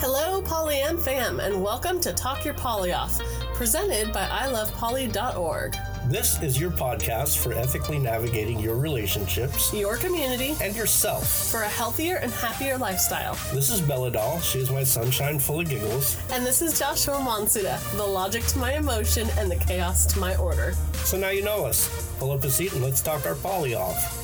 Hello, 0.00 0.40
Polyam 0.40 0.98
fam, 0.98 1.40
and 1.40 1.62
welcome 1.62 2.00
to 2.00 2.14
Talk 2.14 2.42
Your 2.42 2.54
Poly 2.54 2.94
Off, 2.94 3.20
presented 3.52 4.14
by 4.14 4.24
ilovepoly.org. 4.24 5.76
This 6.06 6.40
is 6.40 6.58
your 6.58 6.70
podcast 6.70 7.36
for 7.36 7.52
ethically 7.52 7.98
navigating 7.98 8.58
your 8.58 8.76
relationships, 8.76 9.74
your 9.74 9.98
community, 9.98 10.56
and 10.62 10.74
yourself 10.74 11.50
for 11.50 11.64
a 11.64 11.68
healthier 11.68 12.16
and 12.16 12.32
happier 12.32 12.78
lifestyle. 12.78 13.36
This 13.52 13.68
is 13.68 13.82
Bella 13.82 14.10
Doll. 14.10 14.40
She 14.40 14.60
is 14.60 14.70
my 14.70 14.84
sunshine 14.84 15.38
full 15.38 15.60
of 15.60 15.68
giggles. 15.68 16.16
And 16.32 16.46
this 16.46 16.62
is 16.62 16.78
Joshua 16.78 17.16
Monsuda, 17.16 17.78
the 17.98 18.02
logic 18.02 18.46
to 18.46 18.58
my 18.58 18.76
emotion 18.76 19.28
and 19.36 19.50
the 19.50 19.56
chaos 19.56 20.06
to 20.14 20.18
my 20.18 20.34
order. 20.36 20.72
So 21.04 21.18
now 21.18 21.28
you 21.28 21.44
know 21.44 21.66
us. 21.66 22.10
Pull 22.18 22.30
up 22.30 22.42
a 22.44 22.50
seat 22.50 22.72
and 22.72 22.82
let's 22.82 23.02
talk 23.02 23.26
our 23.26 23.34
poly 23.34 23.74
off. 23.74 24.19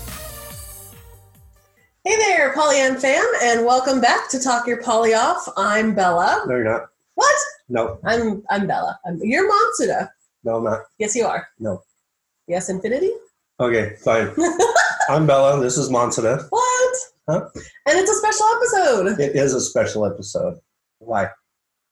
Hey 2.07 2.15
there, 2.19 2.55
Polyam 2.55 3.01
fam, 3.01 3.25
and 3.43 3.67
welcome 3.67 4.01
back 4.01 4.29
to 4.29 4.39
Talk 4.39 4.69
Your 4.69 4.81
Poly 4.81 5.15
Off. 5.15 5.45
I'm 5.57 5.93
Bella. 5.93 6.45
No, 6.47 6.55
you're 6.55 6.63
not. 6.63 6.83
What? 7.17 7.37
No. 7.69 7.99
I'm 8.05 8.45
I'm 8.49 8.69
Bella. 8.69 8.97
I'm, 9.05 9.19
you're 9.21 9.53
Monsuda. 9.53 10.09
No, 10.45 10.59
I'm 10.59 10.63
not. 10.63 10.83
Yes, 11.01 11.17
you 11.17 11.25
are. 11.27 11.49
No. 11.59 11.83
Yes, 12.47 12.69
Infinity. 12.69 13.11
Okay, 13.59 13.97
fine. 14.05 14.33
I'm 15.09 15.27
Bella. 15.27 15.61
This 15.61 15.77
is 15.77 15.91
Monsuda. 15.91 16.47
What? 16.51 16.97
Huh? 17.29 17.49
And 17.57 17.99
it's 17.99 18.11
a 18.13 18.15
special 18.15 18.47
episode. 18.55 19.21
It 19.21 19.35
is 19.35 19.53
a 19.53 19.61
special 19.61 20.07
episode. 20.07 20.61
Why? 21.01 21.29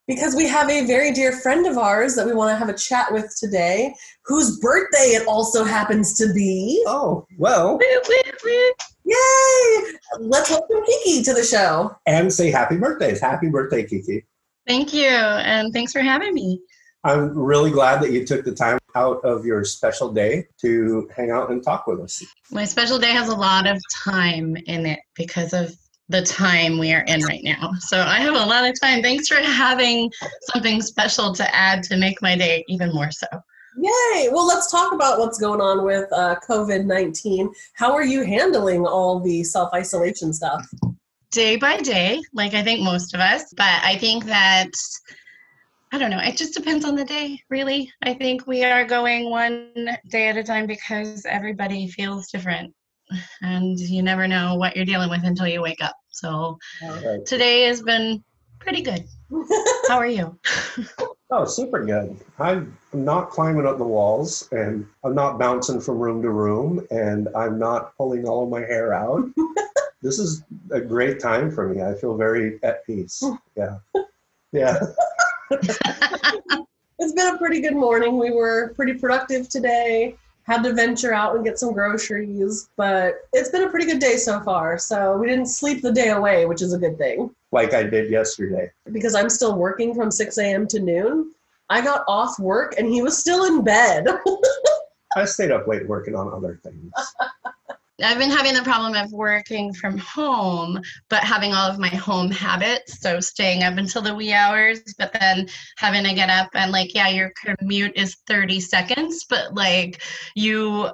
Because 0.06 0.36
we 0.36 0.46
have 0.46 0.70
a 0.70 0.86
very 0.86 1.10
dear 1.10 1.32
friend 1.32 1.66
of 1.66 1.76
ours 1.76 2.14
that 2.14 2.26
we 2.26 2.34
want 2.34 2.52
to 2.52 2.56
have 2.56 2.68
a 2.68 2.78
chat 2.78 3.10
with 3.10 3.34
today, 3.40 3.92
whose 4.26 4.60
birthday 4.60 5.16
it 5.16 5.26
also 5.26 5.64
happens 5.64 6.14
to 6.18 6.32
be. 6.32 6.84
Oh, 6.86 7.26
well. 7.36 7.80
Yay! 9.04 9.92
Let's 10.18 10.50
welcome 10.50 10.82
Kiki 10.86 11.22
to 11.22 11.34
the 11.34 11.44
show. 11.44 11.94
And 12.06 12.32
say 12.32 12.50
happy 12.50 12.76
birthdays. 12.76 13.20
Happy 13.20 13.48
birthday, 13.48 13.84
Kiki. 13.84 14.24
Thank 14.66 14.94
you, 14.94 15.08
and 15.08 15.72
thanks 15.72 15.92
for 15.92 16.00
having 16.00 16.32
me. 16.32 16.60
I'm 17.04 17.36
really 17.36 17.70
glad 17.70 18.00
that 18.02 18.12
you 18.12 18.26
took 18.26 18.46
the 18.46 18.54
time 18.54 18.78
out 18.94 19.22
of 19.22 19.44
your 19.44 19.62
special 19.64 20.10
day 20.10 20.46
to 20.62 21.08
hang 21.14 21.30
out 21.30 21.50
and 21.50 21.62
talk 21.62 21.86
with 21.86 22.00
us. 22.00 22.22
My 22.50 22.64
special 22.64 22.98
day 22.98 23.10
has 23.10 23.28
a 23.28 23.36
lot 23.36 23.66
of 23.66 23.78
time 23.92 24.56
in 24.66 24.86
it 24.86 25.00
because 25.14 25.52
of 25.52 25.76
the 26.08 26.22
time 26.22 26.78
we 26.78 26.92
are 26.94 27.02
in 27.02 27.20
right 27.24 27.44
now. 27.44 27.72
So 27.80 28.00
I 28.00 28.20
have 28.20 28.34
a 28.34 28.46
lot 28.46 28.64
of 28.64 28.78
time. 28.80 29.02
Thanks 29.02 29.28
for 29.28 29.36
having 29.36 30.10
something 30.52 30.80
special 30.80 31.34
to 31.34 31.54
add 31.54 31.82
to 31.84 31.98
make 31.98 32.22
my 32.22 32.36
day 32.36 32.64
even 32.68 32.92
more 32.92 33.10
so. 33.10 33.26
Yay! 33.76 34.28
Well, 34.30 34.46
let's 34.46 34.70
talk 34.70 34.92
about 34.92 35.18
what's 35.18 35.38
going 35.38 35.60
on 35.60 35.84
with 35.84 36.12
uh, 36.12 36.36
COVID 36.48 36.84
19. 36.84 37.52
How 37.74 37.92
are 37.92 38.04
you 38.04 38.22
handling 38.22 38.86
all 38.86 39.20
the 39.20 39.42
self 39.42 39.72
isolation 39.74 40.32
stuff? 40.32 40.66
Day 41.30 41.56
by 41.56 41.78
day, 41.78 42.22
like 42.32 42.54
I 42.54 42.62
think 42.62 42.80
most 42.80 43.14
of 43.14 43.20
us. 43.20 43.52
But 43.56 43.82
I 43.82 43.96
think 43.98 44.24
that, 44.26 44.70
I 45.92 45.98
don't 45.98 46.10
know, 46.10 46.20
it 46.20 46.36
just 46.36 46.54
depends 46.54 46.84
on 46.84 46.94
the 46.94 47.04
day, 47.04 47.40
really. 47.50 47.90
I 48.02 48.14
think 48.14 48.46
we 48.46 48.64
are 48.64 48.84
going 48.84 49.30
one 49.30 49.72
day 50.08 50.28
at 50.28 50.36
a 50.36 50.44
time 50.44 50.66
because 50.66 51.26
everybody 51.26 51.88
feels 51.88 52.30
different. 52.30 52.72
And 53.42 53.78
you 53.78 54.02
never 54.02 54.28
know 54.28 54.54
what 54.54 54.76
you're 54.76 54.84
dealing 54.84 55.10
with 55.10 55.24
until 55.24 55.46
you 55.46 55.60
wake 55.60 55.82
up. 55.82 55.96
So 56.10 56.58
Right. 56.82 57.26
today 57.26 57.62
has 57.62 57.82
been 57.82 58.22
pretty 58.60 58.82
good. 58.82 59.04
How 59.88 59.98
are 59.98 60.06
you? 60.06 60.38
Oh, 61.36 61.44
super 61.44 61.84
good. 61.84 62.16
I'm 62.38 62.78
not 62.92 63.28
climbing 63.28 63.66
up 63.66 63.76
the 63.76 63.84
walls 63.84 64.48
and 64.52 64.86
I'm 65.02 65.16
not 65.16 65.36
bouncing 65.36 65.80
from 65.80 65.98
room 65.98 66.22
to 66.22 66.30
room 66.30 66.86
and 66.92 67.28
I'm 67.34 67.58
not 67.58 67.96
pulling 67.96 68.24
all 68.24 68.44
of 68.44 68.50
my 68.50 68.60
hair 68.60 68.94
out. 68.94 69.28
this 70.02 70.20
is 70.20 70.44
a 70.70 70.80
great 70.80 71.18
time 71.18 71.50
for 71.50 71.68
me. 71.68 71.82
I 71.82 71.94
feel 71.94 72.16
very 72.16 72.60
at 72.62 72.86
peace. 72.86 73.20
Oh. 73.24 73.36
Yeah. 73.56 73.78
Yeah. 74.52 74.78
It's 77.00 77.12
been 77.12 77.34
a 77.34 77.38
pretty 77.38 77.60
good 77.60 77.74
morning. 77.74 78.16
We 78.16 78.30
were 78.30 78.72
pretty 78.76 78.94
productive 78.94 79.48
today. 79.48 80.14
Had 80.44 80.62
to 80.62 80.72
venture 80.72 81.12
out 81.12 81.34
and 81.34 81.44
get 81.44 81.58
some 81.58 81.72
groceries, 81.72 82.70
but 82.76 83.16
it's 83.32 83.50
been 83.50 83.64
a 83.64 83.68
pretty 83.68 83.86
good 83.86 83.98
day 83.98 84.16
so 84.16 84.40
far. 84.40 84.78
So 84.78 85.18
we 85.18 85.26
didn't 85.26 85.46
sleep 85.46 85.82
the 85.82 85.90
day 85.90 86.10
away, 86.10 86.46
which 86.46 86.62
is 86.62 86.72
a 86.72 86.78
good 86.78 86.96
thing. 86.96 87.34
Like 87.54 87.72
I 87.72 87.84
did 87.84 88.10
yesterday. 88.10 88.68
Because 88.90 89.14
I'm 89.14 89.30
still 89.30 89.56
working 89.56 89.94
from 89.94 90.10
6 90.10 90.38
a.m. 90.38 90.66
to 90.66 90.80
noon. 90.80 91.32
I 91.70 91.82
got 91.82 92.02
off 92.08 92.36
work 92.40 92.74
and 92.76 92.88
he 92.88 93.00
was 93.00 93.16
still 93.16 93.44
in 93.44 93.62
bed. 93.62 94.08
I 95.16 95.24
stayed 95.24 95.52
up 95.52 95.68
late 95.68 95.86
working 95.86 96.16
on 96.16 96.34
other 96.34 96.60
things. 96.64 96.90
I've 98.02 98.18
been 98.18 98.28
having 98.28 98.54
the 98.54 98.62
problem 98.62 98.96
of 98.96 99.12
working 99.12 99.72
from 99.72 99.96
home, 99.98 100.80
but 101.08 101.22
having 101.22 101.52
all 101.52 101.70
of 101.70 101.78
my 101.78 101.86
home 101.90 102.28
habits. 102.28 103.00
So 103.00 103.20
staying 103.20 103.62
up 103.62 103.78
until 103.78 104.02
the 104.02 104.16
wee 104.16 104.32
hours, 104.32 104.80
but 104.98 105.12
then 105.12 105.46
having 105.76 106.02
to 106.02 106.12
get 106.12 106.30
up 106.30 106.50
and 106.54 106.72
like, 106.72 106.92
yeah, 106.92 107.08
your 107.08 107.32
commute 107.36 107.92
is 107.94 108.16
30 108.26 108.58
seconds, 108.58 109.26
but 109.30 109.54
like 109.54 110.02
you 110.34 110.90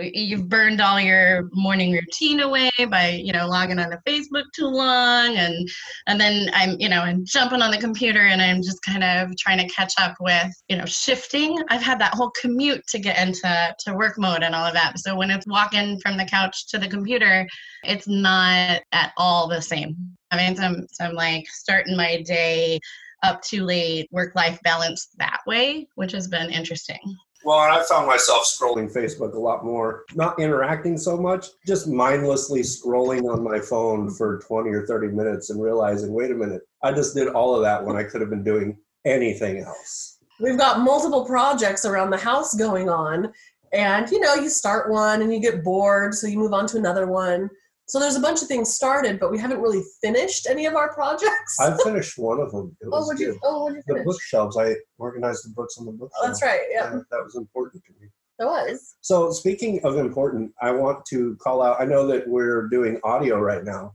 you've 0.00 0.48
burned 0.48 0.80
all 0.80 0.98
your 0.98 1.48
morning 1.52 1.92
routine 1.92 2.40
away 2.40 2.70
by 2.90 3.10
you 3.10 3.32
know 3.32 3.46
logging 3.46 3.78
onto 3.78 3.98
facebook 4.06 4.44
too 4.54 4.66
long 4.66 5.36
and 5.36 5.68
and 6.06 6.18
then 6.18 6.48
i'm 6.54 6.74
you 6.80 6.88
know 6.88 7.00
i'm 7.00 7.22
jumping 7.26 7.60
on 7.60 7.70
the 7.70 7.76
computer 7.76 8.20
and 8.20 8.40
i'm 8.40 8.62
just 8.62 8.82
kind 8.82 9.04
of 9.04 9.36
trying 9.36 9.58
to 9.58 9.74
catch 9.74 9.92
up 10.00 10.14
with 10.20 10.50
you 10.68 10.76
know 10.76 10.86
shifting. 10.86 11.58
I've 11.68 11.82
had 11.82 11.98
that 12.00 12.14
whole 12.14 12.30
commute 12.40 12.86
to 12.88 12.98
get 12.98 13.18
into 13.18 13.74
to 13.78 13.94
work 13.94 14.18
mode 14.18 14.42
and 14.42 14.54
all 14.54 14.64
of 14.64 14.74
that. 14.74 14.98
So 14.98 15.16
when 15.16 15.30
it's 15.30 15.46
walking 15.46 15.98
from 16.00 16.16
the 16.16 16.24
couch 16.24 16.66
to 16.68 16.78
the 16.78 16.88
computer 16.88 17.46
it's 17.84 18.08
not 18.08 18.80
at 18.92 19.12
all 19.16 19.48
the 19.48 19.62
same. 19.62 19.96
I 20.30 20.36
mean 20.36 20.56
so 20.56 20.62
i'm, 20.62 20.86
so 20.90 21.04
I'm 21.04 21.14
like 21.14 21.46
starting 21.48 21.96
my 21.96 22.22
day 22.22 22.80
up 23.22 23.42
too 23.42 23.64
late 23.64 24.08
work 24.12 24.34
life 24.36 24.60
balance 24.62 25.08
that 25.18 25.40
way 25.46 25.88
which 25.96 26.12
has 26.12 26.28
been 26.28 26.50
interesting 26.50 26.98
Well, 27.44 27.60
and 27.62 27.72
I 27.72 27.84
found 27.84 28.06
myself 28.06 28.44
scrolling 28.44 28.92
Facebook 28.92 29.34
a 29.34 29.38
lot 29.38 29.64
more, 29.64 30.04
not 30.14 30.40
interacting 30.40 30.98
so 30.98 31.16
much, 31.16 31.46
just 31.66 31.86
mindlessly 31.86 32.60
scrolling 32.60 33.32
on 33.32 33.44
my 33.44 33.60
phone 33.60 34.10
for 34.10 34.40
20 34.40 34.70
or 34.70 34.86
30 34.86 35.08
minutes 35.08 35.50
and 35.50 35.62
realizing, 35.62 36.12
wait 36.12 36.30
a 36.30 36.34
minute, 36.34 36.62
I 36.82 36.92
just 36.92 37.14
did 37.14 37.28
all 37.28 37.54
of 37.54 37.62
that 37.62 37.84
when 37.84 37.96
I 37.96 38.02
could 38.02 38.20
have 38.20 38.30
been 38.30 38.44
doing 38.44 38.76
anything 39.04 39.58
else. 39.58 40.18
We've 40.40 40.58
got 40.58 40.80
multiple 40.80 41.24
projects 41.24 41.84
around 41.84 42.10
the 42.10 42.18
house 42.18 42.54
going 42.54 42.88
on. 42.88 43.32
And 43.72 44.10
you 44.10 44.20
know, 44.20 44.34
you 44.34 44.48
start 44.48 44.90
one 44.90 45.22
and 45.22 45.32
you 45.32 45.40
get 45.40 45.62
bored, 45.62 46.14
so 46.14 46.26
you 46.26 46.38
move 46.38 46.52
on 46.52 46.66
to 46.68 46.78
another 46.78 47.06
one. 47.06 47.50
So 47.88 47.98
there's 47.98 48.16
a 48.16 48.20
bunch 48.20 48.42
of 48.42 48.48
things 48.48 48.74
started, 48.74 49.18
but 49.18 49.30
we 49.30 49.38
haven't 49.38 49.60
really 49.62 49.82
finished 50.02 50.46
any 50.46 50.66
of 50.66 50.74
our 50.74 50.92
projects. 50.92 51.58
I 51.58 51.74
finished 51.82 52.18
one 52.18 52.38
of 52.38 52.52
them. 52.52 52.76
It 52.82 52.88
oh, 52.92 53.06
what'd 53.06 53.18
you, 53.18 53.38
oh, 53.42 53.64
what'd 53.64 53.82
you 53.86 53.94
The 53.94 54.04
bookshelves, 54.04 54.58
I 54.58 54.74
organized 54.98 55.46
the 55.46 55.54
books 55.54 55.78
on 55.78 55.86
the 55.86 55.92
bookshelf. 55.92 56.20
Oh, 56.22 56.26
that's 56.26 56.42
right. 56.42 56.60
Yeah, 56.70 56.92
And 56.92 57.02
that 57.10 57.24
was 57.24 57.34
important 57.36 57.82
to 57.86 57.92
me. 57.98 58.08
it 58.40 58.44
was. 58.44 58.96
So, 59.00 59.30
speaking 59.32 59.80
of 59.84 59.96
important, 59.96 60.52
I 60.60 60.70
want 60.70 61.06
to 61.06 61.36
call 61.36 61.62
out. 61.62 61.80
I 61.80 61.86
know 61.86 62.06
that 62.08 62.28
we're 62.28 62.68
doing 62.68 63.00
audio 63.04 63.38
right 63.40 63.64
now, 63.64 63.94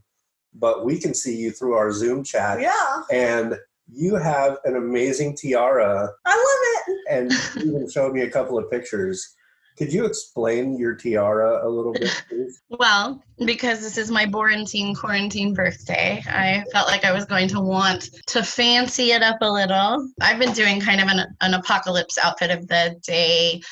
but 0.54 0.84
we 0.84 0.98
can 0.98 1.14
see 1.14 1.36
you 1.36 1.52
through 1.52 1.74
our 1.74 1.92
Zoom 1.92 2.24
chat, 2.24 2.60
Yeah, 2.60 3.02
and 3.12 3.56
you 3.92 4.16
have 4.16 4.58
an 4.64 4.74
amazing 4.74 5.36
tiara, 5.36 6.10
I 6.26 6.30
love 6.34 6.96
it. 6.96 6.98
and 7.10 7.32
you 7.64 7.76
even 7.76 7.88
showed 7.88 8.12
me 8.12 8.22
a 8.22 8.30
couple 8.30 8.58
of 8.58 8.68
pictures. 8.72 9.36
Could 9.76 9.92
you 9.92 10.04
explain 10.04 10.78
your 10.78 10.94
tiara 10.94 11.66
a 11.66 11.68
little 11.68 11.92
bit, 11.92 12.22
please? 12.28 12.62
Well, 12.68 13.22
because 13.44 13.80
this 13.80 13.98
is 13.98 14.10
my 14.10 14.26
quarantine 14.26 14.94
quarantine 14.94 15.52
birthday, 15.52 16.22
I 16.26 16.64
felt 16.72 16.86
like 16.86 17.04
I 17.04 17.12
was 17.12 17.24
going 17.24 17.48
to 17.48 17.60
want 17.60 18.10
to 18.28 18.42
fancy 18.42 19.10
it 19.12 19.22
up 19.22 19.38
a 19.40 19.50
little. 19.50 20.08
I've 20.20 20.38
been 20.38 20.52
doing 20.52 20.80
kind 20.80 21.00
of 21.00 21.08
an, 21.08 21.26
an 21.40 21.54
apocalypse 21.54 22.18
outfit 22.18 22.50
of 22.50 22.68
the 22.68 22.96
day 23.04 23.62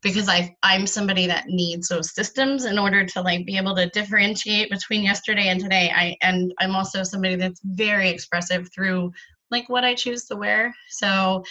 because 0.00 0.28
I 0.28 0.54
I'm 0.62 0.86
somebody 0.86 1.26
that 1.26 1.46
needs 1.48 1.88
those 1.88 2.14
systems 2.14 2.64
in 2.64 2.78
order 2.78 3.04
to 3.04 3.20
like 3.20 3.44
be 3.44 3.56
able 3.56 3.74
to 3.76 3.88
differentiate 3.88 4.70
between 4.70 5.02
yesterday 5.02 5.48
and 5.48 5.60
today. 5.60 5.90
I 5.94 6.16
and 6.22 6.52
I'm 6.60 6.76
also 6.76 7.02
somebody 7.02 7.34
that's 7.36 7.60
very 7.64 8.10
expressive 8.10 8.68
through 8.72 9.12
like 9.50 9.68
what 9.68 9.84
I 9.84 9.94
choose 9.94 10.26
to 10.26 10.36
wear. 10.36 10.74
So 10.90 11.42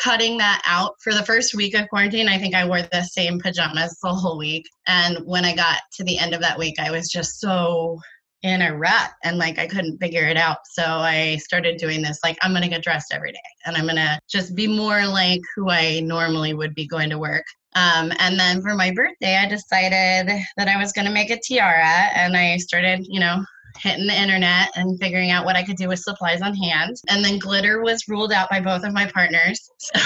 cutting 0.00 0.38
that 0.38 0.62
out 0.64 0.94
for 1.02 1.12
the 1.12 1.24
first 1.24 1.54
week 1.54 1.74
of 1.74 1.88
quarantine, 1.88 2.28
I 2.28 2.38
think 2.38 2.54
I 2.54 2.66
wore 2.66 2.82
the 2.82 3.02
same 3.02 3.38
pajamas 3.38 3.96
the 4.02 4.14
whole 4.14 4.38
week. 4.38 4.68
And 4.86 5.18
when 5.26 5.44
I 5.44 5.54
got 5.54 5.80
to 5.94 6.04
the 6.04 6.18
end 6.18 6.34
of 6.34 6.40
that 6.40 6.58
week, 6.58 6.78
I 6.78 6.90
was 6.90 7.08
just 7.08 7.38
so 7.40 7.98
in 8.42 8.62
a 8.62 8.74
rut 8.74 9.10
and 9.22 9.36
like 9.36 9.58
I 9.58 9.66
couldn't 9.66 9.98
figure 9.98 10.24
it 10.24 10.38
out. 10.38 10.58
So 10.72 10.82
I 10.82 11.36
started 11.36 11.76
doing 11.76 12.00
this 12.00 12.20
like 12.24 12.38
I'm 12.40 12.52
going 12.52 12.62
to 12.62 12.68
get 12.68 12.82
dressed 12.82 13.12
every 13.12 13.32
day 13.32 13.38
and 13.66 13.76
I'm 13.76 13.84
going 13.84 13.96
to 13.96 14.18
just 14.30 14.54
be 14.54 14.66
more 14.66 15.06
like 15.06 15.42
who 15.54 15.68
I 15.68 16.00
normally 16.00 16.54
would 16.54 16.74
be 16.74 16.86
going 16.86 17.10
to 17.10 17.18
work. 17.18 17.44
Um, 17.76 18.12
and 18.18 18.40
then 18.40 18.62
for 18.62 18.74
my 18.74 18.92
birthday, 18.92 19.36
I 19.36 19.46
decided 19.46 20.42
that 20.56 20.68
I 20.68 20.78
was 20.78 20.92
going 20.92 21.06
to 21.06 21.12
make 21.12 21.30
a 21.30 21.38
tiara 21.38 22.08
and 22.14 22.36
I 22.36 22.56
started, 22.56 23.06
you 23.06 23.20
know, 23.20 23.44
hitting 23.80 24.06
the 24.06 24.20
internet 24.20 24.70
and 24.76 24.98
figuring 25.00 25.30
out 25.30 25.44
what 25.44 25.56
I 25.56 25.62
could 25.62 25.76
do 25.76 25.88
with 25.88 26.00
supplies 26.00 26.42
on 26.42 26.54
hand. 26.54 26.96
And 27.08 27.24
then 27.24 27.38
glitter 27.38 27.82
was 27.82 28.08
ruled 28.08 28.32
out 28.32 28.50
by 28.50 28.60
both 28.60 28.84
of 28.84 28.92
my 28.92 29.06
partners. 29.06 29.70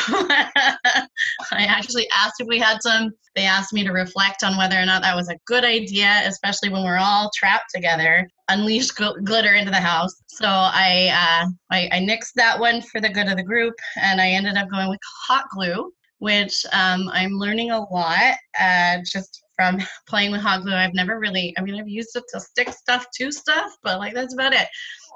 So 1.48 1.56
I 1.56 1.64
actually 1.64 2.08
asked 2.10 2.40
if 2.40 2.46
we 2.48 2.58
had 2.58 2.82
some. 2.82 3.12
They 3.34 3.44
asked 3.44 3.72
me 3.72 3.84
to 3.84 3.92
reflect 3.92 4.44
on 4.44 4.56
whether 4.56 4.78
or 4.78 4.86
not 4.86 5.02
that 5.02 5.16
was 5.16 5.28
a 5.28 5.38
good 5.46 5.64
idea, 5.64 6.22
especially 6.24 6.68
when 6.68 6.84
we're 6.84 6.98
all 6.98 7.30
trapped 7.34 7.70
together. 7.74 8.28
Unleash 8.48 8.90
gl- 8.92 9.22
glitter 9.24 9.54
into 9.54 9.70
the 9.70 9.80
house. 9.80 10.14
So 10.28 10.46
I, 10.46 11.10
uh, 11.12 11.48
I 11.70 11.88
I 11.92 12.00
nixed 12.00 12.32
that 12.36 12.58
one 12.58 12.82
for 12.82 13.00
the 13.00 13.08
good 13.08 13.28
of 13.28 13.36
the 13.36 13.42
group, 13.42 13.74
and 13.96 14.20
I 14.20 14.30
ended 14.30 14.56
up 14.56 14.70
going 14.70 14.88
with 14.88 15.00
hot 15.26 15.46
glue, 15.52 15.92
which 16.18 16.64
um, 16.72 17.08
I'm 17.12 17.32
learning 17.32 17.70
a 17.70 17.80
lot. 17.80 18.36
Uh, 18.58 18.98
just 19.04 19.43
from 19.56 19.78
playing 20.08 20.32
with 20.32 20.40
hot 20.40 20.62
glue. 20.62 20.74
I've 20.74 20.94
never 20.94 21.18
really, 21.18 21.54
I 21.58 21.62
mean, 21.62 21.78
I've 21.78 21.88
used 21.88 22.16
it 22.16 22.24
to 22.32 22.40
stick 22.40 22.70
stuff 22.70 23.06
to 23.18 23.30
stuff, 23.30 23.76
but 23.82 23.98
like 23.98 24.14
that's 24.14 24.34
about 24.34 24.52
it. 24.52 24.68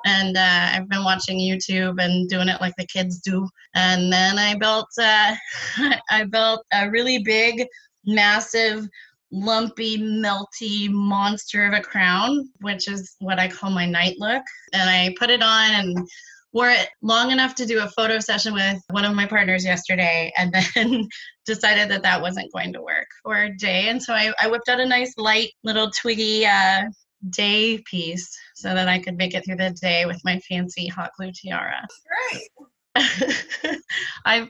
And 0.06 0.36
uh, 0.36 0.68
I've 0.72 0.88
been 0.88 1.04
watching 1.04 1.38
YouTube 1.38 2.00
and 2.02 2.28
doing 2.28 2.48
it 2.48 2.60
like 2.60 2.74
the 2.76 2.86
kids 2.86 3.20
do. 3.20 3.48
And 3.74 4.12
then 4.12 4.38
I 4.38 4.54
built, 4.54 4.88
uh, 5.00 5.34
I 6.10 6.24
built 6.24 6.64
a 6.72 6.88
really 6.88 7.18
big, 7.18 7.66
massive, 8.06 8.86
lumpy, 9.32 9.98
melty 9.98 10.88
monster 10.88 11.66
of 11.66 11.74
a 11.74 11.82
crown, 11.82 12.48
which 12.60 12.88
is 12.88 13.16
what 13.18 13.38
I 13.38 13.48
call 13.48 13.70
my 13.70 13.86
night 13.86 14.14
look. 14.18 14.42
And 14.72 14.88
I 14.88 15.14
put 15.18 15.30
it 15.30 15.42
on 15.42 15.70
and 15.72 16.08
wore 16.52 16.70
it 16.70 16.88
long 17.02 17.30
enough 17.30 17.54
to 17.56 17.66
do 17.66 17.80
a 17.80 17.90
photo 17.90 18.18
session 18.18 18.54
with 18.54 18.80
one 18.90 19.04
of 19.04 19.14
my 19.14 19.26
partners 19.26 19.64
yesterday 19.64 20.32
and 20.38 20.52
then 20.52 21.08
decided 21.48 21.88
that 21.90 22.02
that 22.02 22.22
wasn't 22.22 22.52
going 22.52 22.72
to 22.72 22.80
work 22.82 23.08
for 23.22 23.42
a 23.42 23.56
day 23.56 23.88
and 23.88 24.02
so 24.02 24.14
i, 24.14 24.32
I 24.40 24.48
whipped 24.48 24.68
out 24.68 24.80
a 24.80 24.86
nice 24.86 25.14
light 25.16 25.50
little 25.64 25.90
twiggy 25.90 26.46
uh, 26.46 26.84
day 27.30 27.78
piece 27.90 28.28
so 28.54 28.74
that 28.74 28.88
i 28.88 28.98
could 28.98 29.16
make 29.16 29.34
it 29.34 29.44
through 29.44 29.56
the 29.56 29.70
day 29.80 30.06
with 30.06 30.20
my 30.24 30.38
fancy 30.40 30.86
hot 30.86 31.10
glue 31.18 31.32
tiara 31.32 31.86
Great. 32.06 33.80
i 34.24 34.48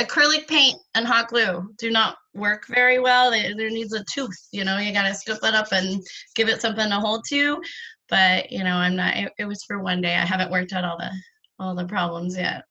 acrylic 0.00 0.46
paint 0.48 0.76
and 0.94 1.06
hot 1.06 1.28
glue 1.28 1.72
do 1.78 1.90
not 1.90 2.16
work 2.34 2.64
very 2.68 2.98
well 2.98 3.30
they, 3.30 3.52
there 3.52 3.70
needs 3.70 3.92
a 3.92 4.04
tooth 4.04 4.48
you 4.52 4.64
know 4.64 4.78
you 4.78 4.92
got 4.92 5.08
to 5.08 5.14
scoop 5.14 5.38
it 5.42 5.54
up 5.54 5.68
and 5.72 6.02
give 6.34 6.48
it 6.48 6.60
something 6.60 6.88
to 6.88 6.96
hold 6.96 7.24
to 7.28 7.60
but 8.08 8.50
you 8.50 8.64
know 8.64 8.74
i'm 8.74 8.96
not 8.96 9.16
it, 9.16 9.32
it 9.38 9.44
was 9.44 9.62
for 9.64 9.80
one 9.80 10.00
day 10.00 10.14
i 10.14 10.24
haven't 10.24 10.50
worked 10.50 10.72
out 10.72 10.84
all 10.84 10.98
the 10.98 11.10
all 11.58 11.74
the 11.74 11.84
problems 11.84 12.36
yet. 12.36 12.64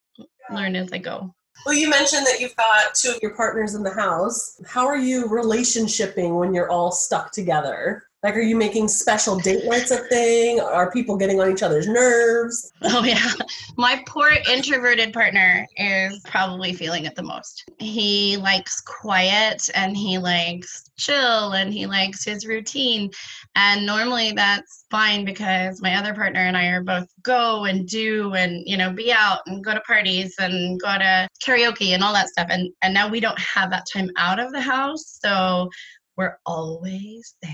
Learn 0.51 0.75
as 0.75 0.91
I 0.93 0.97
go. 0.99 1.33
Well, 1.65 1.75
you 1.75 1.89
mentioned 1.89 2.25
that 2.25 2.39
you've 2.39 2.55
got 2.55 2.95
two 2.95 3.11
of 3.11 3.19
your 3.21 3.33
partners 3.35 3.75
in 3.75 3.83
the 3.83 3.93
house. 3.93 4.61
How 4.65 4.87
are 4.87 4.97
you 4.97 5.25
relationshiping 5.25 6.39
when 6.39 6.53
you're 6.53 6.69
all 6.69 6.91
stuck 6.91 7.31
together? 7.31 8.06
Like, 8.23 8.35
are 8.35 8.41
you 8.41 8.55
making 8.55 8.87
special 8.87 9.37
date 9.37 9.65
nights 9.65 9.91
a 9.91 9.97
thing? 9.97 10.59
Are 10.59 10.91
people 10.91 11.17
getting 11.17 11.39
on 11.39 11.51
each 11.51 11.61
other's 11.61 11.87
nerves? 11.87 12.71
Oh, 12.81 13.03
yeah. 13.03 13.31
My 13.77 14.03
poor 14.07 14.31
introverted 14.51 15.13
partner 15.13 15.67
is 15.77 16.19
probably 16.25 16.73
feeling 16.73 17.05
it 17.05 17.15
the 17.15 17.21
most. 17.21 17.63
He 17.77 18.37
likes 18.37 18.81
quiet 18.81 19.69
and 19.75 19.95
he 19.95 20.17
likes 20.17 20.89
chill 20.97 21.53
and 21.53 21.71
he 21.71 21.85
likes 21.85 22.23
his 22.25 22.47
routine. 22.47 23.11
And 23.55 23.85
normally 23.85 24.31
that's 24.31 24.85
fine 24.89 25.23
because 25.23 25.79
my 25.83 25.95
other 25.95 26.15
partner 26.15 26.39
and 26.39 26.57
I 26.57 26.67
are 26.69 26.83
both 26.83 27.07
go 27.21 27.65
and 27.65 27.87
do 27.87 28.33
and, 28.33 28.63
you 28.65 28.77
know, 28.77 28.91
be 28.91 29.13
out 29.13 29.41
and 29.45 29.63
go 29.63 29.75
to 29.75 29.81
parties 29.81 30.33
and 30.39 30.81
go 30.81 30.97
to 30.97 31.27
karaoke 31.45 31.93
and 31.93 32.03
all 32.03 32.13
that 32.13 32.29
stuff. 32.29 32.47
And, 32.49 32.73
and 32.81 32.95
now 32.95 33.07
we 33.07 33.19
don't 33.19 33.39
have 33.39 33.69
that 33.69 33.85
time 33.93 34.09
out 34.17 34.39
of 34.39 34.51
the 34.51 34.61
house. 34.61 35.19
So 35.21 35.69
we're 36.17 36.39
always 36.47 37.35
there. 37.43 37.51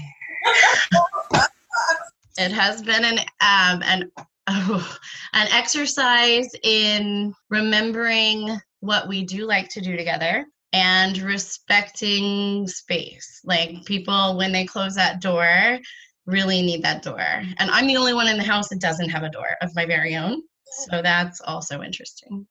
It 2.37 2.51
has 2.51 2.81
been 2.81 3.05
an 3.05 3.19
um, 3.19 3.83
an 3.83 4.11
oh, 4.47 4.97
an 5.33 5.47
exercise 5.51 6.49
in 6.63 7.33
remembering 7.49 8.59
what 8.79 9.07
we 9.07 9.23
do 9.23 9.45
like 9.45 9.69
to 9.69 9.81
do 9.81 9.95
together 9.95 10.45
and 10.73 11.19
respecting 11.19 12.67
space. 12.67 13.41
Like 13.43 13.85
people, 13.85 14.37
when 14.37 14.51
they 14.51 14.65
close 14.65 14.95
that 14.95 15.21
door, 15.21 15.79
really 16.25 16.61
need 16.61 16.83
that 16.83 17.03
door. 17.03 17.19
And 17.19 17.69
I'm 17.69 17.87
the 17.87 17.97
only 17.97 18.13
one 18.13 18.27
in 18.27 18.37
the 18.37 18.43
house 18.43 18.69
that 18.69 18.79
doesn't 18.79 19.09
have 19.09 19.23
a 19.23 19.29
door 19.29 19.55
of 19.61 19.75
my 19.75 19.85
very 19.85 20.15
own. 20.15 20.41
So 20.89 21.01
that's 21.01 21.39
also 21.41 21.81
interesting. 21.81 22.47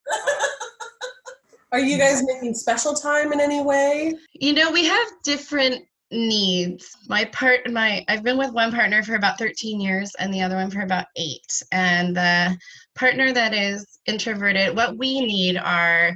Are 1.73 1.81
you 1.81 1.99
guys 1.99 2.23
making 2.23 2.55
special 2.55 2.94
time 2.94 3.33
in 3.33 3.41
any 3.41 3.62
way? 3.62 4.15
You 4.35 4.53
know, 4.53 4.71
we 4.71 4.85
have 4.85 5.09
different 5.25 5.85
needs. 6.12 6.97
My 7.09 7.25
part 7.26 7.70
my 7.70 8.05
I've 8.09 8.23
been 8.23 8.38
with 8.38 8.53
one 8.53 8.70
partner 8.70 9.03
for 9.03 9.14
about 9.14 9.38
13 9.38 9.81
years 9.81 10.14
and 10.19 10.32
the 10.32 10.43
other 10.43 10.56
one 10.56 10.70
for 10.70 10.81
about 10.81 11.06
8. 11.17 11.41
And 11.73 12.17
the 12.17 12.56
partner 12.94 13.32
that 13.32 13.55
is 13.55 13.99
introverted, 14.06 14.76
what 14.76 14.99
we 14.99 15.20
need 15.20 15.56
are 15.56 16.12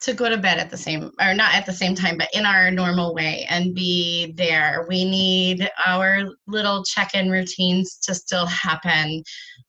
to 0.00 0.14
go 0.14 0.28
to 0.28 0.36
bed 0.36 0.58
at 0.58 0.70
the 0.70 0.76
same 0.76 1.10
or 1.20 1.34
not 1.34 1.54
at 1.54 1.66
the 1.66 1.72
same 1.72 1.94
time 1.94 2.16
but 2.16 2.28
in 2.32 2.46
our 2.46 2.70
normal 2.70 3.14
way 3.14 3.46
and 3.48 3.74
be 3.74 4.32
there. 4.36 4.86
We 4.88 5.04
need 5.04 5.68
our 5.86 6.28
little 6.46 6.84
check-in 6.84 7.30
routines 7.30 7.98
to 8.04 8.14
still 8.14 8.46
happen 8.46 9.22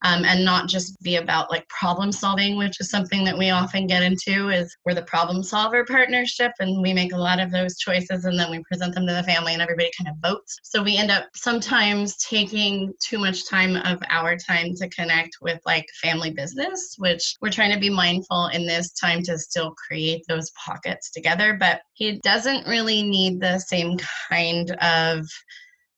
um, 0.03 0.23
and 0.23 0.45
not 0.45 0.69
just 0.69 1.01
be 1.01 1.15
about 1.15 1.49
like 1.49 1.67
problem 1.67 2.11
solving 2.11 2.57
which 2.57 2.79
is 2.79 2.89
something 2.89 3.23
that 3.23 3.37
we 3.37 3.49
often 3.49 3.87
get 3.87 4.03
into 4.03 4.49
is 4.49 4.75
we're 4.85 4.93
the 4.93 5.01
problem 5.03 5.43
solver 5.43 5.83
partnership 5.83 6.51
and 6.59 6.81
we 6.81 6.93
make 6.93 7.13
a 7.13 7.17
lot 7.17 7.39
of 7.39 7.51
those 7.51 7.77
choices 7.77 8.25
and 8.25 8.39
then 8.39 8.51
we 8.51 8.63
present 8.63 8.93
them 8.93 9.07
to 9.07 9.13
the 9.13 9.23
family 9.23 9.53
and 9.53 9.61
everybody 9.61 9.89
kind 9.97 10.09
of 10.09 10.29
votes. 10.29 10.59
So 10.63 10.83
we 10.83 10.97
end 10.97 11.11
up 11.11 11.25
sometimes 11.35 12.15
taking 12.17 12.93
too 13.03 13.17
much 13.17 13.49
time 13.49 13.75
of 13.75 14.01
our 14.09 14.37
time 14.37 14.75
to 14.75 14.89
connect 14.89 15.37
with 15.41 15.59
like 15.65 15.85
family 16.01 16.31
business 16.31 16.95
which 16.97 17.35
we're 17.41 17.49
trying 17.49 17.73
to 17.73 17.79
be 17.79 17.89
mindful 17.89 18.47
in 18.47 18.65
this 18.65 18.91
time 18.93 19.23
to 19.23 19.37
still 19.37 19.73
create 19.87 20.18
those 20.27 20.51
pockets 20.51 21.11
together. 21.11 21.55
But 21.59 21.81
he 21.93 22.19
doesn't 22.19 22.67
really 22.67 23.03
need 23.03 23.39
the 23.39 23.59
same 23.59 23.97
kind 24.29 24.71
of 24.81 25.25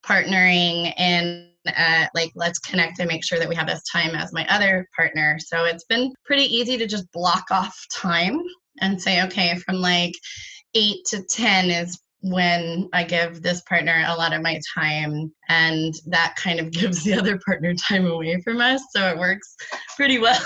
partnering 0.05 0.93
and 0.97 1.47
uh, 1.67 2.07
like 2.15 2.31
let's 2.35 2.59
connect 2.59 2.99
and 2.99 3.07
make 3.07 3.23
sure 3.23 3.37
that 3.37 3.49
we 3.49 3.55
have 3.55 3.67
this 3.67 3.83
time 3.91 4.15
as 4.15 4.33
my 4.33 4.47
other 4.49 4.87
partner. 4.95 5.37
So 5.39 5.65
it's 5.65 5.85
been 5.85 6.11
pretty 6.25 6.43
easy 6.43 6.77
to 6.77 6.87
just 6.87 7.11
block 7.11 7.45
off 7.51 7.77
time 7.91 8.39
and 8.79 9.01
say, 9.01 9.23
okay, 9.23 9.57
from 9.57 9.75
like 9.75 10.13
eight 10.73 11.05
to 11.07 11.23
10 11.23 11.69
is 11.69 11.99
when 12.21 12.87
I 12.93 13.03
give 13.03 13.41
this 13.41 13.61
partner 13.61 14.03
a 14.07 14.15
lot 14.15 14.33
of 14.33 14.41
my 14.41 14.59
time, 14.75 15.33
and 15.49 15.93
that 16.07 16.35
kind 16.37 16.59
of 16.59 16.71
gives 16.71 17.03
the 17.03 17.13
other 17.13 17.39
partner 17.45 17.73
time 17.73 18.05
away 18.05 18.41
from 18.41 18.61
us. 18.61 18.81
So 18.91 19.07
it 19.07 19.17
works 19.17 19.55
pretty 19.95 20.19
well. 20.19 20.41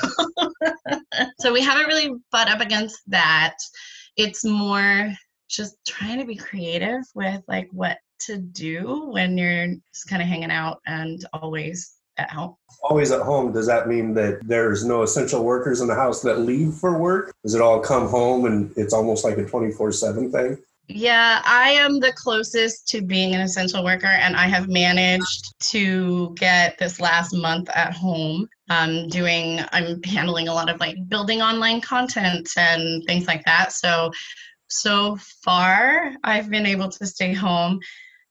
so 1.39 1.54
we 1.54 1.62
haven't 1.62 1.88
really 1.88 2.13
butt 2.31 2.50
up 2.50 2.62
against 2.62 3.00
that. 3.07 3.56
It's 4.18 4.45
more 4.45 5.13
just 5.50 5.75
trying 5.88 6.19
to 6.19 6.25
be 6.25 6.36
creative 6.36 7.04
with 7.13 7.42
like 7.48 7.68
what 7.72 7.98
to 8.22 8.38
do 8.38 9.10
when 9.12 9.38
you're 9.38 9.68
just 9.94 10.07
kind 10.07 10.22
of 10.22 10.27
hanging 10.27 10.51
out 10.51 10.80
and 10.88 11.25
always 11.33 11.95
at 12.18 12.31
home. 12.31 12.56
Always 12.81 13.12
at 13.12 13.22
home, 13.22 13.51
does 13.51 13.68
that 13.68 13.88
mean 13.88 14.13
that 14.13 14.39
there's 14.44 14.86
no 14.86 15.04
essential 15.04 15.44
workers 15.44 15.81
in 15.81 15.88
the 15.88 15.95
house 15.95 16.22
that 16.22 16.39
leave 16.39 16.74
for 16.74 16.98
work? 16.98 17.34
Does 17.44 17.55
it 17.55 17.62
all 17.62 17.79
come 17.79 18.08
home 18.08 18.46
and 18.46 18.72
it's 18.77 18.94
almost 18.94 19.25
like 19.25 19.38
a 19.38 19.46
24 19.46 19.91
7 19.91 20.32
thing? 20.32 20.58
Yeah, 20.88 21.42
I 21.44 21.72
am 21.72 22.00
the 22.00 22.13
closest 22.13 22.88
to 22.89 23.01
being 23.01 23.34
an 23.34 23.42
essential 23.42 23.84
worker, 23.84 24.06
and 24.06 24.36
I 24.36 24.46
have 24.48 24.68
managed 24.68 25.56
to 25.72 26.34
get 26.36 26.77
this 26.77 27.00
last 27.00 27.34
month 27.34 27.70
at 27.74 27.94
home. 27.94 28.48
Doing, 29.10 29.62
I'm 29.72 30.01
handling 30.04 30.48
a 30.48 30.54
lot 30.54 30.70
of 30.70 30.80
like 30.80 30.98
building 31.08 31.42
online 31.42 31.82
content 31.82 32.50
and 32.58 33.04
things 33.06 33.27
like 33.27 33.44
that. 33.46 33.72
So, 33.72 34.12
so 34.68 35.18
far, 35.44 36.12
I've 36.24 36.50
been 36.50 36.65
able 36.65 36.89
to 36.89 37.06
stay 37.06 37.34
home. 37.34 37.80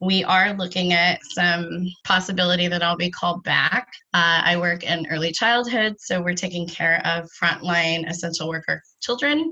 We 0.00 0.22
are 0.24 0.52
looking 0.54 0.92
at 0.92 1.20
some 1.32 1.86
possibility 2.04 2.68
that 2.68 2.82
I'll 2.82 2.96
be 2.96 3.10
called 3.10 3.42
back. 3.42 3.88
Uh, 4.12 4.42
I 4.44 4.56
work 4.56 4.84
in 4.84 5.06
early 5.10 5.32
childhood, 5.32 5.96
so 5.98 6.20
we're 6.20 6.34
taking 6.34 6.68
care 6.68 7.00
of 7.04 7.28
frontline 7.40 8.08
essential 8.08 8.48
worker 8.48 8.82
children 9.00 9.50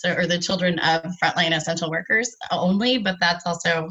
so 0.00 0.14
or 0.14 0.26
the 0.26 0.38
children 0.38 0.78
of 0.78 1.04
frontline 1.22 1.54
essential 1.54 1.90
workers 1.90 2.34
only, 2.50 2.96
but 2.98 3.16
that's 3.20 3.46
also 3.46 3.88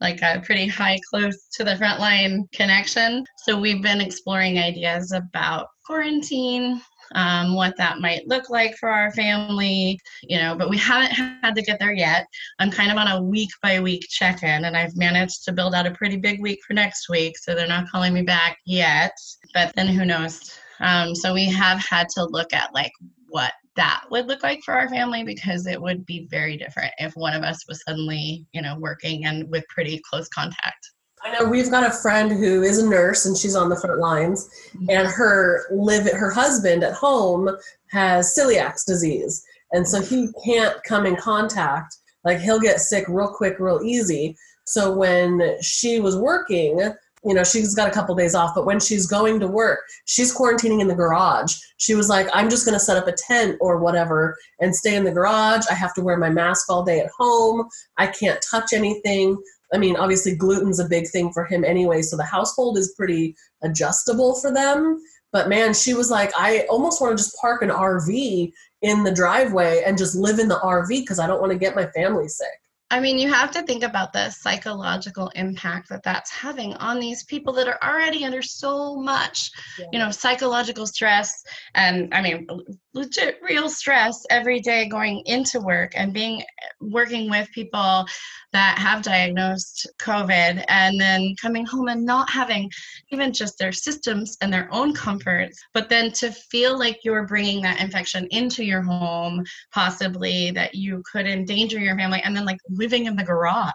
like 0.00 0.20
a 0.22 0.40
pretty 0.44 0.66
high 0.66 0.98
close 1.08 1.48
to 1.52 1.64
the 1.64 1.74
frontline 1.74 2.50
connection. 2.52 3.24
So 3.44 3.58
we've 3.58 3.82
been 3.82 4.00
exploring 4.00 4.58
ideas 4.58 5.12
about 5.12 5.68
quarantine, 5.84 6.80
um, 7.14 7.54
what 7.54 7.76
that 7.76 7.98
might 7.98 8.26
look 8.28 8.48
like 8.48 8.76
for 8.76 8.88
our 8.88 9.10
family, 9.12 9.98
you 10.22 10.38
know, 10.38 10.56
but 10.56 10.70
we 10.70 10.78
haven't 10.78 11.10
had 11.12 11.54
to 11.54 11.62
get 11.62 11.78
there 11.78 11.92
yet. 11.92 12.26
I'm 12.58 12.70
kind 12.70 12.90
of 12.90 12.96
on 12.96 13.08
a 13.08 13.22
week 13.22 13.50
by 13.62 13.80
week 13.80 14.06
check 14.08 14.42
in, 14.42 14.64
and 14.64 14.76
I've 14.76 14.96
managed 14.96 15.44
to 15.44 15.52
build 15.52 15.74
out 15.74 15.86
a 15.86 15.90
pretty 15.90 16.16
big 16.16 16.40
week 16.40 16.60
for 16.66 16.74
next 16.74 17.08
week. 17.08 17.36
So 17.36 17.54
they're 17.54 17.66
not 17.66 17.90
calling 17.90 18.14
me 18.14 18.22
back 18.22 18.58
yet, 18.64 19.12
but 19.52 19.74
then 19.74 19.88
who 19.88 20.04
knows? 20.04 20.58
Um, 20.80 21.14
so 21.14 21.34
we 21.34 21.46
have 21.46 21.78
had 21.78 22.08
to 22.10 22.24
look 22.24 22.52
at 22.52 22.72
like 22.72 22.92
what 23.28 23.52
that 23.76 24.02
would 24.10 24.26
look 24.26 24.42
like 24.42 24.60
for 24.64 24.74
our 24.74 24.88
family 24.88 25.24
because 25.24 25.66
it 25.66 25.80
would 25.80 26.04
be 26.04 26.26
very 26.30 26.56
different 26.56 26.92
if 26.98 27.14
one 27.14 27.34
of 27.34 27.42
us 27.42 27.66
was 27.68 27.82
suddenly, 27.86 28.46
you 28.52 28.62
know, 28.62 28.76
working 28.78 29.26
and 29.26 29.48
with 29.48 29.64
pretty 29.68 30.00
close 30.08 30.28
contact. 30.28 30.90
I 31.22 31.32
know 31.32 31.48
we've 31.48 31.70
got 31.70 31.86
a 31.86 31.92
friend 31.92 32.30
who 32.30 32.62
is 32.62 32.78
a 32.78 32.88
nurse 32.88 33.26
and 33.26 33.36
she's 33.36 33.54
on 33.54 33.68
the 33.68 33.76
front 33.76 34.00
lines, 34.00 34.48
mm-hmm. 34.72 34.86
and 34.88 35.06
her 35.06 35.66
live 35.70 36.10
her 36.10 36.30
husband 36.30 36.82
at 36.82 36.94
home 36.94 37.50
has 37.90 38.34
celiac 38.36 38.84
disease, 38.86 39.44
and 39.72 39.86
so 39.86 40.00
he 40.00 40.28
can't 40.44 40.82
come 40.84 41.06
in 41.06 41.16
contact. 41.16 41.94
Like 42.24 42.40
he'll 42.40 42.60
get 42.60 42.80
sick 42.80 43.04
real 43.08 43.28
quick, 43.28 43.58
real 43.58 43.80
easy. 43.84 44.36
So 44.66 44.94
when 44.94 45.56
she 45.60 46.00
was 46.00 46.16
working, 46.16 46.92
you 47.24 47.34
know, 47.34 47.44
she's 47.44 47.74
got 47.74 47.88
a 47.88 47.92
couple 47.92 48.14
days 48.14 48.34
off, 48.34 48.54
but 48.54 48.64
when 48.64 48.80
she's 48.80 49.06
going 49.06 49.40
to 49.40 49.46
work, 49.46 49.80
she's 50.06 50.34
quarantining 50.34 50.80
in 50.80 50.88
the 50.88 50.94
garage. 50.94 51.54
She 51.76 51.94
was 51.94 52.08
like, 52.08 52.28
I'm 52.32 52.48
just 52.48 52.64
going 52.64 52.74
to 52.74 52.84
set 52.84 52.96
up 52.96 53.06
a 53.06 53.12
tent 53.12 53.58
or 53.60 53.78
whatever 53.78 54.36
and 54.60 54.74
stay 54.74 54.96
in 54.96 55.04
the 55.04 55.12
garage. 55.12 55.64
I 55.70 55.74
have 55.74 55.92
to 55.94 56.02
wear 56.02 56.16
my 56.16 56.30
mask 56.30 56.70
all 56.70 56.82
day 56.82 57.00
at 57.00 57.10
home. 57.16 57.68
I 57.98 58.06
can't 58.06 58.42
touch 58.48 58.72
anything. 58.72 59.36
I 59.72 59.78
mean, 59.78 59.96
obviously, 59.96 60.34
gluten's 60.34 60.80
a 60.80 60.88
big 60.88 61.08
thing 61.08 61.32
for 61.32 61.44
him 61.44 61.64
anyway, 61.64 62.02
so 62.02 62.16
the 62.16 62.24
household 62.24 62.78
is 62.78 62.94
pretty 62.96 63.36
adjustable 63.62 64.34
for 64.36 64.52
them. 64.52 65.00
But 65.32 65.48
man, 65.48 65.74
she 65.74 65.94
was 65.94 66.10
like, 66.10 66.32
I 66.36 66.66
almost 66.70 67.00
want 67.00 67.16
to 67.16 67.22
just 67.22 67.36
park 67.36 67.62
an 67.62 67.68
RV 67.68 68.52
in 68.82 69.04
the 69.04 69.14
driveway 69.14 69.82
and 69.86 69.96
just 69.96 70.16
live 70.16 70.38
in 70.38 70.48
the 70.48 70.58
RV 70.58 70.88
because 70.88 71.18
I 71.18 71.26
don't 71.26 71.40
want 71.40 71.52
to 71.52 71.58
get 71.58 71.76
my 71.76 71.86
family 71.86 72.28
sick. 72.28 72.48
I 72.90 72.98
mean, 72.98 73.18
you 73.18 73.32
have 73.32 73.52
to 73.52 73.62
think 73.62 73.84
about 73.84 74.12
the 74.12 74.30
psychological 74.30 75.30
impact 75.36 75.88
that 75.90 76.02
that's 76.02 76.30
having 76.30 76.74
on 76.74 76.98
these 76.98 77.22
people 77.24 77.52
that 77.54 77.68
are 77.68 77.78
already 77.82 78.24
under 78.24 78.42
so 78.42 78.96
much, 78.96 79.50
yeah. 79.78 79.86
you 79.92 79.98
know, 79.98 80.10
psychological 80.10 80.86
stress 80.86 81.32
and 81.74 82.12
I 82.12 82.20
mean, 82.20 82.48
legit 82.92 83.38
real 83.42 83.68
stress 83.68 84.24
every 84.30 84.60
day 84.60 84.88
going 84.88 85.22
into 85.26 85.60
work 85.60 85.92
and 85.94 86.12
being 86.12 86.42
working 86.80 87.30
with 87.30 87.48
people 87.52 88.04
that 88.52 88.78
have 88.78 89.02
diagnosed 89.02 89.88
COVID 90.00 90.64
and 90.68 91.00
then 91.00 91.34
coming 91.40 91.64
home 91.64 91.88
and 91.88 92.04
not 92.04 92.28
having 92.28 92.68
even 93.12 93.32
just 93.32 93.58
their 93.58 93.72
systems 93.72 94.36
and 94.40 94.52
their 94.52 94.68
own 94.72 94.92
comforts, 94.92 95.62
but 95.72 95.88
then 95.88 96.10
to 96.12 96.32
feel 96.32 96.78
like 96.78 96.98
you're 97.04 97.26
bringing 97.26 97.62
that 97.62 97.80
infection 97.80 98.26
into 98.30 98.64
your 98.64 98.82
home, 98.82 99.44
possibly 99.72 100.50
that 100.50 100.74
you 100.74 101.02
could 101.10 101.26
endanger 101.26 101.78
your 101.78 101.96
family, 101.96 102.20
and 102.24 102.36
then 102.36 102.44
like 102.44 102.58
living 102.68 103.06
in 103.06 103.14
the 103.14 103.22
garage. 103.22 103.72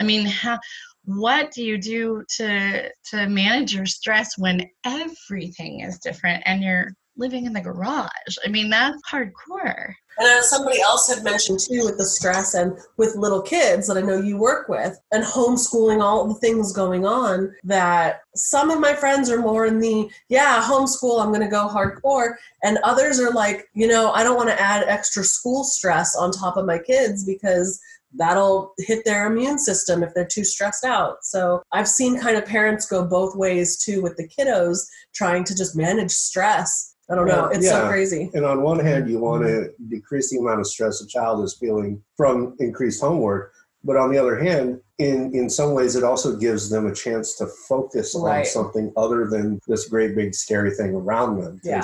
I 0.00 0.04
mean, 0.04 0.26
how, 0.26 0.58
what 1.04 1.50
do 1.52 1.64
you 1.64 1.78
do 1.78 2.24
to 2.36 2.90
to 3.10 3.28
manage 3.28 3.74
your 3.74 3.86
stress 3.86 4.36
when 4.36 4.68
everything 4.84 5.80
is 5.80 5.98
different 5.98 6.42
and 6.46 6.62
you're 6.62 6.92
living 7.20 7.46
in 7.46 7.52
the 7.52 7.60
garage. 7.60 8.36
I 8.44 8.48
mean, 8.48 8.70
that's 8.70 9.00
hardcore. 9.08 9.94
And 10.18 10.28
as 10.28 10.50
somebody 10.50 10.80
else 10.82 11.08
had 11.08 11.22
mentioned 11.22 11.60
too, 11.60 11.84
with 11.84 11.96
the 11.96 12.04
stress 12.04 12.54
and 12.54 12.76
with 12.96 13.16
little 13.16 13.40
kids 13.40 13.86
that 13.86 13.96
I 13.96 14.02
know 14.02 14.20
you 14.20 14.36
work 14.36 14.68
with, 14.68 14.98
and 15.12 15.24
homeschooling, 15.24 16.02
all 16.02 16.26
the 16.26 16.34
things 16.34 16.72
going 16.72 17.06
on, 17.06 17.54
that 17.64 18.22
some 18.34 18.70
of 18.70 18.80
my 18.80 18.94
friends 18.94 19.30
are 19.30 19.40
more 19.40 19.66
in 19.66 19.78
the, 19.78 20.10
yeah, 20.28 20.60
homeschool, 20.62 21.22
I'm 21.22 21.28
going 21.28 21.40
to 21.40 21.48
go 21.48 21.68
hardcore. 21.68 22.34
And 22.62 22.78
others 22.82 23.20
are 23.20 23.30
like, 23.30 23.68
you 23.72 23.86
know, 23.86 24.10
I 24.10 24.22
don't 24.22 24.36
want 24.36 24.50
to 24.50 24.60
add 24.60 24.84
extra 24.88 25.24
school 25.24 25.64
stress 25.64 26.16
on 26.16 26.32
top 26.32 26.56
of 26.56 26.66
my 26.66 26.78
kids 26.78 27.24
because 27.24 27.80
that'll 28.14 28.74
hit 28.78 29.04
their 29.04 29.26
immune 29.26 29.58
system 29.58 30.02
if 30.02 30.12
they're 30.14 30.26
too 30.26 30.44
stressed 30.44 30.84
out. 30.84 31.24
So 31.24 31.62
I've 31.72 31.88
seen 31.88 32.20
kind 32.20 32.36
of 32.36 32.44
parents 32.44 32.86
go 32.86 33.06
both 33.06 33.36
ways 33.36 33.82
too 33.82 34.02
with 34.02 34.16
the 34.16 34.28
kiddos 34.28 34.80
trying 35.14 35.44
to 35.44 35.56
just 35.56 35.76
manage 35.76 36.10
stress 36.10 36.89
I 37.10 37.14
don't 37.16 37.26
know. 37.26 37.46
It's 37.46 37.64
yeah. 37.64 37.72
so 37.72 37.88
crazy. 37.88 38.30
And 38.34 38.44
on 38.44 38.62
one 38.62 38.78
hand, 38.78 39.10
you 39.10 39.18
want 39.18 39.42
to 39.42 39.48
mm-hmm. 39.48 39.88
decrease 39.88 40.30
the 40.30 40.38
amount 40.38 40.60
of 40.60 40.66
stress 40.66 41.02
a 41.02 41.06
child 41.06 41.44
is 41.44 41.56
feeling 41.58 42.02
from 42.16 42.54
increased 42.60 43.00
homework. 43.00 43.52
But 43.82 43.96
on 43.96 44.12
the 44.12 44.18
other 44.18 44.38
hand, 44.38 44.80
in, 44.98 45.34
in 45.34 45.48
some 45.48 45.72
ways, 45.72 45.96
it 45.96 46.04
also 46.04 46.36
gives 46.36 46.68
them 46.68 46.86
a 46.86 46.94
chance 46.94 47.34
to 47.36 47.46
focus 47.68 48.14
right. 48.16 48.40
on 48.40 48.44
something 48.44 48.92
other 48.96 49.26
than 49.26 49.58
this 49.66 49.88
great 49.88 50.14
big 50.14 50.34
scary 50.34 50.70
thing 50.70 50.94
around 50.94 51.40
them. 51.40 51.60
Yeah. 51.64 51.82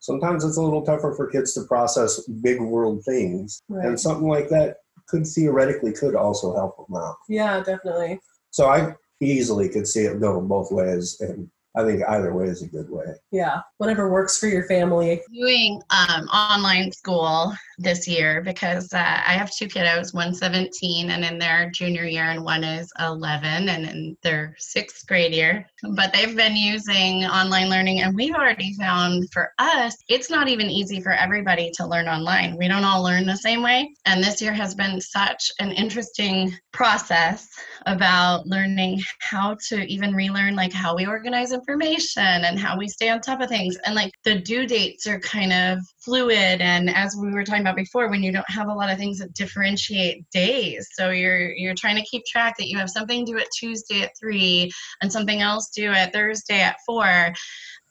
Sometimes 0.00 0.44
it's 0.44 0.56
a 0.56 0.62
little 0.62 0.82
tougher 0.82 1.14
for 1.16 1.28
kids 1.28 1.54
to 1.54 1.62
process 1.62 2.20
big 2.42 2.60
world 2.60 3.02
things, 3.04 3.62
right. 3.68 3.86
and 3.86 3.98
something 3.98 4.28
like 4.28 4.48
that 4.50 4.78
could 5.08 5.26
theoretically 5.26 5.92
could 5.92 6.14
also 6.14 6.54
help 6.54 6.76
them 6.86 6.96
out. 6.96 7.16
Yeah, 7.28 7.62
definitely. 7.62 8.20
So 8.50 8.68
I 8.68 8.94
easily 9.20 9.68
could 9.68 9.86
see 9.86 10.02
it 10.02 10.20
going 10.20 10.46
both 10.48 10.70
ways, 10.70 11.16
and 11.20 11.50
I 11.76 11.84
think 11.84 12.02
either 12.08 12.32
way 12.32 12.46
is 12.46 12.62
a 12.62 12.68
good 12.68 12.88
way. 12.88 13.04
Yeah, 13.30 13.60
whatever 13.76 14.10
works 14.10 14.38
for 14.38 14.46
your 14.46 14.66
family. 14.66 15.20
Doing 15.34 15.82
um, 15.90 16.26
online 16.28 16.90
school 16.90 17.52
this 17.78 18.08
year 18.08 18.40
because 18.42 18.92
uh, 18.92 18.98
I 18.98 19.32
have 19.32 19.50
two 19.50 19.66
kiddos, 19.66 20.14
one 20.14 20.34
17 20.34 21.10
and 21.10 21.24
in 21.24 21.38
their 21.38 21.70
junior 21.70 22.04
year, 22.04 22.24
and 22.24 22.44
one 22.44 22.64
is 22.64 22.90
11 23.00 23.68
and 23.68 23.84
in 23.84 24.16
their 24.22 24.54
sixth 24.58 25.06
grade 25.06 25.34
year. 25.34 25.66
But 25.94 26.12
they've 26.12 26.36
been 26.36 26.56
using 26.56 27.24
online 27.24 27.68
learning, 27.68 28.00
and 28.00 28.14
we've 28.14 28.34
already 28.34 28.74
found 28.74 29.30
for 29.32 29.52
us, 29.58 29.96
it's 30.08 30.30
not 30.30 30.48
even 30.48 30.70
easy 30.70 31.00
for 31.00 31.12
everybody 31.12 31.70
to 31.74 31.86
learn 31.86 32.08
online. 32.08 32.56
We 32.56 32.68
don't 32.68 32.84
all 32.84 33.02
learn 33.02 33.26
the 33.26 33.36
same 33.36 33.62
way. 33.62 33.90
And 34.04 34.22
this 34.22 34.40
year 34.40 34.52
has 34.52 34.74
been 34.74 35.00
such 35.00 35.50
an 35.60 35.72
interesting 35.72 36.56
process 36.72 37.48
about 37.86 38.46
learning 38.46 39.02
how 39.20 39.56
to 39.68 39.82
even 39.86 40.14
relearn 40.14 40.56
like 40.56 40.72
how 40.72 40.94
we 40.94 41.06
organize 41.06 41.52
information 41.52 42.22
and 42.22 42.58
how 42.58 42.76
we 42.76 42.88
stay 42.88 43.08
on 43.08 43.20
top 43.20 43.40
of 43.40 43.48
things. 43.48 43.76
And 43.84 43.94
like 43.94 44.12
the 44.24 44.40
due 44.40 44.66
dates 44.66 45.06
are 45.06 45.20
kind 45.20 45.52
of 45.52 45.78
fluid. 46.06 46.62
And 46.62 46.88
as 46.88 47.16
we 47.20 47.32
were 47.32 47.44
talking 47.44 47.62
about 47.62 47.76
before 47.76 48.08
when 48.08 48.22
you 48.22 48.32
don't 48.32 48.48
have 48.48 48.68
a 48.68 48.72
lot 48.72 48.90
of 48.90 48.96
things 48.96 49.18
that 49.18 49.34
differentiate 49.34 50.28
days 50.30 50.88
so 50.92 51.10
you're 51.10 51.52
you're 51.52 51.74
trying 51.74 51.96
to 51.96 52.02
keep 52.02 52.24
track 52.24 52.56
that 52.58 52.68
you 52.68 52.78
have 52.78 52.90
something 52.90 53.24
due 53.24 53.38
at 53.38 53.48
tuesday 53.56 54.02
at 54.02 54.12
three 54.18 54.70
and 55.02 55.12
something 55.12 55.40
else 55.40 55.70
due 55.70 55.90
at 55.90 56.12
thursday 56.12 56.60
at 56.60 56.76
four 56.86 57.32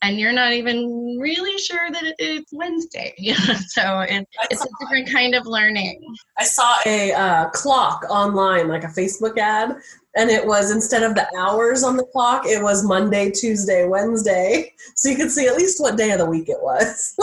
and 0.01 0.19
you're 0.19 0.33
not 0.33 0.53
even 0.53 1.17
really 1.19 1.57
sure 1.57 1.89
that 1.89 2.15
it's 2.19 2.51
Wednesday. 2.53 3.15
so 3.67 4.01
it, 4.01 4.27
it's 4.51 4.63
a 4.63 4.67
different 4.79 5.11
kind 5.11 5.33
of 5.33 5.47
learning. 5.47 5.99
I 6.37 6.43
saw 6.43 6.75
a 6.85 7.13
uh, 7.13 7.49
clock 7.49 8.05
online, 8.09 8.67
like 8.67 8.83
a 8.83 8.87
Facebook 8.87 9.37
ad, 9.39 9.75
and 10.15 10.29
it 10.29 10.45
was 10.45 10.71
instead 10.71 11.03
of 11.03 11.13
the 11.13 11.27
hours 11.37 11.83
on 11.83 11.97
the 11.97 12.05
clock, 12.05 12.45
it 12.45 12.63
was 12.63 12.85
Monday, 12.85 13.31
Tuesday, 13.31 13.85
Wednesday. 13.85 14.71
So 14.97 15.09
you 15.09 15.17
could 15.17 15.31
see 15.31 15.47
at 15.47 15.57
least 15.57 15.81
what 15.81 15.97
day 15.97 16.11
of 16.11 16.19
the 16.19 16.25
week 16.25 16.47
it 16.47 16.61
was. 16.61 17.15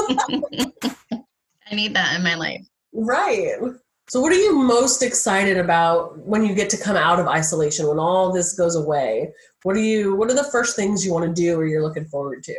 I 1.70 1.74
need 1.74 1.94
that 1.94 2.16
in 2.16 2.22
my 2.22 2.34
life. 2.34 2.60
Right. 2.92 3.56
So, 4.08 4.20
what 4.20 4.30
are 4.32 4.36
you 4.36 4.54
most 4.54 5.02
excited 5.02 5.56
about 5.56 6.18
when 6.18 6.44
you 6.44 6.54
get 6.54 6.68
to 6.70 6.76
come 6.76 6.96
out 6.96 7.18
of 7.18 7.26
isolation, 7.28 7.86
when 7.86 7.98
all 7.98 8.30
this 8.30 8.52
goes 8.54 8.76
away? 8.76 9.32
What 9.62 9.76
are 9.76 9.80
you? 9.80 10.14
What 10.16 10.30
are 10.30 10.34
the 10.34 10.50
first 10.52 10.76
things 10.76 11.06
you 11.06 11.14
want 11.14 11.24
to 11.24 11.32
do, 11.32 11.56
or 11.56 11.66
you're 11.66 11.82
looking 11.82 12.04
forward 12.04 12.42
to? 12.42 12.54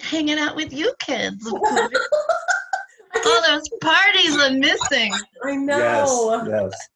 Hanging 0.00 0.38
out 0.38 0.54
with 0.54 0.72
you 0.72 0.92
kids. 1.00 1.44
all 1.52 3.42
those 3.48 3.68
parties 3.80 4.36
I'm 4.38 4.60
missing. 4.60 5.12
I 5.44 5.56
know. 5.56 5.78
Yes. 5.78 6.48
yes. 6.48 6.88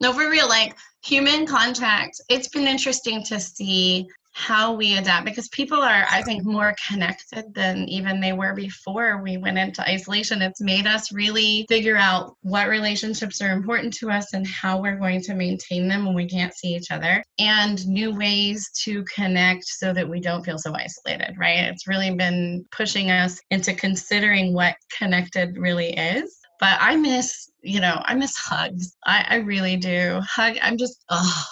No, 0.00 0.12
for 0.14 0.30
real. 0.30 0.48
Like 0.48 0.76
human 1.04 1.46
contact. 1.46 2.20
It's 2.28 2.48
been 2.48 2.66
interesting 2.66 3.22
to 3.24 3.40
see 3.40 4.06
how 4.34 4.72
we 4.72 4.96
adapt 4.96 5.26
because 5.26 5.48
people 5.48 5.78
are 5.78 6.06
i 6.10 6.22
think 6.22 6.42
more 6.42 6.74
connected 6.88 7.52
than 7.54 7.86
even 7.86 8.18
they 8.18 8.32
were 8.32 8.54
before 8.54 9.22
we 9.22 9.36
went 9.36 9.58
into 9.58 9.82
isolation 9.82 10.40
it's 10.40 10.60
made 10.60 10.86
us 10.86 11.12
really 11.12 11.66
figure 11.68 11.96
out 11.98 12.34
what 12.40 12.68
relationships 12.68 13.42
are 13.42 13.52
important 13.52 13.92
to 13.92 14.10
us 14.10 14.32
and 14.32 14.46
how 14.46 14.80
we're 14.80 14.96
going 14.96 15.20
to 15.20 15.34
maintain 15.34 15.86
them 15.86 16.06
when 16.06 16.14
we 16.14 16.26
can't 16.26 16.54
see 16.54 16.74
each 16.74 16.90
other 16.90 17.22
and 17.38 17.86
new 17.86 18.14
ways 18.16 18.70
to 18.74 19.04
connect 19.04 19.64
so 19.64 19.92
that 19.92 20.08
we 20.08 20.18
don't 20.18 20.44
feel 20.44 20.58
so 20.58 20.74
isolated 20.74 21.34
right 21.38 21.58
it's 21.58 21.86
really 21.86 22.14
been 22.14 22.64
pushing 22.70 23.10
us 23.10 23.38
into 23.50 23.74
considering 23.74 24.54
what 24.54 24.74
connected 24.98 25.58
really 25.58 25.90
is 25.92 26.41
but 26.62 26.78
i 26.80 26.96
miss 26.96 27.50
you 27.60 27.80
know 27.80 28.00
i 28.06 28.14
miss 28.14 28.36
hugs 28.36 28.96
i, 29.04 29.24
I 29.28 29.36
really 29.36 29.76
do 29.76 30.20
hug 30.22 30.56
i'm 30.62 30.78
just 30.78 31.04
oh 31.10 31.46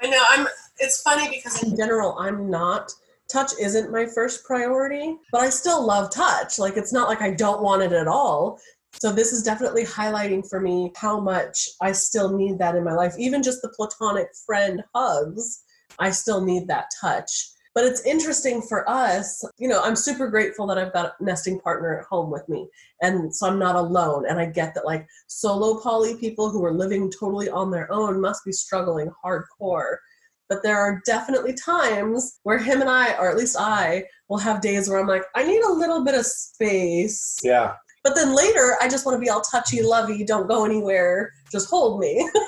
I 0.00 0.08
know 0.08 0.22
I'm 0.28 0.46
it's 0.78 1.00
funny 1.00 1.28
because 1.30 1.62
in 1.62 1.76
general 1.76 2.18
I'm 2.18 2.50
not 2.50 2.92
touch 3.28 3.52
isn't 3.60 3.90
my 3.90 4.06
first 4.06 4.44
priority, 4.44 5.16
but 5.32 5.40
I 5.40 5.50
still 5.50 5.84
love 5.84 6.10
touch. 6.10 6.58
Like 6.58 6.76
it's 6.76 6.92
not 6.92 7.08
like 7.08 7.22
I 7.22 7.32
don't 7.32 7.62
want 7.62 7.82
it 7.82 7.92
at 7.92 8.06
all. 8.06 8.60
So 9.00 9.12
this 9.12 9.32
is 9.32 9.42
definitely 9.42 9.84
highlighting 9.84 10.48
for 10.48 10.60
me 10.60 10.92
how 10.96 11.20
much 11.20 11.68
I 11.82 11.92
still 11.92 12.36
need 12.36 12.58
that 12.58 12.76
in 12.76 12.84
my 12.84 12.94
life. 12.94 13.14
Even 13.18 13.42
just 13.42 13.62
the 13.62 13.72
platonic 13.76 14.28
friend 14.46 14.82
hugs, 14.94 15.62
I 15.98 16.10
still 16.10 16.44
need 16.44 16.68
that 16.68 16.86
touch. 17.00 17.50
But 17.76 17.84
it's 17.84 18.06
interesting 18.06 18.62
for 18.62 18.88
us, 18.88 19.44
you 19.58 19.68
know, 19.68 19.82
I'm 19.82 19.96
super 19.96 20.28
grateful 20.28 20.66
that 20.66 20.78
I've 20.78 20.94
got 20.94 21.12
a 21.20 21.22
nesting 21.22 21.60
partner 21.60 21.98
at 21.98 22.06
home 22.06 22.30
with 22.30 22.48
me. 22.48 22.66
And 23.02 23.36
so 23.36 23.46
I'm 23.46 23.58
not 23.58 23.76
alone. 23.76 24.24
And 24.26 24.40
I 24.40 24.46
get 24.46 24.74
that 24.74 24.86
like 24.86 25.06
solo 25.26 25.78
poly 25.82 26.16
people 26.16 26.48
who 26.48 26.64
are 26.64 26.72
living 26.72 27.12
totally 27.12 27.50
on 27.50 27.70
their 27.70 27.92
own 27.92 28.18
must 28.18 28.46
be 28.46 28.52
struggling 28.52 29.10
hardcore 29.22 29.98
but 30.48 30.62
there 30.62 30.78
are 30.78 31.02
definitely 31.04 31.52
times 31.54 32.38
where 32.44 32.58
him 32.58 32.80
and 32.80 32.88
I, 32.88 33.16
or 33.18 33.28
at 33.28 33.36
least 33.36 33.56
I, 33.58 34.04
will 34.28 34.38
have 34.38 34.60
days 34.60 34.88
where 34.88 35.00
I'm 35.00 35.08
like, 35.08 35.24
I 35.34 35.42
need 35.42 35.60
a 35.62 35.72
little 35.72 36.04
bit 36.04 36.14
of 36.14 36.24
space. 36.24 37.36
Yeah. 37.42 37.74
But 38.04 38.14
then 38.14 38.32
later, 38.32 38.76
I 38.80 38.88
just 38.88 39.04
want 39.04 39.16
to 39.16 39.20
be 39.20 39.28
all 39.28 39.40
touchy, 39.40 39.82
lovey, 39.82 40.24
don't 40.24 40.46
go 40.46 40.64
anywhere, 40.64 41.32
just 41.50 41.68
hold 41.68 41.98
me. 41.98 42.30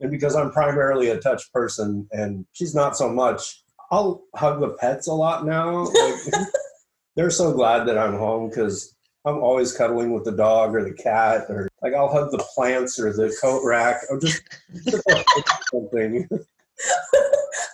And 0.00 0.10
because 0.10 0.34
I'm 0.34 0.50
primarily 0.50 1.10
a 1.10 1.18
touch 1.18 1.50
person 1.52 2.06
and 2.10 2.44
she's 2.52 2.74
not 2.74 2.94
so 2.94 3.08
much, 3.08 3.63
I'll 3.90 4.24
hug 4.34 4.60
the 4.60 4.76
pets 4.80 5.06
a 5.06 5.12
lot 5.12 5.46
now. 5.46 5.84
Like, 5.84 6.48
they're 7.16 7.30
so 7.30 7.52
glad 7.52 7.86
that 7.86 7.98
I'm 7.98 8.14
home 8.14 8.48
because 8.48 8.94
I'm 9.24 9.38
always 9.38 9.72
cuddling 9.76 10.12
with 10.12 10.24
the 10.24 10.32
dog 10.32 10.74
or 10.74 10.84
the 10.84 10.94
cat, 10.94 11.46
or 11.48 11.68
like 11.82 11.94
I'll 11.94 12.12
hug 12.12 12.30
the 12.30 12.44
plants 12.54 12.98
or 12.98 13.12
the 13.12 13.34
coat 13.40 13.62
rack. 13.64 14.02
I'm 14.10 14.20
just 14.20 14.42
something. 15.72 16.28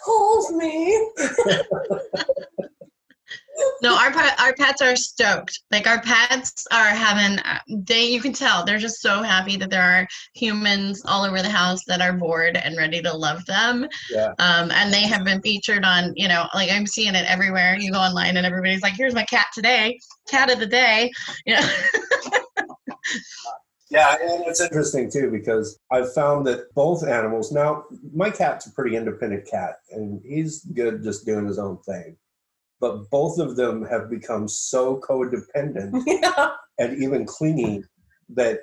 Hold 0.05 0.57
me. 0.57 1.11
No, 3.83 3.97
our 3.97 4.13
our 4.39 4.55
pets 4.55 4.83
are 4.83 4.97
stoked. 4.97 5.61
Like 5.71 5.87
our 5.87 6.01
pets 6.03 6.67
are 6.71 6.89
having 6.89 7.39
they 7.69 8.11
you 8.11 8.21
can 8.21 8.33
tell 8.33 8.65
they're 8.65 8.79
just 8.79 9.01
so 9.01 9.23
happy 9.23 9.57
that 9.57 9.71
there 9.71 9.83
are 9.83 10.07
humans 10.35 11.03
all 11.07 11.25
over 11.25 11.43
the 11.43 11.51
house 11.51 11.81
that 11.87 12.01
are 12.01 12.13
bored 12.13 12.57
and 12.57 12.77
ready 12.77 13.01
to 13.03 13.13
love 13.13 13.45
them. 13.47 13.87
Yeah. 14.11 14.33
Um, 14.39 14.71
and 14.71 14.93
they 14.93 15.03
have 15.03 15.25
been 15.25 15.41
featured 15.41 15.85
on, 15.85 16.13
you 16.17 16.29
know, 16.29 16.47
like 16.55 16.71
I'm 16.71 16.87
seeing 16.87 17.15
it 17.15 17.25
everywhere. 17.27 17.77
You 17.79 17.93
go 17.93 17.99
online 17.99 18.37
and 18.37 18.47
everybody's 18.47 18.83
like, 18.83 18.95
"Here's 18.97 19.15
my 19.15 19.25
cat 19.25 19.47
today, 19.55 19.99
cat 20.29 20.51
of 20.51 20.61
the 20.61 20.67
day." 20.67 21.11
You 21.47 21.55
know. 21.61 21.71
Yeah, 23.91 24.15
and 24.23 24.45
it's 24.47 24.61
interesting 24.61 25.11
too 25.11 25.31
because 25.31 25.79
I've 25.91 26.13
found 26.15 26.47
that 26.47 26.73
both 26.75 27.05
animals 27.05 27.51
now, 27.51 27.85
my 28.15 28.31
cat's 28.31 28.67
a 28.67 28.73
pretty 28.73 28.97
independent 28.97 29.49
cat 29.51 29.79
and 29.91 30.23
he's 30.25 30.61
good 30.65 31.03
just 31.03 31.27
doing 31.27 31.47
his 31.47 31.59
own 31.59 31.79
thing. 31.79 32.17
But 32.81 33.11
both 33.11 33.39
of 33.39 33.57
them 33.57 33.85
have 33.87 34.09
become 34.11 34.49
so 34.49 35.01
codependent 35.01 36.03
yeah. 36.07 36.51
and 36.79 37.03
even 37.03 37.27
clingy 37.27 37.85
that 38.31 38.61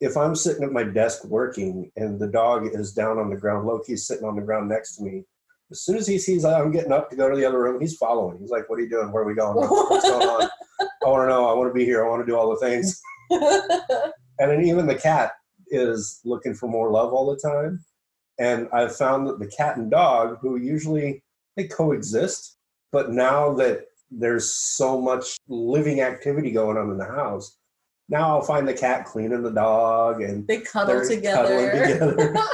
if 0.00 0.16
I'm 0.16 0.34
sitting 0.34 0.64
at 0.64 0.72
my 0.72 0.82
desk 0.82 1.24
working 1.24 1.92
and 1.96 2.18
the 2.18 2.26
dog 2.26 2.66
is 2.66 2.92
down 2.92 3.18
on 3.18 3.30
the 3.30 3.36
ground, 3.36 3.66
Loki's 3.66 4.06
sitting 4.06 4.24
on 4.24 4.34
the 4.34 4.42
ground 4.42 4.68
next 4.68 4.96
to 4.96 5.04
me, 5.04 5.24
as 5.70 5.82
soon 5.82 5.96
as 5.96 6.06
he 6.06 6.18
sees 6.18 6.44
I'm 6.44 6.72
getting 6.72 6.90
up 6.90 7.10
to 7.10 7.16
go 7.16 7.30
to 7.30 7.36
the 7.36 7.44
other 7.44 7.62
room, 7.62 7.80
he's 7.80 7.96
following. 7.96 8.38
He's 8.40 8.50
like, 8.50 8.68
What 8.68 8.78
are 8.78 8.82
you 8.82 8.90
doing? 8.90 9.12
Where 9.12 9.22
are 9.22 9.26
we 9.26 9.34
going? 9.34 9.56
What's 9.56 10.08
going 10.08 10.28
on? 10.42 10.48
I 10.80 11.08
want 11.08 11.24
to 11.24 11.28
know. 11.28 11.46
I 11.48 11.52
want 11.52 11.70
to 11.70 11.74
be 11.74 11.84
here. 11.84 12.04
I 12.04 12.08
want 12.08 12.26
to 12.26 12.30
do 12.30 12.36
all 12.36 12.50
the 12.50 12.56
things 12.56 13.00
and 14.40 14.50
then 14.50 14.64
even 14.64 14.86
the 14.86 14.94
cat 14.94 15.32
is 15.68 16.20
looking 16.24 16.54
for 16.54 16.68
more 16.68 16.90
love 16.90 17.12
all 17.12 17.30
the 17.30 17.48
time 17.48 17.84
and 18.40 18.68
i've 18.72 18.96
found 18.96 19.26
that 19.26 19.38
the 19.38 19.46
cat 19.46 19.76
and 19.76 19.90
dog 19.90 20.36
who 20.40 20.56
usually 20.56 21.22
they 21.56 21.68
coexist 21.68 22.56
but 22.92 23.10
now 23.10 23.52
that 23.52 23.86
there's 24.10 24.52
so 24.52 25.00
much 25.00 25.36
living 25.48 26.00
activity 26.00 26.50
going 26.50 26.76
on 26.76 26.90
in 26.90 26.98
the 26.98 27.04
house 27.04 27.56
now 28.08 28.34
i'll 28.34 28.42
find 28.42 28.66
the 28.66 28.74
cat 28.74 29.04
cleaning 29.04 29.42
the 29.42 29.50
dog 29.50 30.22
and 30.22 30.46
they 30.48 30.60
cuddle 30.60 31.06
together. 31.06 31.70
together. 31.70 32.34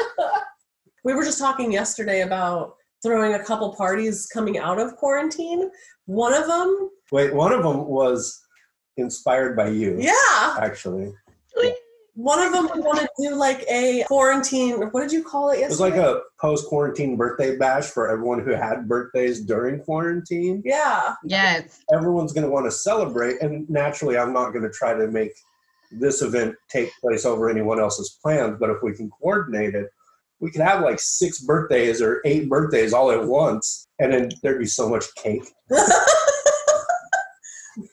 we 1.04 1.14
were 1.14 1.24
just 1.24 1.38
talking 1.38 1.72
yesterday 1.72 2.22
about 2.22 2.74
throwing 3.02 3.34
a 3.34 3.44
couple 3.44 3.72
parties 3.74 4.26
coming 4.26 4.58
out 4.58 4.80
of 4.80 4.96
quarantine. 4.96 5.70
One 6.06 6.34
of 6.34 6.46
them, 6.48 6.90
wait 7.12 7.32
one 7.32 7.52
of 7.52 7.62
them 7.62 7.86
was 7.86 8.42
inspired 8.96 9.56
by 9.56 9.68
you 9.68 9.96
yeah, 10.00 10.56
actually 10.60 11.12
one 12.16 12.42
of 12.42 12.52
them 12.52 12.66
want 12.82 12.98
to 12.98 13.08
do 13.18 13.34
like 13.34 13.64
a 13.68 14.02
quarantine. 14.08 14.76
What 14.90 15.02
did 15.02 15.12
you 15.12 15.22
call 15.22 15.50
it 15.50 15.60
it 15.60 15.68
was 15.68 15.80
like 15.80 15.94
a 15.94 16.22
post-quarantine 16.40 17.16
birthday 17.16 17.56
bash 17.56 17.84
for 17.84 18.10
everyone 18.10 18.40
who 18.40 18.50
had 18.50 18.88
birthdays 18.88 19.40
during 19.42 19.80
quarantine 19.80 20.62
yeah, 20.64 21.14
yes. 21.24 21.82
everyone's 21.92 22.32
going 22.32 22.44
to 22.44 22.50
want 22.50 22.66
to 22.66 22.70
celebrate 22.70 23.40
and 23.40 23.68
naturally 23.70 24.18
i'm 24.18 24.32
not 24.32 24.50
going 24.50 24.62
to 24.62 24.70
try 24.70 24.94
to 24.94 25.08
make 25.08 25.32
this 25.90 26.22
event 26.22 26.54
take 26.68 26.90
place 27.00 27.24
over 27.24 27.48
anyone 27.48 27.78
else's 27.78 28.18
plans 28.22 28.56
but 28.58 28.70
if 28.70 28.82
we 28.82 28.94
can 28.94 29.10
coordinate 29.10 29.74
it 29.74 29.88
we 30.40 30.50
could 30.50 30.60
have 30.60 30.82
like 30.82 30.98
six 30.98 31.40
birthdays 31.40 32.02
or 32.02 32.20
eight 32.24 32.48
birthdays 32.48 32.92
all 32.92 33.10
at 33.10 33.24
once 33.24 33.86
and 33.98 34.12
then 34.12 34.30
there'd 34.42 34.58
be 34.58 34.66
so 34.66 34.88
much 34.88 35.04
cake 35.14 35.44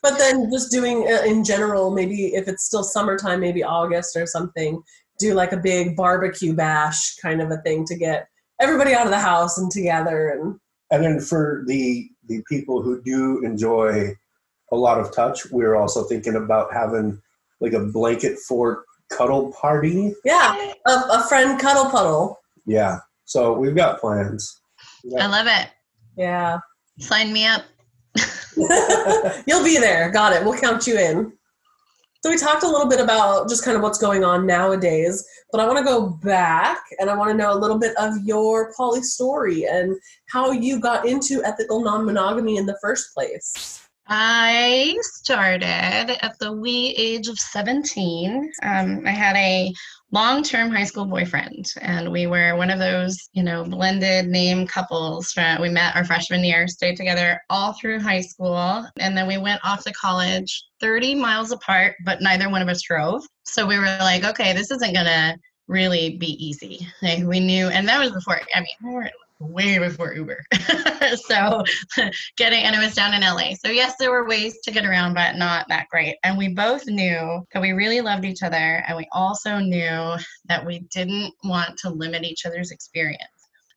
but 0.02 0.18
then 0.18 0.50
just 0.52 0.72
doing 0.72 1.08
uh, 1.08 1.24
in 1.24 1.44
general, 1.44 1.92
maybe 1.92 2.36
if 2.36 2.48
it's 2.48 2.64
still 2.64 2.84
summertime, 2.84 3.40
maybe 3.40 3.64
August 3.64 4.16
or 4.16 4.26
something, 4.26 4.82
do 5.20 5.34
like 5.34 5.52
a 5.52 5.58
big 5.58 5.96
barbecue 5.96 6.54
bash 6.54 7.16
kind 7.18 7.42
of 7.42 7.52
a 7.52 7.58
thing 7.58 7.86
to 7.86 7.96
get 7.96 8.28
everybody 8.60 8.94
out 8.94 9.06
of 9.06 9.12
the 9.12 9.20
house 9.20 9.58
and 9.58 9.72
together 9.72 10.30
and 10.30 10.60
and 10.92 11.04
then 11.04 11.20
for 11.20 11.64
the 11.68 12.10
the 12.28 12.42
people 12.48 12.82
who 12.82 13.02
do 13.04 13.44
enjoy 13.44 14.10
a 14.72 14.76
lot 14.76 15.00
of 15.00 15.14
touch 15.14 15.46
we're 15.52 15.76
also 15.76 16.04
thinking 16.04 16.36
about 16.36 16.74
having 16.74 17.22
like 17.60 17.74
a 17.74 17.80
blanket 17.80 18.40
fort 18.40 18.86
cuddle 19.10 19.52
party 19.54 20.14
yeah, 20.26 20.74
a, 20.88 20.92
a 20.92 21.26
friend 21.28 21.60
cuddle 21.60 21.90
puddle. 21.90 22.40
yeah 22.66 22.98
so 23.26 23.54
we've 23.54 23.76
got 23.76 24.00
plans 24.00 24.62
I 25.20 25.28
love 25.28 25.48
it. 25.48 25.70
Yeah. 26.18 26.60
Sign 27.00 27.34
me 27.34 27.46
up. 27.46 27.64
You'll 29.48 29.64
be 29.64 29.78
there. 29.78 30.10
Got 30.12 30.34
it. 30.34 30.44
We'll 30.44 30.60
count 30.60 30.88
you 30.88 30.98
in. 30.98 31.34
So 32.24 32.30
we 32.30 32.38
talked 32.38 32.64
a 32.64 32.70
little 32.70 32.88
bit 32.88 33.02
about 33.02 33.50
just 33.50 33.66
kind 33.66 33.76
of 33.76 33.84
what's 33.84 33.98
going 33.98 34.24
on 34.24 34.48
nowadays, 34.48 35.26
but 35.52 35.60
I 35.60 35.66
want 35.66 35.78
to 35.80 35.84
go 35.84 36.08
back 36.24 36.82
and 37.00 37.10
I 37.10 37.18
want 37.18 37.32
to 37.32 37.34
know 37.34 37.52
a 37.54 37.60
little 37.60 37.78
bit 37.78 37.94
of 37.98 38.14
your 38.24 38.74
poly 38.78 39.02
story 39.02 39.66
and 39.66 39.94
how 40.30 40.52
you 40.52 40.80
got 40.80 41.06
into 41.06 41.44
ethical 41.44 41.82
non-monogamy 41.84 42.56
in 42.56 42.66
the 42.66 42.78
first 42.82 43.14
place. 43.14 43.86
I 44.08 44.98
started 45.02 45.66
at 46.24 46.40
the 46.40 46.54
wee 46.54 46.94
age 46.98 47.28
of 47.28 47.38
17. 47.38 48.52
Um, 48.64 49.04
I 49.06 49.12
had 49.12 49.36
a 49.36 49.74
long 50.14 50.44
term 50.44 50.70
high 50.70 50.84
school 50.84 51.06
boyfriend, 51.06 51.74
and 51.82 52.12
we 52.12 52.28
were 52.28 52.56
one 52.56 52.70
of 52.70 52.78
those, 52.78 53.18
you 53.34 53.42
know, 53.42 53.64
blended 53.64 54.28
name 54.28 54.68
couples. 54.68 55.34
We 55.60 55.70
met 55.70 55.96
our 55.96 56.06
freshman 56.06 56.44
year, 56.44 56.68
stayed 56.68 56.96
together 56.96 57.42
all 57.50 57.74
through 57.74 58.00
high 58.00 58.22
school, 58.22 58.86
and 59.00 59.18
then 59.18 59.28
we 59.28 59.40
went 59.40 59.60
off 59.66 59.84
to 59.84 59.92
college 59.94 60.64
30 60.80 61.16
miles 61.16 61.52
apart, 61.52 61.96
but 62.06 62.22
neither 62.22 62.48
one 62.50 62.62
of 62.62 62.70
us 62.70 62.84
drove. 62.84 63.26
So 63.46 63.66
we 63.66 63.80
were 63.80 63.98
like, 64.00 64.24
okay, 64.24 64.54
this 64.54 64.70
isn't 64.70 64.94
to 64.94 65.36
really 65.68 66.18
be 66.18 66.46
easy. 66.46 66.88
Like 67.02 67.24
we 67.24 67.40
knew, 67.40 67.70
and 67.70 67.88
that 67.90 68.00
was 68.00 68.12
before, 68.12 68.40
I 68.54 68.60
mean, 68.60 68.68
we 68.84 68.94
were 68.94 69.10
way 69.40 69.78
before 69.78 70.14
Uber. 70.14 70.44
so 71.16 71.64
getting, 72.38 72.64
and 72.64 72.76
it 72.76 72.80
was 72.80 72.96
down 72.96 73.14
in 73.14 73.22
LA. 73.22 73.54
So 73.56 73.70
yes, 73.70 73.96
there 74.00 74.12
were 74.12 74.28
ways 74.28 74.60
to 74.64 74.72
get 74.72 74.86
around, 74.86 75.14
but 75.14 75.36
not 75.36 75.68
that 75.70 75.88
great. 75.90 76.18
And 76.24 76.38
we 76.38 76.50
both 76.50 76.86
knew 76.88 77.46
that 77.54 77.62
we 77.62 77.72
really 77.72 78.02
loved 78.02 78.26
each 78.26 78.44
other. 78.44 78.84
And 78.88 78.98
we 78.98 79.08
also 79.12 79.60
knew 79.60 80.16
that 80.46 80.66
we 80.66 80.80
didn't 80.92 81.34
want 81.44 81.78
to 81.80 81.90
limit 81.90 82.24
each 82.24 82.46
other's 82.46 82.72
experience. 82.72 83.30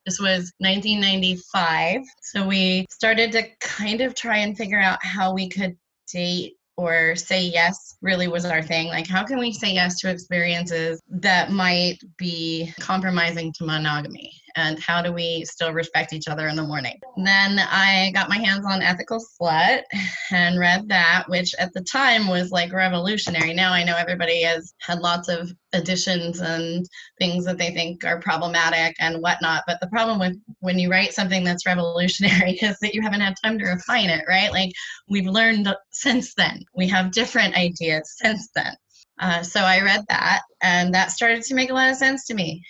This 0.05 0.21
was 0.21 0.53
1995. 0.59 2.03
So 2.23 2.47
we 2.47 2.87
started 2.91 3.33
to 3.33 3.43
kind 3.61 4.01
of 4.01 4.15
try 4.15 4.39
and 4.39 4.57
figure 4.57 4.81
out 4.81 5.05
how 5.05 5.35
we 5.35 5.49
could 5.49 5.77
date 6.13 6.55
or 6.77 7.17
say 7.17 7.43
yes 7.43 7.97
really 8.03 8.29
was 8.29 8.45
our 8.45 8.63
thing. 8.63 8.89
Like, 8.89 9.07
how 9.07 9.25
can 9.25 9.39
we 9.39 9.53
say 9.53 9.73
yes 9.73 9.99
to 10.01 10.11
experiences 10.11 11.01
that 11.09 11.51
might 11.51 11.99
be 12.19 12.73
compromising 12.79 13.53
to 13.55 13.65
monogamy? 13.65 14.31
And 14.57 14.79
how 14.81 15.03
do 15.03 15.13
we 15.13 15.45
still 15.45 15.73
respect 15.73 16.13
each 16.13 16.29
other 16.29 16.49
in 16.49 16.57
the 16.57 16.63
morning? 16.63 16.99
Then 17.17 17.59
I 17.59 18.11
got 18.15 18.31
my 18.31 18.39
hands 18.39 18.65
on 18.67 18.83
Ethical 18.83 19.21
Slut 19.21 19.83
and 20.31 20.59
read 20.59 20.89
that, 20.89 21.25
which 21.29 21.55
at 21.59 21.73
the 21.75 21.83
time 21.83 22.27
was 22.27 22.51
like 22.51 22.73
revolutionary. 22.73 23.53
Now 23.53 23.73
I 23.73 23.85
know 23.85 23.97
everybody 23.97 24.43
has 24.43 24.75
had 24.81 25.01
lots 25.01 25.29
of 25.29 25.53
additions 25.73 26.41
and 26.41 26.87
things 27.19 27.45
that 27.45 27.59
they 27.59 27.71
think 27.71 28.05
are 28.05 28.19
problematic 28.21 28.97
and 28.99 29.23
whatnot. 29.23 29.65
But 29.67 29.79
the 29.81 29.89
problem 29.89 30.19
with 30.19 30.39
when 30.61 30.79
you 30.79 30.91
write 30.91 31.13
something 31.13 31.45
that's 31.45 31.67
revolutionary 31.67 32.53
is 32.63 32.79
that 32.81 32.95
you 32.95 33.03
haven't 33.03 33.21
had 33.21 33.35
time 33.45 33.59
to 33.59 33.67
refine 33.67 34.09
it, 34.09 34.25
right? 34.27 34.51
Like 34.51 34.73
we've 35.09 35.27
learned 35.27 35.69
since 35.91 36.35
then. 36.35 36.65
We 36.75 36.89
have 36.89 37.13
different 37.13 37.55
ideas 37.57 38.15
since 38.17 38.49
then. 38.55 38.75
Uh, 39.19 39.43
so 39.43 39.61
I 39.61 39.81
read 39.81 40.05
that, 40.11 40.43
and 40.63 40.93
that 40.95 41.11
started 41.11 41.43
to 41.45 41.55
make 41.55 41.71
a 41.71 41.75
lot 41.75 41.91
of 41.91 41.97
sense 41.97 42.27
to 42.27 42.35
me. 42.35 42.63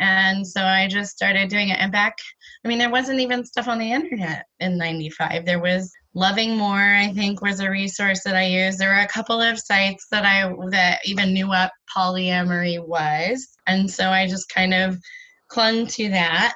And 0.00 0.46
so 0.46 0.62
I 0.62 0.88
just 0.88 1.12
started 1.12 1.48
doing 1.48 1.68
it. 1.68 1.78
And 1.78 1.92
back, 1.92 2.16
I 2.64 2.68
mean, 2.68 2.78
there 2.78 2.90
wasn't 2.90 3.20
even 3.20 3.44
stuff 3.44 3.68
on 3.68 3.78
the 3.78 3.92
internet 3.92 4.46
in 4.60 4.76
95. 4.76 5.44
There 5.44 5.60
was 5.60 5.92
Loving 6.14 6.56
More, 6.56 6.94
I 6.94 7.12
think, 7.12 7.42
was 7.42 7.60
a 7.60 7.70
resource 7.70 8.22
that 8.24 8.36
I 8.36 8.44
used. 8.44 8.78
There 8.78 8.90
were 8.90 9.00
a 9.00 9.08
couple 9.08 9.40
of 9.40 9.58
sites 9.58 10.06
that 10.10 10.24
I 10.24 10.52
that 10.70 11.00
even 11.04 11.32
knew 11.32 11.48
what 11.48 11.72
polyamory 11.94 12.86
was. 12.86 13.48
And 13.66 13.90
so 13.90 14.10
I 14.10 14.28
just 14.28 14.48
kind 14.48 14.74
of 14.74 14.96
clung 15.48 15.86
to 15.88 16.08
that 16.10 16.54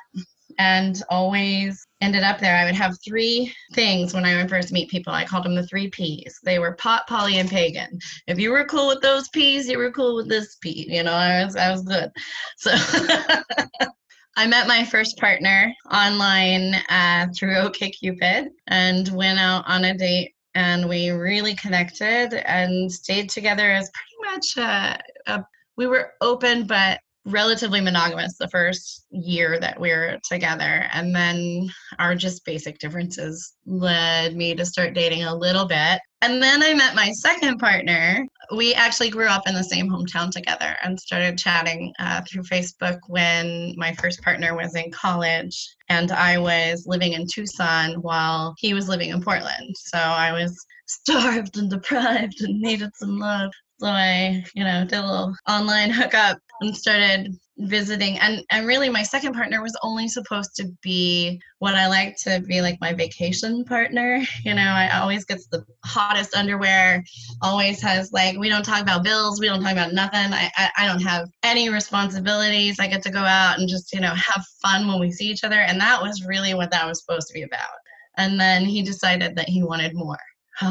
and 0.59 1.03
always 1.09 1.87
ended 2.01 2.23
up 2.23 2.39
there. 2.39 2.57
I 2.57 2.65
would 2.65 2.75
have 2.75 2.99
three 3.05 3.53
things 3.75 4.13
when 4.13 4.25
I 4.25 4.37
would 4.37 4.51
first 4.51 4.73
meet 4.73 4.91
people. 4.91 5.13
I 5.13 5.25
called 5.25 5.45
them 5.45 5.55
the 5.55 5.67
three 5.67 5.89
P's. 5.89 6.39
They 6.43 6.59
were 6.59 6.73
pot, 6.73 7.07
poly, 7.07 7.39
and 7.39 7.49
pagan. 7.49 7.99
If 8.27 8.39
you 8.39 8.51
were 8.51 8.65
cool 8.65 8.89
with 8.89 9.01
those 9.01 9.29
P's, 9.29 9.69
you 9.69 9.79
were 9.79 9.93
cool 9.93 10.17
with 10.17 10.29
this 10.29 10.57
P. 10.57 10.87
You 10.89 11.05
know, 11.05 11.13
I 11.13 11.45
was 11.45 11.57
I 11.57 11.71
was 11.71 11.83
good. 11.83 12.11
So 12.57 12.73
I 14.37 14.47
met 14.47 14.69
my 14.69 14.85
first 14.85 15.17
partner 15.19 15.73
online 15.93 16.75
uh, 16.89 17.27
through 17.35 17.55
OkCupid 17.55 18.49
and 18.69 19.09
went 19.09 19.39
out 19.39 19.65
on 19.67 19.85
a 19.85 19.97
date. 19.97 20.35
And 20.55 20.89
we 20.89 21.11
really 21.11 21.55
connected 21.55 22.35
and 22.49 22.91
stayed 22.91 23.31
together 23.31 23.71
as 23.71 23.91
pretty 23.91 24.35
much 24.35 24.59
uh, 24.59 24.97
a, 25.27 25.45
we 25.77 25.87
were 25.87 26.13
open, 26.21 26.67
but 26.67 27.01
relatively 27.29 27.81
monogamous 27.81 28.37
the 28.39 28.49
first 28.49 29.07
year 29.11 29.59
that 29.61 29.79
we 29.79 29.91
were 29.91 30.19
together. 30.29 30.87
And 30.93 31.15
then 31.15 31.69
our 31.99 32.15
just 32.15 32.45
basic 32.45 32.79
differences 32.79 33.55
led 33.67 34.35
me 34.35 34.55
to 34.55 34.65
start 34.65 34.95
dating 34.95 35.25
a 35.25 35.35
little 35.35 35.67
bit. 35.67 36.01
And 36.21 36.43
then 36.43 36.63
I 36.63 36.75
met 36.75 36.97
my 36.97 37.13
second 37.13 37.59
partner. 37.59 38.27
We 38.57 38.75
actually 38.75 39.11
grew 39.11 39.27
up 39.27 39.47
in 39.47 39.55
the 39.55 39.63
same 39.63 39.89
hometown 39.89 40.31
together 40.31 40.75
and 40.83 40.99
started 40.99 41.39
chatting 41.39 41.93
uh, 41.99 42.23
through 42.29 42.43
Facebook 42.45 42.99
when 43.07 43.75
my 43.77 43.93
first 43.95 44.23
partner 44.23 44.57
was 44.57 44.75
in 44.75 44.91
college 44.91 45.77
and 45.89 46.11
I 46.11 46.39
was 46.39 46.87
living 46.87 47.13
in 47.13 47.27
Tucson 47.33 48.03
while 48.03 48.55
he 48.59 48.75
was 48.75 48.89
living 48.89 49.11
in 49.11 49.23
Portland. 49.23 49.75
So 49.77 49.99
I 49.99 50.33
was 50.33 50.59
starved 50.87 51.57
and 51.59 51.71
deprived 51.71 52.41
and 52.41 52.61
needed 52.61 52.91
some 52.97 53.19
love. 53.19 53.53
So 53.79 53.87
I, 53.87 54.43
you 54.55 54.65
know, 54.65 54.85
did 54.85 54.99
a 54.99 55.07
little 55.07 55.35
online 55.47 55.91
hookup 55.91 56.39
and 56.61 56.77
started 56.77 57.37
visiting 57.61 58.17
and 58.21 58.45
and 58.51 58.67
really 58.67 58.89
my 58.89 59.03
second 59.03 59.33
partner 59.33 59.61
was 59.61 59.77
only 59.83 60.07
supposed 60.07 60.55
to 60.55 60.65
be 60.81 61.41
what 61.59 61.75
I 61.75 61.89
like 61.89 62.17
to 62.19 62.41
be 62.47 62.61
like 62.61 62.81
my 62.81 62.93
vacation 62.93 63.65
partner. 63.65 64.23
You 64.45 64.55
know, 64.55 64.63
I 64.63 65.01
always 65.01 65.25
gets 65.25 65.47
the 65.49 65.65
hottest 65.85 66.35
underwear, 66.35 67.03
always 67.43 67.83
has 67.83 68.13
like 68.13 68.39
we 68.39 68.49
don't 68.49 68.65
talk 68.65 68.81
about 68.81 69.03
bills, 69.03 69.41
we 69.41 69.47
don't 69.47 69.61
talk 69.61 69.73
about 69.73 69.93
nothing. 69.93 70.33
I, 70.33 70.51
I, 70.57 70.71
I 70.79 70.87
don't 70.87 71.03
have 71.03 71.29
any 71.43 71.69
responsibilities. 71.69 72.79
I 72.79 72.87
get 72.87 73.03
to 73.03 73.11
go 73.11 73.19
out 73.19 73.59
and 73.59 73.69
just, 73.69 73.93
you 73.93 74.01
know, 74.01 74.15
have 74.15 74.45
fun 74.63 74.87
when 74.87 75.01
we 75.01 75.11
see 75.11 75.27
each 75.27 75.45
other. 75.45 75.61
And 75.61 75.81
that 75.81 76.01
was 76.01 76.25
really 76.25 76.55
what 76.55 76.71
that 76.71 76.87
was 76.87 77.01
supposed 77.01 77.27
to 77.29 77.35
be 77.35 77.43
about. 77.43 77.69
And 78.17 78.41
then 78.41 78.65
he 78.65 78.83
decided 78.83 79.37
that 79.37 79.49
he 79.49 79.63
wanted 79.63 79.95
more. 79.95 80.19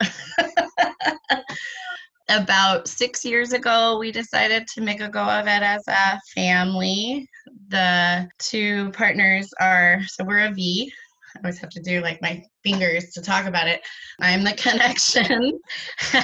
about 2.28 2.88
six 2.88 3.24
years 3.24 3.52
ago, 3.52 3.98
we 3.98 4.12
decided 4.12 4.66
to 4.68 4.80
make 4.80 5.00
a 5.00 5.08
go 5.08 5.22
of 5.22 5.46
it 5.46 5.62
as 5.62 5.82
a 5.88 6.20
family. 6.34 7.28
The 7.68 8.28
two 8.38 8.90
partners 8.92 9.50
are, 9.60 10.00
so 10.06 10.24
we're 10.24 10.46
a 10.46 10.52
V. 10.52 10.92
I 11.36 11.40
always 11.40 11.58
have 11.58 11.70
to 11.70 11.80
do 11.80 12.00
like 12.00 12.20
my 12.22 12.42
fingers 12.64 13.12
to 13.12 13.22
talk 13.22 13.46
about 13.46 13.68
it. 13.68 13.80
I'm 14.20 14.44
the 14.44 14.52
connection. 14.56 15.58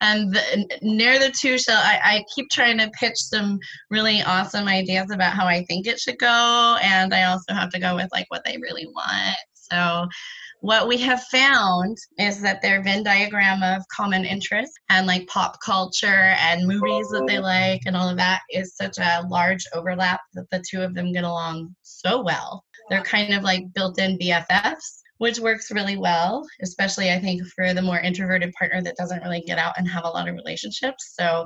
and 0.00 0.32
the, 0.32 0.78
near 0.82 1.18
the 1.18 1.32
two 1.38 1.58
shall, 1.58 1.78
I, 1.78 2.00
I 2.02 2.24
keep 2.34 2.50
trying 2.50 2.78
to 2.78 2.90
pitch 2.90 3.16
some 3.16 3.58
really 3.90 4.22
awesome 4.22 4.68
ideas 4.68 5.10
about 5.10 5.32
how 5.32 5.46
I 5.46 5.64
think 5.64 5.86
it 5.86 5.98
should 5.98 6.18
go. 6.18 6.78
And 6.82 7.14
I 7.14 7.24
also 7.24 7.52
have 7.52 7.70
to 7.70 7.80
go 7.80 7.96
with 7.96 8.08
like 8.12 8.26
what 8.28 8.44
they 8.44 8.58
really 8.58 8.86
want. 8.86 9.36
So 9.54 10.06
what 10.62 10.86
we 10.86 10.96
have 10.96 11.20
found 11.24 11.98
is 12.18 12.40
that 12.40 12.62
their 12.62 12.80
Venn 12.84 13.02
diagram 13.02 13.64
of 13.64 13.82
common 13.88 14.24
interests 14.24 14.76
and 14.90 15.08
like 15.08 15.26
pop 15.26 15.58
culture 15.60 16.36
and 16.38 16.68
movies 16.68 17.08
that 17.08 17.24
they 17.26 17.40
like 17.40 17.80
and 17.84 17.96
all 17.96 18.08
of 18.08 18.16
that 18.16 18.42
is 18.48 18.76
such 18.76 18.96
a 18.98 19.26
large 19.28 19.64
overlap 19.74 20.20
that 20.34 20.48
the 20.52 20.62
two 20.70 20.80
of 20.80 20.94
them 20.94 21.12
get 21.12 21.24
along 21.24 21.74
so 21.82 22.22
well. 22.22 22.64
They're 22.88 23.02
kind 23.02 23.34
of 23.34 23.42
like 23.42 23.74
built 23.74 23.98
in 23.98 24.16
BFFs, 24.18 25.00
which 25.18 25.40
works 25.40 25.72
really 25.72 25.96
well, 25.96 26.46
especially 26.62 27.10
I 27.10 27.18
think 27.18 27.42
for 27.56 27.74
the 27.74 27.82
more 27.82 27.98
introverted 27.98 28.52
partner 28.56 28.80
that 28.82 28.96
doesn't 28.96 29.22
really 29.24 29.40
get 29.40 29.58
out 29.58 29.74
and 29.78 29.88
have 29.88 30.04
a 30.04 30.10
lot 30.10 30.28
of 30.28 30.36
relationships. 30.36 31.14
So 31.18 31.44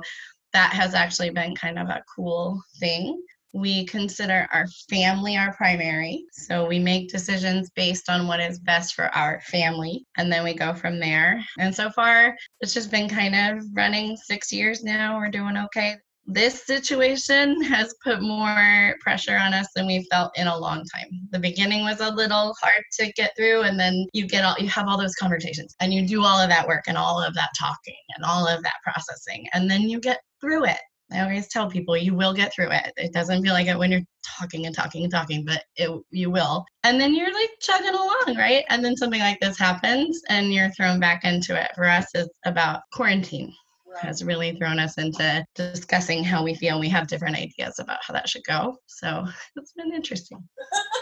that 0.53 0.73
has 0.73 0.93
actually 0.93 1.31
been 1.31 1.55
kind 1.55 1.79
of 1.79 1.87
a 1.89 2.03
cool 2.15 2.61
thing 2.79 3.19
we 3.57 3.85
consider 3.85 4.47
our 4.53 4.67
family 4.89 5.35
our 5.35 5.53
primary. 5.55 6.23
So 6.31 6.67
we 6.67 6.79
make 6.79 7.09
decisions 7.09 7.69
based 7.75 8.09
on 8.09 8.27
what 8.27 8.39
is 8.39 8.59
best 8.59 8.93
for 8.93 9.05
our 9.15 9.41
family, 9.41 10.05
and 10.17 10.31
then 10.31 10.43
we 10.43 10.53
go 10.53 10.73
from 10.73 10.99
there. 10.99 11.43
And 11.59 11.73
so 11.73 11.89
far, 11.89 12.35
it's 12.61 12.73
just 12.73 12.91
been 12.91 13.09
kind 13.09 13.35
of 13.35 13.63
running 13.73 14.15
six 14.15 14.51
years 14.51 14.83
now. 14.83 15.17
We're 15.17 15.29
doing 15.29 15.57
okay. 15.57 15.95
This 16.29 16.65
situation 16.65 17.61
has 17.63 17.95
put 18.03 18.21
more 18.21 18.95
pressure 18.99 19.37
on 19.37 19.53
us 19.53 19.67
than 19.75 19.87
we've 19.87 20.05
felt 20.11 20.37
in 20.37 20.47
a 20.47 20.57
long 20.57 20.83
time. 20.93 21.07
The 21.31 21.39
beginning 21.39 21.83
was 21.83 22.01
a 22.01 22.11
little 22.11 22.53
hard 22.61 22.83
to 22.99 23.11
get 23.13 23.31
through, 23.37 23.61
and 23.61 23.79
then 23.79 24.05
you 24.13 24.27
get 24.27 24.43
all 24.43 24.55
you 24.59 24.67
have 24.69 24.87
all 24.87 24.99
those 24.99 25.15
conversations, 25.15 25.73
and 25.79 25.93
you 25.93 26.05
do 26.05 26.23
all 26.23 26.39
of 26.39 26.49
that 26.49 26.67
work 26.67 26.83
and 26.87 26.97
all 26.97 27.23
of 27.23 27.33
that 27.33 27.49
talking 27.57 27.95
and 28.15 28.25
all 28.25 28.47
of 28.47 28.61
that 28.61 28.75
processing, 28.83 29.47
and 29.53 29.71
then 29.71 29.83
you 29.83 29.99
get 29.99 30.19
through 30.41 30.65
it 30.65 30.77
I 31.11 31.21
always 31.21 31.47
tell 31.47 31.69
people 31.69 31.95
you 31.95 32.13
will 32.13 32.33
get 32.33 32.53
through 32.53 32.71
it. 32.71 32.91
It 32.97 33.13
doesn't 33.13 33.41
feel 33.41 33.53
like 33.53 33.67
it 33.67 33.77
when 33.77 33.91
you're 33.91 34.01
talking 34.37 34.65
and 34.65 34.75
talking 34.75 35.03
and 35.03 35.11
talking, 35.11 35.45
but 35.45 35.63
it 35.77 35.89
you 36.11 36.29
will. 36.29 36.65
And 36.83 36.99
then 36.99 37.15
you're 37.15 37.33
like 37.33 37.49
chugging 37.61 37.93
along, 37.93 38.35
right? 38.37 38.65
And 38.69 38.83
then 38.83 38.97
something 38.97 39.21
like 39.21 39.39
this 39.39 39.57
happens 39.57 40.21
and 40.29 40.53
you're 40.53 40.71
thrown 40.71 40.99
back 40.99 41.23
into 41.23 41.59
it. 41.59 41.71
For 41.75 41.85
us, 41.85 42.07
it's 42.13 42.29
about 42.45 42.81
quarantine. 42.91 43.53
Has 44.01 44.23
really 44.23 44.55
thrown 44.55 44.77
us 44.77 44.97
into 44.99 45.43
discussing 45.55 46.23
how 46.23 46.43
we 46.43 46.53
feel. 46.53 46.79
We 46.79 46.89
have 46.89 47.07
different 47.07 47.35
ideas 47.35 47.79
about 47.79 47.97
how 48.03 48.13
that 48.13 48.29
should 48.29 48.43
go. 48.43 48.77
So 48.85 49.25
it's 49.55 49.73
been 49.73 49.93
interesting. 49.93 50.37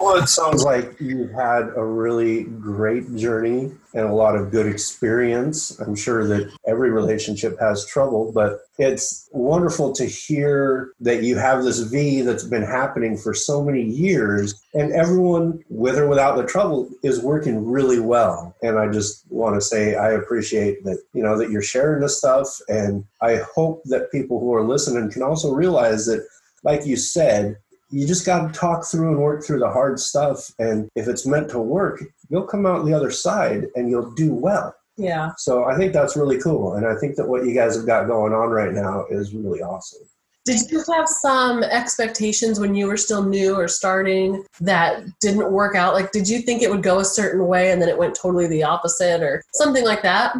Well, 0.00 0.16
it 0.16 0.28
sounds 0.28 0.64
like 0.64 0.98
you've 0.98 1.30
had 1.32 1.72
a 1.76 1.84
really 1.84 2.44
great 2.44 3.14
journey 3.16 3.70
and 3.92 4.06
a 4.06 4.14
lot 4.14 4.34
of 4.34 4.50
good 4.50 4.66
experience. 4.66 5.78
I'm 5.78 5.94
sure 5.94 6.26
that 6.26 6.50
every 6.66 6.90
relationship 6.90 7.60
has 7.60 7.84
trouble, 7.84 8.32
but 8.32 8.60
it's 8.78 9.28
wonderful 9.32 9.92
to 9.92 10.06
hear 10.06 10.92
that 11.00 11.22
you 11.22 11.36
have 11.36 11.64
this 11.64 11.80
V 11.80 12.22
that's 12.22 12.44
been 12.44 12.62
happening 12.62 13.18
for 13.18 13.34
so 13.34 13.62
many 13.62 13.82
years, 13.82 14.58
and 14.72 14.90
everyone, 14.92 15.62
with 15.68 15.98
or 15.98 16.08
without 16.08 16.38
the 16.38 16.46
trouble, 16.46 16.88
is 17.02 17.20
working 17.20 17.70
really 17.70 18.00
well. 18.00 18.56
And 18.62 18.78
I 18.78 18.90
just 18.90 19.30
want 19.30 19.56
to 19.56 19.60
say 19.60 19.96
I 19.96 20.12
appreciate 20.12 20.82
that, 20.84 20.98
you 21.12 21.22
know, 21.22 21.36
that 21.36 21.50
you're 21.50 21.60
sharing 21.60 22.00
this 22.00 22.16
stuff, 22.16 22.48
and 22.68 23.04
I 23.20 23.42
hope 23.54 23.82
that 23.84 24.10
people 24.10 24.40
who 24.40 24.54
are 24.54 24.66
listening 24.66 25.10
can 25.10 25.22
also 25.22 25.52
realize 25.52 26.06
that, 26.06 26.26
like 26.64 26.86
you 26.86 26.96
said, 26.96 27.58
you 27.90 28.06
just 28.06 28.26
got 28.26 28.46
to 28.46 28.58
talk 28.58 28.84
through 28.84 29.08
and 29.08 29.18
work 29.18 29.44
through 29.44 29.58
the 29.58 29.70
hard 29.70 29.98
stuff. 29.98 30.50
And 30.58 30.88
if 30.94 31.08
it's 31.08 31.26
meant 31.26 31.50
to 31.50 31.60
work, 31.60 32.02
you'll 32.28 32.46
come 32.46 32.66
out 32.66 32.84
the 32.84 32.94
other 32.94 33.10
side 33.10 33.66
and 33.74 33.90
you'll 33.90 34.12
do 34.12 34.32
well. 34.32 34.74
Yeah. 34.96 35.32
So 35.38 35.64
I 35.64 35.76
think 35.76 35.92
that's 35.92 36.16
really 36.16 36.38
cool. 36.38 36.74
And 36.74 36.86
I 36.86 36.94
think 36.96 37.16
that 37.16 37.26
what 37.26 37.44
you 37.44 37.54
guys 37.54 37.74
have 37.76 37.86
got 37.86 38.06
going 38.06 38.32
on 38.32 38.50
right 38.50 38.72
now 38.72 39.06
is 39.10 39.34
really 39.34 39.62
awesome. 39.62 40.02
Did 40.46 40.70
you 40.70 40.82
have 40.94 41.06
some 41.06 41.62
expectations 41.62 42.58
when 42.58 42.74
you 42.74 42.86
were 42.86 42.96
still 42.96 43.24
new 43.24 43.54
or 43.54 43.68
starting 43.68 44.44
that 44.60 45.04
didn't 45.20 45.52
work 45.52 45.76
out? 45.76 45.94
Like, 45.94 46.12
did 46.12 46.28
you 46.28 46.40
think 46.40 46.62
it 46.62 46.70
would 46.70 46.82
go 46.82 46.98
a 46.98 47.04
certain 47.04 47.46
way 47.46 47.72
and 47.72 47.80
then 47.80 47.88
it 47.88 47.98
went 47.98 48.14
totally 48.14 48.46
the 48.46 48.62
opposite 48.62 49.22
or 49.22 49.42
something 49.52 49.84
like 49.84 50.02
that? 50.02 50.34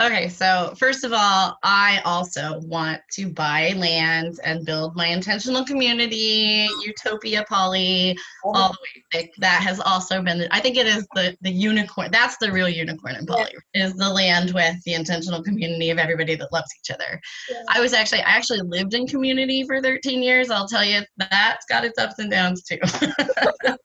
Okay, 0.00 0.28
so 0.28 0.74
first 0.78 1.02
of 1.02 1.12
all, 1.12 1.58
I 1.64 2.00
also 2.04 2.60
want 2.60 3.00
to 3.14 3.28
buy 3.28 3.72
land 3.76 4.38
and 4.44 4.64
build 4.64 4.94
my 4.94 5.08
intentional 5.08 5.64
community, 5.64 6.68
Utopia 6.86 7.44
Poly, 7.48 8.16
oh. 8.44 8.52
all 8.54 8.68
the 8.68 8.78
way. 9.18 9.32
That 9.38 9.60
has 9.60 9.80
also 9.80 10.22
been, 10.22 10.46
I 10.52 10.60
think 10.60 10.76
it 10.76 10.86
is 10.86 11.04
the, 11.16 11.36
the 11.40 11.50
unicorn. 11.50 12.10
That's 12.12 12.36
the 12.36 12.52
real 12.52 12.68
unicorn 12.68 13.16
in 13.16 13.26
Poly, 13.26 13.56
is 13.74 13.94
the 13.94 14.08
land 14.08 14.52
with 14.54 14.80
the 14.84 14.94
intentional 14.94 15.42
community 15.42 15.90
of 15.90 15.98
everybody 15.98 16.36
that 16.36 16.52
loves 16.52 16.72
each 16.80 16.94
other. 16.94 17.20
Yeah. 17.50 17.62
I 17.68 17.80
was 17.80 17.92
actually, 17.92 18.20
I 18.20 18.30
actually 18.30 18.60
lived 18.60 18.94
in 18.94 19.04
community 19.04 19.64
for 19.64 19.82
13 19.82 20.22
years. 20.22 20.48
I'll 20.48 20.68
tell 20.68 20.84
you, 20.84 21.00
that's 21.16 21.66
got 21.66 21.84
its 21.84 21.98
ups 21.98 22.20
and 22.20 22.30
downs 22.30 22.62
too. 22.62 22.78
but 23.64 23.78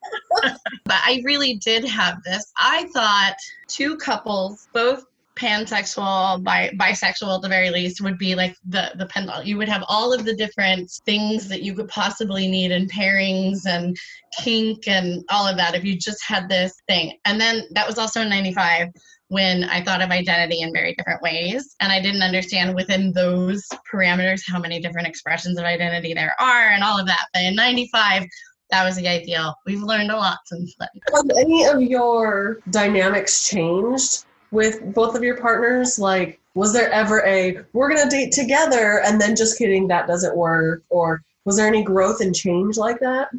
I 0.85 1.23
really 1.25 1.55
did 1.55 1.83
have 1.85 2.21
this. 2.23 2.51
I 2.55 2.87
thought 2.93 3.33
two 3.67 3.97
couples, 3.97 4.67
both 4.73 5.05
pansexual, 5.35 6.43
bi- 6.43 6.71
bisexual 6.79 7.35
at 7.35 7.41
the 7.41 7.49
very 7.49 7.69
least 7.69 8.01
would 8.01 8.17
be 8.17 8.35
like 8.35 8.55
the 8.67 8.91
the 8.97 9.05
pendulum. 9.07 9.45
You 9.45 9.57
would 9.57 9.69
have 9.69 9.83
all 9.87 10.13
of 10.13 10.25
the 10.25 10.35
different 10.35 10.91
things 11.05 11.47
that 11.49 11.63
you 11.63 11.73
could 11.73 11.87
possibly 11.87 12.47
need 12.47 12.71
in 12.71 12.87
pairings 12.87 13.65
and 13.65 13.97
kink 14.39 14.87
and 14.87 15.23
all 15.29 15.47
of 15.47 15.57
that 15.57 15.75
if 15.75 15.83
you 15.83 15.97
just 15.97 16.23
had 16.23 16.49
this 16.49 16.73
thing. 16.87 17.17
And 17.25 17.39
then 17.39 17.63
that 17.71 17.87
was 17.87 17.97
also 17.97 18.21
in 18.21 18.29
95 18.29 18.89
when 19.29 19.63
I 19.63 19.83
thought 19.83 20.01
of 20.01 20.11
identity 20.11 20.61
in 20.61 20.71
very 20.71 20.93
different 20.93 21.21
ways. 21.21 21.75
And 21.79 21.91
I 21.91 21.99
didn't 21.99 22.21
understand 22.21 22.75
within 22.75 23.11
those 23.13 23.67
parameters 23.91 24.41
how 24.47 24.59
many 24.59 24.79
different 24.79 25.07
expressions 25.07 25.57
of 25.57 25.65
identity 25.65 26.13
there 26.13 26.35
are 26.39 26.69
and 26.69 26.83
all 26.83 26.99
of 26.99 27.07
that. 27.07 27.25
But 27.33 27.43
in 27.43 27.55
95, 27.55 28.25
that 28.69 28.83
was 28.83 28.95
the 28.95 29.07
ideal. 29.07 29.55
We've 29.65 29.81
learned 29.81 30.11
a 30.11 30.17
lot 30.17 30.37
since 30.45 30.75
then. 30.79 30.89
Have 31.13 31.37
any 31.37 31.65
of 31.65 31.81
your 31.81 32.59
dynamics 32.69 33.47
changed 33.47 34.25
with 34.53 34.93
both 34.93 35.15
of 35.15 35.23
your 35.23 35.37
partners? 35.37 35.99
Like, 35.99 36.39
was 36.53 36.71
there 36.71 36.91
ever 36.91 37.25
a 37.25 37.59
we're 37.73 37.89
gonna 37.89 38.09
date 38.09 38.31
together 38.31 39.01
and 39.01 39.19
then 39.19 39.35
just 39.35 39.57
kidding 39.57 39.87
that 39.87 40.07
doesn't 40.07 40.37
work? 40.37 40.83
Or 40.89 41.23
was 41.45 41.57
there 41.57 41.67
any 41.67 41.83
growth 41.83 42.21
and 42.21 42.33
change 42.33 42.77
like 42.77 42.99
that? 42.99 43.29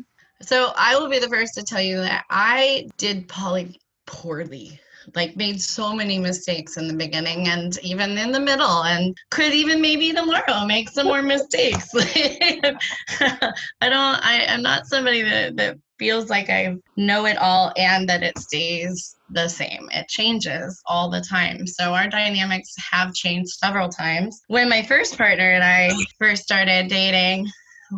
So 0.43 0.73
I 0.77 0.97
will 0.99 1.09
be 1.09 1.21
the 1.21 1.29
first 1.29 1.55
to 1.55 1.63
tell 1.63 1.81
you 1.81 1.97
that 1.99 2.25
I 2.29 2.89
did 2.99 3.29
poly 3.29 3.81
poorly 4.07 4.79
like 5.15 5.37
made 5.37 5.61
so 5.61 5.93
many 5.93 6.19
mistakes 6.19 6.77
in 6.77 6.89
the 6.89 6.95
beginning 6.95 7.49
and 7.49 7.79
even 7.83 8.17
in 8.19 8.33
the 8.33 8.41
middle 8.41 8.85
and 8.85 9.17
could 9.31 9.53
even 9.53 9.81
maybe 9.81 10.13
tomorrow 10.13 10.65
make 10.67 10.89
some 10.89 11.07
more 11.07 11.23
mistakes 11.23 11.89
i 11.95 13.89
don't 13.89 14.19
i 14.25 14.47
i'm 14.49 14.63
not 14.63 14.87
somebody 14.87 15.23
that, 15.23 15.57
that 15.57 15.77
feels 15.99 16.29
like 16.31 16.51
i 16.51 16.75
know 16.97 17.27
it 17.27 17.37
all 17.39 17.73
and 17.77 18.09
that 18.09 18.23
it 18.23 18.39
stays 18.39 19.17
the 19.31 19.49
same. 19.49 19.89
It 19.93 20.09
changes 20.09 20.81
all 20.87 21.11
the 21.11 21.21
time. 21.21 21.67
So 21.67 21.95
our 21.95 22.09
dynamics 22.09 22.75
have 22.91 23.15
changed 23.15 23.51
several 23.51 23.89
times. 23.89 24.41
When 24.49 24.69
my 24.69 24.83
first 24.83 25.19
partner 25.19 25.53
and 25.53 25.65
I 25.65 25.93
first 26.19 26.43
started 26.43 26.89
dating, 26.89 27.49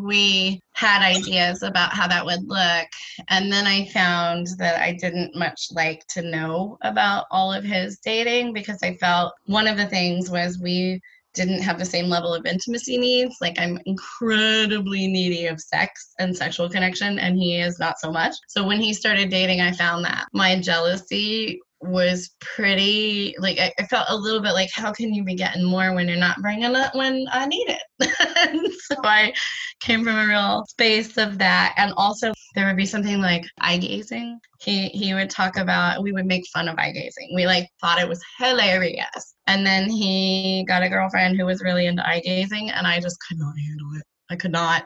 we 0.03 0.61
had 0.73 1.03
ideas 1.03 1.63
about 1.63 1.93
how 1.93 2.07
that 2.09 2.25
would 2.25 2.47
look. 2.47 2.87
And 3.29 3.53
then 3.53 3.67
I 3.67 3.87
found 3.87 4.49
that 4.59 4.81
I 4.81 4.93
didn't 4.93 5.35
much 5.35 5.69
like 5.73 6.07
to 6.09 6.23
know 6.23 6.79
about 6.83 7.27
all 7.31 7.53
of 7.53 7.65
his 7.65 7.99
dating 7.99 8.53
because 8.53 8.79
I 8.83 8.95
felt 8.95 9.33
one 9.47 9.67
of 9.67 9.77
the 9.77 9.87
things 9.87 10.31
was 10.31 10.59
we 10.59 11.01
didn't 11.37 11.63
have 11.63 11.79
the 11.79 11.85
same 11.85 12.07
level 12.07 12.35
of 12.35 12.47
intimacy 12.47 12.99
needs. 12.99 13.37
Like 13.41 13.59
I'm 13.59 13.79
incredibly 13.87 15.07
needy 15.07 15.47
of 15.47 15.61
sex 15.61 16.15
and 16.19 16.37
sexual 16.37 16.69
connection, 16.69 17.19
and 17.19 17.39
he 17.39 17.61
is 17.61 17.79
not 17.79 18.01
so 18.01 18.11
much. 18.11 18.35
So 18.49 18.67
when 18.67 18.81
he 18.81 18.95
started 18.95 19.31
dating, 19.31 19.61
I 19.61 19.73
found 19.73 20.05
that 20.07 20.27
my 20.33 20.59
jealousy 20.59 21.61
was 21.87 22.35
pretty 22.41 23.35
like 23.39 23.59
I, 23.59 23.73
I, 23.79 23.87
felt 23.87 24.07
a 24.09 24.17
little 24.17 24.41
bit 24.41 24.53
like 24.53 24.71
how 24.73 24.93
can 24.93 25.13
you 25.13 25.25
be 25.25 25.35
getting 25.35 25.65
more 25.65 25.95
when 25.95 26.09
you're 26.09 26.17
not 26.17 26.41
bringing 26.43 26.75
it 26.75 26.91
when 26.95 27.27
i 27.33 27.47
need 27.47 27.67
it? 27.69 28.73
So 28.87 28.97
i 29.03 29.33
came 29.81 30.05
from 30.05 30.17
a 30.17 30.27
real 30.27 30.65
space 30.69 31.17
of 31.17 31.39
that. 31.39 31.75
And 31.77 31.93
also 31.97 32.33
there 32.55 32.67
would 32.67 32.77
be 32.77 32.87
something 32.87 33.21
like 33.21 33.45
eye 33.61 33.79
gazing. 33.79 34.39
He 34.61 34.89
he 34.89 35.15
would 35.15 35.31
talk 35.31 35.57
about 35.57 36.03
we 36.03 36.13
would 36.13 36.27
make 36.27 36.47
fun 36.49 36.69
of 36.69 36.79
eye 36.79 36.93
gazing. 36.93 37.33
We 37.35 37.47
like 37.47 37.69
thought 37.81 38.01
it 38.01 38.09
was 38.09 38.23
hilarious. 38.39 39.35
And 39.47 39.67
then 39.67 39.91
he 39.91 40.65
got 40.67 40.83
a 40.83 40.89
girlfriend 40.89 41.37
who 41.37 41.47
was 41.47 41.63
really 41.63 41.87
into 41.87 42.07
eye 42.07 42.21
gazing 42.25 42.71
and 42.71 42.87
i 42.87 43.01
just 43.01 43.19
could 43.27 43.39
not 43.39 43.55
handle 43.59 43.95
it. 43.97 44.05
I 44.31 44.37
could 44.37 44.53
not 44.53 44.85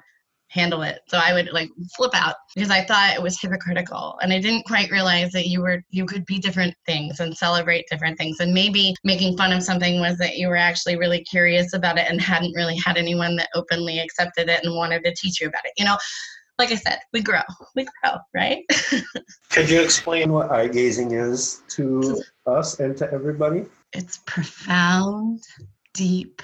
handle 0.51 0.83
it. 0.83 1.01
So 1.09 1.17
I 1.17 1.33
would 1.33 1.51
like 1.53 1.71
flip 1.97 2.11
out 2.15 2.35
because 2.55 2.71
I 2.71 2.85
thought 2.85 3.15
it 3.15 3.23
was 3.23 3.41
hypocritical 3.41 4.19
and 4.21 4.33
I 4.33 4.41
didn't 4.41 4.67
quite 4.67 4.91
realize 4.91 5.31
that 5.33 5.47
you 5.47 5.63
were 5.63 5.83
you 5.91 6.05
could 6.05 6.27
be 6.27 6.39
different 6.39 6.75
things 6.87 7.21
and 7.21 7.37
celebrate 7.37 7.87
different 7.89 8.19
things 8.19 8.41
and 8.41 8.53
maybe 8.53 8.95
making 9.05 9.37
fun 9.37 9.53
of 9.53 9.63
something 9.63 10.01
was 10.01 10.19
that 10.19 10.37
you 10.37 10.49
were 10.49 10.57
actually 10.57 10.97
really 10.97 11.23
curious 11.25 11.73
about 11.73 11.99
it 11.99 12.07
and 12.09 12.21
hadn't 12.21 12.55
really 12.55 12.77
had 12.77 12.97
anyone 12.97 13.37
that 13.37 13.49
openly 13.55 14.01
accepted 14.01 14.49
it 14.49 14.65
and 14.65 14.75
wanted 14.75 15.05
to 15.05 15.15
teach 15.15 15.41
you 15.41 15.47
about 15.47 15.65
it. 15.65 15.73
You 15.79 15.85
know, 15.85 15.97
like 16.59 16.73
I 16.73 16.75
said, 16.75 16.99
we 17.13 17.23
grow. 17.23 17.41
We 17.77 17.87
grow, 18.03 18.17
right? 18.35 18.65
Could 19.51 19.71
you 19.71 19.81
explain 19.81 20.33
what 20.33 20.51
eye 20.51 20.67
gazing 20.67 21.13
is 21.13 21.63
to 21.69 22.21
us 22.47 22.81
and 22.81 22.97
to 22.99 23.11
everybody? 23.13 23.67
It's 23.93 24.19
profound, 24.27 25.43
deep 25.95 26.43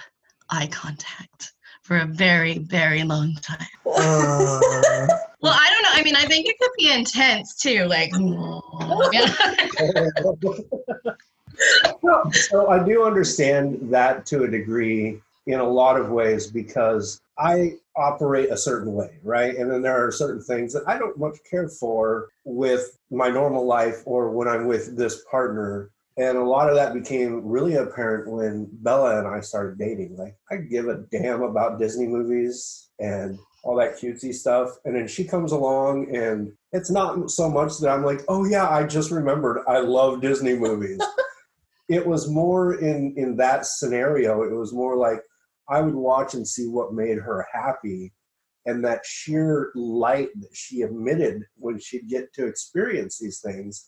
eye 0.49 0.69
contact 0.69 1.53
for 1.87 1.99
a 1.99 2.05
very, 2.05 2.59
very 2.59 3.05
long 3.05 3.37
time. 3.37 3.59
Uh, 3.99 4.61
well, 5.41 5.55
I 5.55 5.71
don't 5.71 5.83
know. 5.83 5.89
I 5.93 6.03
mean, 6.03 6.17
I 6.17 6.27
think 6.27 6.47
it 6.47 6.59
could 6.59 6.73
be 6.77 6.93
intense 6.93 7.55
too. 7.55 7.85
Like, 7.85 8.13
so 12.51 12.69
I 12.69 12.85
do 12.85 13.05
understand 13.05 13.79
that 13.91 14.27
to 14.27 14.43
a 14.43 14.49
degree 14.49 15.23
in 15.47 15.61
a 15.61 15.65
lot 15.65 15.99
of 15.99 16.11
ways 16.11 16.49
because 16.49 17.23
I 17.39 17.77
operate 17.97 18.51
a 18.51 18.57
certain 18.57 18.93
way, 18.93 19.17
right? 19.23 19.57
And 19.57 19.71
then 19.71 19.81
there 19.81 20.07
are 20.07 20.13
certain 20.13 20.43
things 20.43 20.75
that 20.75 20.83
I 20.87 20.99
don't 20.99 21.19
much 21.19 21.39
care 21.49 21.69
for 21.69 22.29
with 22.45 22.99
my 23.11 23.31
normal 23.31 23.65
life 23.65 24.03
or 24.05 24.31
when 24.31 24.49
I'm 24.49 24.67
with 24.67 24.97
this 24.97 25.25
partner 25.31 25.91
and 26.19 26.39
a 26.39 26.45
lot 26.45 26.71
of 26.71 26.77
that 26.77 26.95
became 26.95 27.45
really 27.45 27.75
apparent 27.75 28.31
when 28.31 28.69
Bella 28.73 29.19
and 29.19 29.29
I 29.29 29.41
started 29.41 29.79
dating. 29.79 30.17
Like, 30.17 30.35
I 30.51 30.57
give 30.57 30.89
a 30.89 31.05
damn 31.11 31.43
about 31.43 31.79
Disney 31.79 32.07
movies 32.07 32.89
and 32.99 33.39
all 33.63 33.77
that 33.77 33.99
cutesy 33.99 34.33
stuff. 34.33 34.71
And 34.87 34.97
then 34.97 35.09
she 35.09 35.25
comes 35.25 35.53
along, 35.53 36.15
and 36.17 36.53
it's 36.73 36.91
not 36.91 37.31
so 37.31 37.51
much 37.51 37.79
that 37.81 37.91
I'm 37.91 38.05
like, 38.05 38.21
oh, 38.29 38.47
yeah, 38.47 38.67
I 38.67 38.85
just 38.85 39.11
remembered 39.11 39.63
I 39.69 39.81
love 39.81 40.23
Disney 40.23 40.55
movies. 40.55 41.01
it 41.91 42.07
was 42.07 42.31
more 42.31 42.81
in, 42.81 43.13
in 43.19 43.37
that 43.37 43.67
scenario, 43.67 44.43
it 44.43 44.55
was 44.55 44.73
more 44.73 44.97
like 44.97 45.21
I 45.69 45.83
would 45.83 45.95
watch 45.95 46.33
and 46.33 46.49
see 46.49 46.67
what 46.67 46.95
made 46.95 47.19
her 47.19 47.47
happy. 47.53 48.13
And 48.65 48.85
that 48.85 49.05
sheer 49.05 49.71
light 49.77 50.31
that 50.41 50.51
she 50.53 50.81
emitted 50.81 51.43
when 51.57 51.79
she'd 51.79 52.09
get 52.09 52.33
to 52.35 52.47
experience 52.47 53.19
these 53.19 53.41
things 53.41 53.87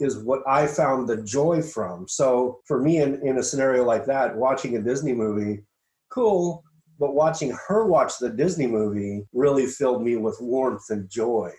is 0.00 0.18
what 0.18 0.42
I 0.46 0.66
found 0.66 1.08
the 1.08 1.22
joy 1.22 1.62
from. 1.62 2.08
So 2.08 2.60
for 2.66 2.80
me, 2.80 2.98
in, 2.98 3.26
in 3.26 3.38
a 3.38 3.42
scenario 3.42 3.84
like 3.84 4.06
that, 4.06 4.36
watching 4.36 4.76
a 4.76 4.82
Disney 4.82 5.12
movie, 5.12 5.62
cool, 6.10 6.62
but 6.98 7.14
watching 7.14 7.56
her 7.68 7.86
watch 7.86 8.18
the 8.18 8.30
Disney 8.30 8.66
movie 8.66 9.22
really 9.32 9.66
filled 9.66 10.02
me 10.02 10.16
with 10.16 10.36
warmth 10.40 10.90
and 10.90 11.08
joy. 11.08 11.50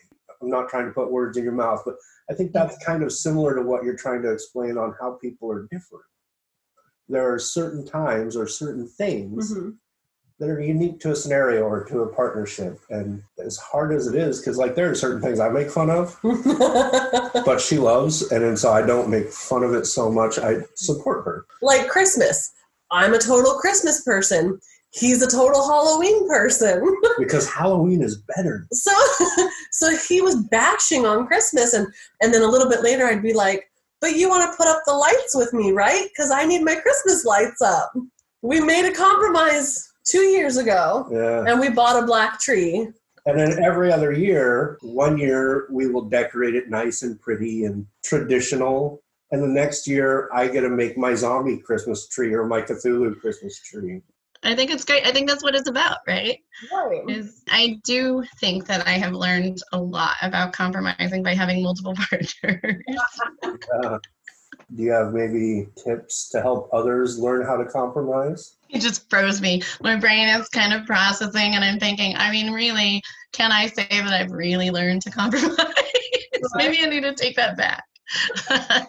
I'm 0.42 0.50
not 0.50 0.70
trying 0.70 0.86
to 0.86 0.92
put 0.92 1.12
words 1.12 1.38
in 1.38 1.44
your 1.44 1.54
mouth, 1.54 1.82
but 1.86 1.96
I 2.30 2.34
think 2.34 2.52
that's 2.52 2.84
kind 2.84 3.04
of 3.04 3.12
similar 3.12 3.56
to 3.56 3.62
what 3.62 3.84
you're 3.84 3.96
trying 3.96 4.22
to 4.24 4.32
explain 4.32 4.78
on 4.78 4.94
how 5.00 5.18
people 5.22 5.52
are 5.52 5.68
different. 5.72 6.06
There 7.08 7.32
are 7.32 7.40
certain 7.40 7.86
times 7.86 8.36
or 8.36 8.48
certain 8.48 8.88
things 8.88 9.54
mm-hmm 9.54 9.70
that 10.40 10.50
are 10.50 10.60
unique 10.60 11.00
to 11.00 11.12
a 11.12 11.16
scenario 11.16 11.64
or 11.64 11.86
to 11.86 12.02
a 12.02 12.14
partnership. 12.14 12.80
And 12.90 13.24
as 13.44 13.58
hard 13.58 13.94
as 13.94 14.08
it 14.08 14.16
is, 14.16 14.40
because 14.40 14.58
like 14.58 14.76
there 14.76 14.90
are 14.90 14.96
certain 14.96 15.22
things 15.22 15.40
I 15.40 15.50
make 15.50 15.70
fun 15.70 15.90
of, 15.90 16.18
but 17.46 17.62
she 17.62 17.78
loves, 17.78 18.32
and, 18.32 18.44
and 18.44 18.60
so 18.60 18.72
I 18.72 18.86
don't 18.86 19.10
make 19.10 19.30
fun 19.32 19.64
of 19.64 19.74
it 19.74 19.86
so 19.86 20.12
much. 20.12 20.38
I 20.38 20.58
support 20.76 21.24
her. 21.26 21.46
Like 21.62 21.88
Christmas. 21.88 22.52
I'm 22.92 23.14
a 23.14 23.20
total 23.20 23.56
Christmas 23.56 24.04
person. 24.04 24.60
He's 24.92 25.22
a 25.22 25.30
total 25.30 25.68
Halloween 25.68 26.28
person. 26.28 26.96
because 27.18 27.50
Halloween 27.50 28.02
is 28.02 28.22
better. 28.36 28.68
So 28.72 28.92
so 29.72 29.96
he 29.98 30.22
was 30.22 30.36
bashing 30.36 31.06
on 31.06 31.28
Christmas 31.28 31.74
and 31.74 31.88
and 32.22 32.34
then 32.34 32.42
a 32.42 32.48
little 32.48 32.70
bit 32.70 32.82
later 32.82 33.06
I'd 33.06 33.24
be 33.24 33.34
like, 33.34 33.70
"But 34.00 34.16
you 34.16 34.30
want 34.30 34.50
to 34.50 34.58
put 34.58 34.68
up 34.68 34.84
the 34.86 34.94
lights 34.94 35.36
with 35.36 35.54
me, 35.54 35.72
right? 35.72 36.08
Cuz 36.16 36.30
I 36.32 36.46
need 36.46 36.64
my 36.64 36.76
Christmas 36.76 37.26
lights 37.26 37.62
up." 37.62 37.92
We 38.42 38.62
made 38.62 38.86
a 38.86 38.94
compromise 38.94 39.92
two 40.06 40.22
years 40.22 40.58
ago, 40.58 41.08
yeah. 41.12 41.52
and 41.52 41.60
we 41.60 41.70
bought 41.70 42.02
a 42.02 42.06
black 42.06 42.40
tree. 42.40 42.88
And 43.28 43.40
then 43.40 43.64
every 43.64 43.92
other 43.92 44.12
year, 44.12 44.78
one 44.82 45.18
year 45.18 45.68
we 45.72 45.88
will 45.88 46.04
decorate 46.04 46.54
it 46.54 46.70
nice 46.70 47.02
and 47.02 47.20
pretty 47.20 47.66
and 47.66 47.88
traditional. 48.04 49.02
And 49.32 49.42
the 49.42 49.48
next 49.48 49.88
year, 49.88 50.30
I 50.32 50.48
get 50.48 50.62
to 50.62 50.70
make 50.70 50.96
my 50.96 51.16
zombie 51.16 51.58
Christmas 51.58 52.08
tree 52.08 52.34
or 52.34 52.46
my 52.46 52.62
Cthulhu 52.62 53.20
Christmas 53.20 53.60
tree. 53.60 54.02
I 54.44 54.56
think 54.56 54.70
it's 54.70 54.86
great. 54.86 55.08
I 55.08 55.12
think 55.12 55.28
that's 55.28 55.44
what 55.44 55.56
it's 55.56 55.68
about, 55.68 56.00
right? 56.08 56.40
Right. 56.72 57.02
Is 57.10 57.42
I 57.50 57.80
do 57.84 58.24
think 58.40 58.68
that 58.68 58.88
I 58.88 58.92
have 58.92 59.14
learned 59.14 59.58
a 59.74 59.80
lot 59.80 60.16
about 60.22 60.54
compromising 60.54 61.24
by 61.24 61.34
having 61.34 61.64
multiple 61.64 61.96
partners. 62.10 62.36
uh, 62.44 63.98
do 64.76 64.84
you 64.84 64.92
have 64.92 65.14
maybe 65.14 65.68
tips 65.84 66.30
to 66.30 66.42
help 66.42 66.70
others 66.72 67.18
learn 67.18 67.44
how 67.46 67.58
to 67.58 67.66
compromise? 67.66 68.55
It 68.70 68.80
just 68.80 69.10
froze 69.10 69.42
me. 69.42 69.62
My 69.82 69.96
brain 69.96 70.28
is 70.30 70.50
kind 70.50 70.74
of 70.74 70.86
processing, 70.86 71.56
and 71.56 71.64
I'm 71.64 71.80
thinking, 71.80 72.16
I 72.18 72.32
mean, 72.32 72.52
really, 72.52 73.02
can 73.32 73.52
I 73.52 73.68
say 73.68 73.88
that 73.90 74.14
I've 74.14 74.32
really 74.32 74.72
learned 74.72 75.02
to 75.04 75.12
compromise? 75.12 75.58
Maybe 76.56 76.80
I 76.82 76.86
need 76.86 77.04
to 77.04 77.14
take 77.14 77.36
that 77.36 77.58
back. 77.58 77.84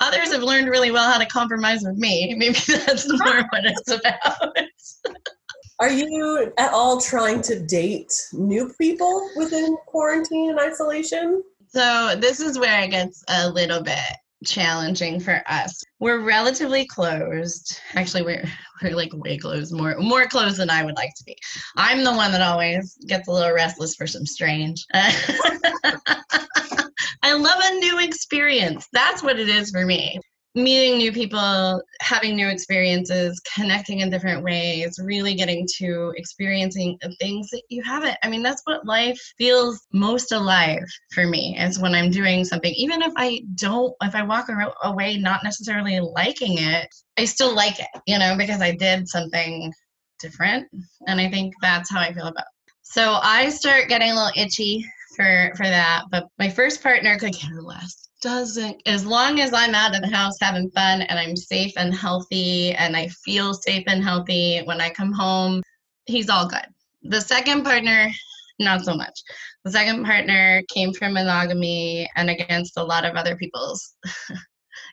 Others 0.00 0.32
have 0.32 0.42
learned 0.42 0.68
really 0.68 0.90
well 0.90 1.10
how 1.10 1.18
to 1.18 1.26
compromise 1.26 1.82
with 1.82 1.96
me. 1.96 2.34
Maybe 2.36 2.58
that's 2.86 3.08
more 3.08 3.42
what 3.50 3.64
it's 3.64 3.90
about. 3.90 4.56
Are 5.80 5.90
you 5.90 6.52
at 6.58 6.72
all 6.72 7.00
trying 7.00 7.42
to 7.42 7.64
date 7.64 8.12
new 8.32 8.72
people 8.78 9.28
within 9.36 9.76
quarantine 9.86 10.50
and 10.50 10.60
isolation? 10.60 11.42
So, 11.68 12.14
this 12.20 12.38
is 12.38 12.58
where 12.58 12.82
it 12.82 12.90
gets 12.90 13.24
a 13.28 13.48
little 13.48 13.82
bit 13.82 13.96
challenging 14.44 15.20
for 15.20 15.42
us. 15.46 15.82
We're 16.00 16.20
relatively 16.20 16.86
closed. 16.86 17.78
Actually, 17.94 18.22
we're 18.22 18.44
we're 18.82 18.96
like 18.96 19.12
way 19.14 19.38
closed, 19.38 19.72
more 19.72 19.96
more 19.98 20.26
closed 20.26 20.56
than 20.58 20.70
I 20.70 20.84
would 20.84 20.96
like 20.96 21.14
to 21.16 21.24
be. 21.24 21.36
I'm 21.76 22.04
the 22.04 22.12
one 22.12 22.32
that 22.32 22.42
always 22.42 22.96
gets 23.06 23.28
a 23.28 23.32
little 23.32 23.54
restless 23.54 23.94
for 23.94 24.06
some 24.06 24.26
strange. 24.26 24.84
I 27.24 27.34
love 27.34 27.60
a 27.62 27.74
new 27.76 28.00
experience. 28.00 28.88
That's 28.92 29.22
what 29.22 29.38
it 29.38 29.48
is 29.48 29.70
for 29.70 29.86
me 29.86 30.20
meeting 30.54 30.98
new 30.98 31.12
people, 31.12 31.82
having 32.00 32.36
new 32.36 32.48
experiences, 32.48 33.40
connecting 33.54 34.00
in 34.00 34.10
different 34.10 34.42
ways, 34.42 34.98
really 35.02 35.34
getting 35.34 35.66
to 35.78 36.12
experiencing 36.16 36.98
things 37.20 37.48
that 37.50 37.62
you 37.68 37.82
haven't. 37.82 38.16
I 38.22 38.28
mean, 38.28 38.42
that's 38.42 38.62
what 38.64 38.86
life 38.86 39.18
feels 39.38 39.80
most 39.92 40.32
alive 40.32 40.84
for 41.12 41.26
me 41.26 41.56
is 41.58 41.78
when 41.78 41.94
I'm 41.94 42.10
doing 42.10 42.44
something. 42.44 42.72
Even 42.74 43.02
if 43.02 43.12
I 43.16 43.42
don't, 43.54 43.94
if 44.02 44.14
I 44.14 44.22
walk 44.22 44.48
away 44.82 45.16
not 45.16 45.42
necessarily 45.42 46.00
liking 46.00 46.58
it, 46.58 46.88
I 47.18 47.24
still 47.24 47.54
like 47.54 47.80
it, 47.80 47.88
you 48.06 48.18
know, 48.18 48.36
because 48.36 48.60
I 48.60 48.74
did 48.74 49.08
something 49.08 49.72
different. 50.20 50.68
And 51.06 51.20
I 51.20 51.30
think 51.30 51.54
that's 51.62 51.90
how 51.90 52.00
I 52.00 52.12
feel 52.12 52.26
about 52.26 52.42
it. 52.42 52.72
So 52.82 53.18
I 53.22 53.48
start 53.48 53.88
getting 53.88 54.10
a 54.10 54.14
little 54.14 54.30
itchy 54.36 54.84
for 55.16 55.52
for 55.56 55.64
that. 55.64 56.04
But 56.10 56.26
my 56.38 56.50
first 56.50 56.82
partner 56.82 57.18
could 57.18 57.34
care 57.34 57.62
less 57.62 58.10
doesn't 58.22 58.80
as 58.86 59.04
long 59.04 59.40
as 59.40 59.52
i'm 59.52 59.74
out 59.74 59.94
of 59.94 60.00
the 60.00 60.16
house 60.16 60.36
having 60.40 60.70
fun 60.70 61.02
and 61.02 61.18
i'm 61.18 61.36
safe 61.36 61.72
and 61.76 61.94
healthy 61.94 62.72
and 62.74 62.96
i 62.96 63.08
feel 63.08 63.52
safe 63.52 63.84
and 63.88 64.02
healthy 64.02 64.60
when 64.64 64.80
i 64.80 64.88
come 64.88 65.12
home 65.12 65.62
he's 66.06 66.30
all 66.30 66.46
good 66.46 66.66
the 67.02 67.20
second 67.20 67.64
partner 67.64 68.10
not 68.62 68.84
so 68.84 68.94
much. 68.94 69.22
The 69.64 69.70
second 69.70 70.04
partner 70.04 70.62
came 70.72 70.92
from 70.92 71.14
monogamy 71.14 72.08
and 72.16 72.30
against 72.30 72.76
a 72.76 72.84
lot 72.84 73.04
of 73.04 73.14
other 73.16 73.36
people's 73.36 73.94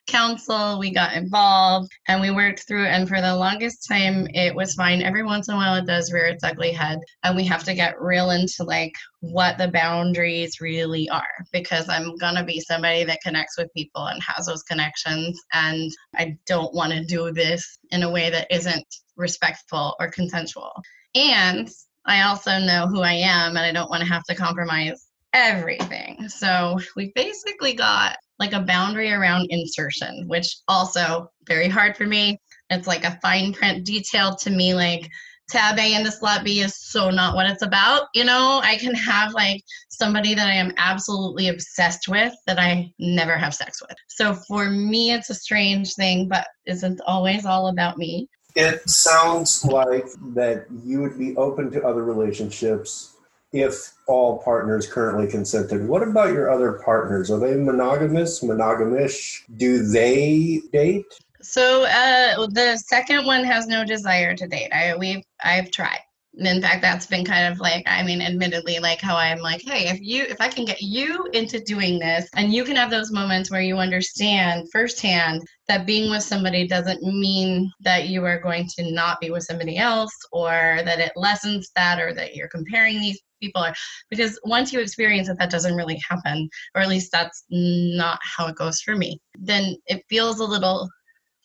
counsel. 0.10 0.80
We 0.80 0.92
got 0.92 1.14
involved 1.14 1.92
and 2.08 2.20
we 2.20 2.32
worked 2.32 2.68
through. 2.68 2.86
And 2.86 3.08
for 3.08 3.22
the 3.22 3.36
longest 3.36 3.88
time, 3.88 4.28
it 4.34 4.54
was 4.54 4.74
fine. 4.74 5.02
Every 5.02 5.24
once 5.24 5.48
in 5.48 5.54
a 5.54 5.58
while, 5.58 5.76
it 5.76 5.86
does 5.86 6.12
rear 6.12 6.26
its 6.26 6.44
ugly 6.44 6.72
head. 6.72 7.00
And 7.24 7.36
we 7.36 7.46
have 7.46 7.64
to 7.66 7.74
get 7.74 8.02
real 8.02 8.32
into 8.32 8.64
like 8.64 8.94
what 9.22 9.58
the 9.58 9.68
boundaries 9.68 10.60
really 10.60 11.10
are 11.10 11.46
because 11.52 11.88
I'm 11.90 12.18
to 12.18 12.44
be 12.44 12.60
somebody 12.60 13.04
that 13.04 13.22
connects 13.22 13.58
with 13.58 13.74
people 13.76 14.06
and 14.06 14.22
has 14.24 14.48
those 14.48 14.64
connections. 14.64 15.40
And 15.54 15.92
I 16.16 16.38
don't 16.46 16.74
want 16.74 16.92
to 16.94 17.06
do 17.06 17.32
this 17.32 17.78
in 17.92 18.04
a 18.04 18.12
way 18.12 18.30
that 18.30 18.48
isn't 18.50 18.86
respectful 19.16 19.96
or 20.00 20.10
consensual. 20.10 20.72
And 21.16 21.70
I 22.06 22.24
also 22.24 22.60
know 22.60 22.88
who 22.88 23.02
I 23.02 23.14
am 23.14 23.56
and 23.56 23.66
I 23.66 23.72
don't 23.72 23.90
want 23.90 24.02
to 24.02 24.10
have 24.10 24.24
to 24.26 24.36
compromise 24.36 25.08
everything. 25.34 26.28
So 26.30 26.80
we 26.96 27.12
basically 27.14 27.74
got 27.74 28.18
like 28.40 28.54
a 28.54 28.62
boundary 28.62 29.12
around 29.12 29.48
insertion, 29.50 30.26
which 30.28 30.58
also 30.68 31.30
very 31.48 31.68
hard 31.68 31.98
for 31.98 32.06
me. 32.06 32.40
It's 32.70 32.88
like 32.88 33.04
a 33.04 33.20
fine 33.22 33.54
print 33.54 33.86
detail 33.86 34.36
to 34.38 34.50
me, 34.50 34.74
like 34.74 35.10
tab 35.50 35.80
A 35.80 35.96
into 35.96 36.12
slot 36.12 36.44
B 36.44 36.62
is 36.62 36.76
so 36.78 37.10
not 37.10 37.36
what 37.36 37.50
it's 37.50 37.64
about. 37.64 38.08
You 38.14 38.24
know, 38.24 38.62
I 38.64 38.78
can 38.78 38.94
have 38.94 39.34
like 39.34 39.62
somebody 39.90 40.34
that 40.36 40.48
I 40.48 40.54
am 40.54 40.74
absolutely 40.78 41.50
obsessed 41.50 42.08
with 42.08 42.34
that 42.48 42.60
I 42.60 42.92
never 43.00 43.38
have 43.38 43.54
sex 43.54 43.82
with. 43.82 43.98
So 44.08 44.36
for 44.48 44.70
me, 44.70 45.12
it's 45.12 45.30
a 45.30 45.36
strange 45.36 45.96
thing, 45.96 46.28
but 46.30 46.48
isn't 46.66 47.02
always 47.06 47.46
all 47.46 47.68
about 47.68 47.98
me. 47.98 48.30
It 48.56 48.88
sounds 48.90 49.64
like 49.66 50.08
that 50.34 50.66
you 50.84 51.02
would 51.02 51.18
be 51.18 51.36
open 51.36 51.72
to 51.72 51.86
other 51.86 52.04
relationships 52.04 53.16
if 53.52 53.94
all 54.08 54.40
partners 54.40 54.88
currently 54.88 55.28
consented. 55.28 55.88
What 55.88 56.04
about 56.04 56.34
your 56.34 56.50
other 56.50 56.74
partners? 56.74 57.32
Are 57.32 57.40
they 57.40 57.56
monogamous, 57.56 58.44
monogamish? 58.44 59.42
Do 59.58 59.84
they 59.84 60.62
date? 60.72 61.06
So 61.42 61.84
uh, 61.84 62.48
the 62.48 62.78
second 62.78 63.26
one 63.26 63.44
has 63.44 63.66
no 63.68 63.86
desire 63.86 64.36
to 64.36 64.48
date. 64.48 64.72
I 64.74 64.96
we've 64.98 65.24
I've 65.44 65.72
tried. 65.72 66.02
In 66.38 66.62
fact, 66.62 66.82
that's 66.82 67.08
been 67.08 67.26
kind 67.26 67.52
of 67.52 67.60
like 67.60 67.84
I 67.88 68.04
mean, 68.04 68.22
admittedly, 68.22 68.80
like 68.80 69.02
how 69.02 69.18
I'm 69.18 69.40
like, 69.40 69.62
hey, 69.62 69.90
if 69.90 70.00
you 70.00 70.24
if 70.24 70.40
I 70.40 70.48
can 70.48 70.64
get 70.64 70.82
you 70.82 71.28
into 71.34 71.60
doing 71.60 72.00
this, 72.00 72.30
and 72.36 72.54
you 72.54 72.64
can 72.64 72.76
have 72.76 72.92
those 72.92 73.12
moments 73.12 73.50
where 73.50 73.62
you 73.62 73.78
understand 73.78 74.70
firsthand 74.72 75.42
that 75.68 75.86
being 75.86 76.10
with 76.10 76.24
somebody 76.24 76.68
doesn't 76.68 77.02
mean 77.02 77.72
that 77.82 78.08
you 78.08 78.24
are 78.26 78.40
going 78.40 78.68
to 78.78 78.92
not 78.92 79.20
be 79.20 79.32
with 79.32 79.44
somebody 79.44 79.78
else, 79.78 80.16
or 80.32 80.82
that 80.86 81.00
it 81.00 81.12
lessens 81.16 81.72
that, 81.76 82.00
or 82.00 82.14
that 82.14 82.36
you're 82.36 82.48
comparing 82.48 83.00
these 83.00 83.20
people 83.42 83.64
are 83.64 83.74
because 84.10 84.40
once 84.44 84.74
you 84.74 84.80
experience 84.80 85.30
it 85.30 85.38
that 85.40 85.50
doesn't 85.50 85.76
really 85.76 86.00
happen 86.10 86.50
or 86.76 86.82
at 86.82 86.90
least 86.90 87.10
that's 87.12 87.46
not 87.50 88.20
how 88.22 88.48
it 88.48 88.56
goes 88.56 88.82
for 88.82 88.98
me 88.98 89.18
then 89.40 89.78
it 89.88 90.04
feels 90.10 90.40
a 90.42 90.46
little 90.46 90.90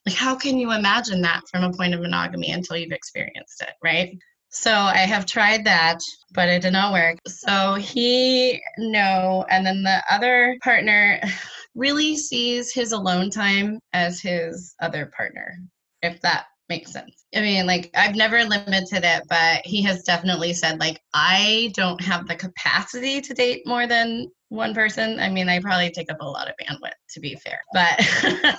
like 0.05 0.15
how 0.15 0.35
can 0.35 0.59
you 0.59 0.73
imagine 0.73 1.21
that 1.21 1.41
from 1.51 1.63
a 1.63 1.73
point 1.73 1.95
of 1.95 2.01
monogamy 2.01 2.51
until 2.51 2.77
you've 2.77 2.91
experienced 2.91 3.63
it 3.63 3.75
right 3.83 4.19
so 4.55 4.73
i 4.73 4.99
have 4.99 5.27
tried 5.27 5.65
that 5.65 5.99
but 6.33 6.49
it 6.49 6.63
did 6.63 6.73
not 6.73 6.93
work 6.93 7.17
so 7.27 7.75
he 7.75 8.61
no 8.79 9.45
and 9.51 9.67
then 9.67 9.83
the 9.83 10.03
other 10.11 10.57
partner 10.63 11.21
really 11.75 12.17
sees 12.17 12.73
his 12.73 12.93
alone 12.93 13.31
time 13.31 13.79
as 13.93 14.21
his 14.21 14.75
other 14.81 15.11
partner 15.17 15.59
if 16.03 16.21
that 16.21 16.47
makes 16.69 16.93
sense. 16.93 17.25
I 17.35 17.41
mean, 17.41 17.67
like 17.67 17.91
I've 17.95 18.15
never 18.15 18.45
limited 18.45 19.05
it, 19.05 19.23
but 19.29 19.61
he 19.65 19.83
has 19.83 20.03
definitely 20.03 20.53
said 20.55 20.81
like 20.81 21.01
I 21.13 21.73
don't 21.75 22.01
have 22.03 22.27
the 22.27 22.37
capacity 22.37 23.21
to 23.21 23.35
date 23.35 23.63
more 23.67 23.87
than 23.87 24.29
one 24.49 24.75
person. 24.75 25.19
I 25.21 25.29
mean, 25.29 25.49
I 25.49 25.61
probably 25.61 25.91
take 25.91 26.11
up 26.11 26.21
a 26.21 26.29
lot 26.29 26.49
of 26.49 26.55
bandwidth 26.61 26.93
to 27.11 27.21
be 27.21 27.37
fair. 27.37 27.61
But 27.73 28.57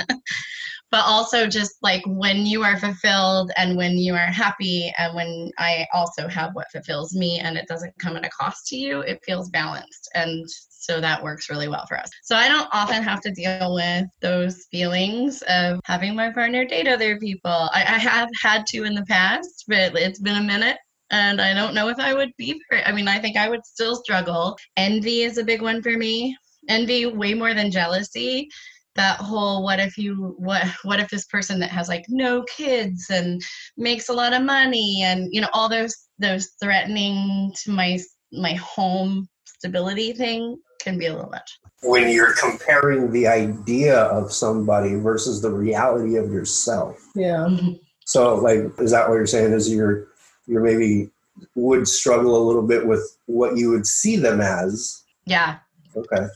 but 0.91 1.05
also 1.05 1.47
just 1.47 1.77
like 1.81 2.03
when 2.05 2.45
you 2.45 2.63
are 2.63 2.77
fulfilled 2.77 3.51
and 3.57 3.77
when 3.77 3.97
you 3.97 4.13
are 4.13 4.27
happy 4.27 4.93
and 4.97 5.15
when 5.15 5.51
I 5.57 5.87
also 5.93 6.27
have 6.27 6.51
what 6.53 6.69
fulfills 6.71 7.15
me 7.15 7.39
and 7.39 7.57
it 7.57 7.67
doesn't 7.67 7.97
come 7.97 8.17
at 8.17 8.25
a 8.25 8.29
cost 8.29 8.67
to 8.67 8.75
you, 8.75 8.99
it 8.99 9.23
feels 9.25 9.49
balanced. 9.49 10.09
And 10.13 10.45
so 10.69 10.99
that 10.99 11.23
works 11.23 11.49
really 11.49 11.69
well 11.69 11.85
for 11.87 11.97
us. 11.97 12.09
So 12.23 12.35
I 12.35 12.49
don't 12.49 12.67
often 12.73 13.03
have 13.03 13.21
to 13.21 13.31
deal 13.31 13.73
with 13.73 14.05
those 14.21 14.65
feelings 14.69 15.41
of 15.43 15.79
having 15.85 16.13
my 16.15 16.29
partner 16.31 16.65
date 16.65 16.87
other 16.87 17.17
people. 17.19 17.51
I, 17.51 17.85
I 17.87 17.97
have 17.97 18.29
had 18.41 18.65
to 18.67 18.83
in 18.83 18.93
the 18.93 19.05
past, 19.05 19.65
but 19.67 19.95
it's 19.95 20.19
been 20.19 20.37
a 20.37 20.43
minute 20.43 20.77
and 21.11 21.39
I 21.39 21.53
don't 21.53 21.73
know 21.73 21.89
if 21.89 21.99
I 21.99 22.13
would 22.13 22.31
be. 22.37 22.59
I 22.85 22.91
mean, 22.91 23.07
I 23.07 23.19
think 23.19 23.37
I 23.37 23.49
would 23.49 23.65
still 23.65 23.95
struggle. 23.95 24.57
Envy 24.75 25.21
is 25.21 25.37
a 25.37 25.43
big 25.43 25.61
one 25.61 25.81
for 25.81 25.97
me. 25.97 26.35
Envy 26.67 27.05
way 27.05 27.33
more 27.33 27.53
than 27.53 27.71
jealousy. 27.71 28.49
That 28.95 29.17
whole 29.17 29.63
what 29.63 29.79
if 29.79 29.97
you 29.97 30.35
what 30.37 30.65
what 30.83 30.99
if 30.99 31.09
this 31.09 31.25
person 31.25 31.59
that 31.61 31.71
has 31.71 31.87
like 31.87 32.05
no 32.09 32.43
kids 32.43 33.05
and 33.09 33.41
makes 33.77 34.09
a 34.09 34.13
lot 34.13 34.33
of 34.33 34.41
money 34.41 35.01
and 35.03 35.29
you 35.31 35.39
know 35.39 35.47
all 35.53 35.69
those 35.69 35.95
those 36.19 36.49
threatening 36.61 37.53
to 37.63 37.71
my 37.71 37.99
my 38.33 38.53
home 38.55 39.29
stability 39.45 40.13
thing 40.13 40.57
can 40.81 40.97
be 40.97 41.05
a 41.05 41.13
little 41.13 41.29
much. 41.29 41.59
When 41.83 42.09
you're 42.09 42.33
comparing 42.33 43.11
the 43.11 43.27
idea 43.27 43.97
of 43.97 44.31
somebody 44.31 44.95
versus 44.95 45.41
the 45.41 45.51
reality 45.51 46.17
of 46.17 46.31
yourself. 46.31 46.97
Yeah. 47.15 47.45
Mm-hmm. 47.49 47.73
So, 48.05 48.35
like, 48.35 48.59
is 48.79 48.91
that 48.91 49.07
what 49.07 49.15
you're 49.15 49.27
saying? 49.27 49.53
Is 49.53 49.71
you're 49.71 50.07
you're 50.47 50.63
maybe 50.63 51.09
would 51.55 51.87
struggle 51.87 52.35
a 52.35 52.45
little 52.45 52.65
bit 52.67 52.85
with 52.85 53.17
what 53.25 53.57
you 53.57 53.69
would 53.69 53.85
see 53.85 54.15
them 54.15 54.41
as? 54.41 55.03
Yeah. 55.25 55.57
Okay. 55.95 56.27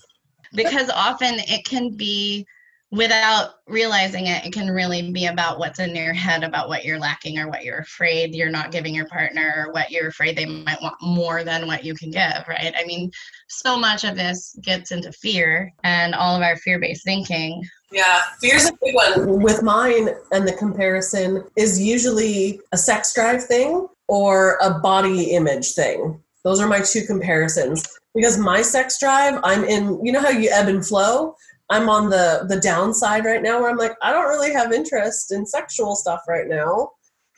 Because 0.56 0.90
often 0.90 1.36
it 1.48 1.66
can 1.66 1.96
be 1.96 2.46
without 2.92 3.56
realizing 3.68 4.28
it, 4.28 4.46
it 4.46 4.54
can 4.54 4.70
really 4.70 5.12
be 5.12 5.26
about 5.26 5.60
what's 5.60 5.80
in 5.80 5.96
your 5.96 6.14
head 6.14 6.44
about 6.44 6.70
what 6.70 6.86
you're 6.86 7.00
lacking 7.00 7.38
or 7.38 7.50
what 7.50 7.64
you're 7.64 7.80
afraid 7.80 8.34
you're 8.34 8.50
not 8.50 8.72
giving 8.72 8.94
your 8.94 9.08
partner 9.08 9.66
or 9.66 9.74
what 9.74 9.92
you're 9.92 10.08
afraid 10.08 10.38
they 10.38 10.46
might 10.46 10.82
want 10.82 10.96
more 11.02 11.44
than 11.44 11.68
what 11.68 11.84
you 11.84 11.94
can 11.94 12.10
give, 12.10 12.46
right? 12.48 12.74
I 12.78 12.86
mean, 12.86 13.12
so 13.48 13.78
much 13.78 14.04
of 14.04 14.16
this 14.16 14.58
gets 14.62 14.92
into 14.92 15.12
fear 15.12 15.74
and 15.84 16.16
all 16.16 16.36
of 16.36 16.42
our 16.42 16.56
fear 16.58 16.80
based 16.80 17.04
thinking. 17.04 17.64
Yeah, 17.92 18.22
fear's 18.40 18.66
a 18.66 18.74
big 18.82 18.96
one. 18.96 19.42
With 19.42 19.62
mine, 19.62 20.10
and 20.32 20.48
the 20.48 20.54
comparison 20.54 21.44
is 21.58 21.82
usually 21.82 22.60
a 22.72 22.78
sex 22.78 23.14
drive 23.14 23.44
thing 23.44 23.88
or 24.08 24.58
a 24.62 24.80
body 24.80 25.32
image 25.32 25.74
thing. 25.74 26.22
Those 26.44 26.62
are 26.62 26.68
my 26.68 26.80
two 26.80 27.04
comparisons. 27.06 27.86
Because 28.16 28.38
my 28.38 28.62
sex 28.62 28.98
drive, 29.00 29.40
I'm 29.44 29.64
in, 29.66 30.04
you 30.04 30.12
know 30.12 30.22
how 30.22 30.30
you 30.30 30.50
ebb 30.50 30.68
and 30.68 30.86
flow? 30.86 31.36
I'm 31.70 31.90
on 31.90 32.10
the 32.10 32.46
the 32.48 32.60
downside 32.60 33.26
right 33.26 33.42
now 33.42 33.60
where 33.60 33.70
I'm 33.70 33.78
like 33.78 33.96
I 34.02 34.12
don't 34.12 34.28
really 34.28 34.54
have 34.54 34.72
interest 34.72 35.32
in 35.32 35.46
sexual 35.46 35.96
stuff 35.96 36.22
right 36.28 36.48
now. 36.48 36.92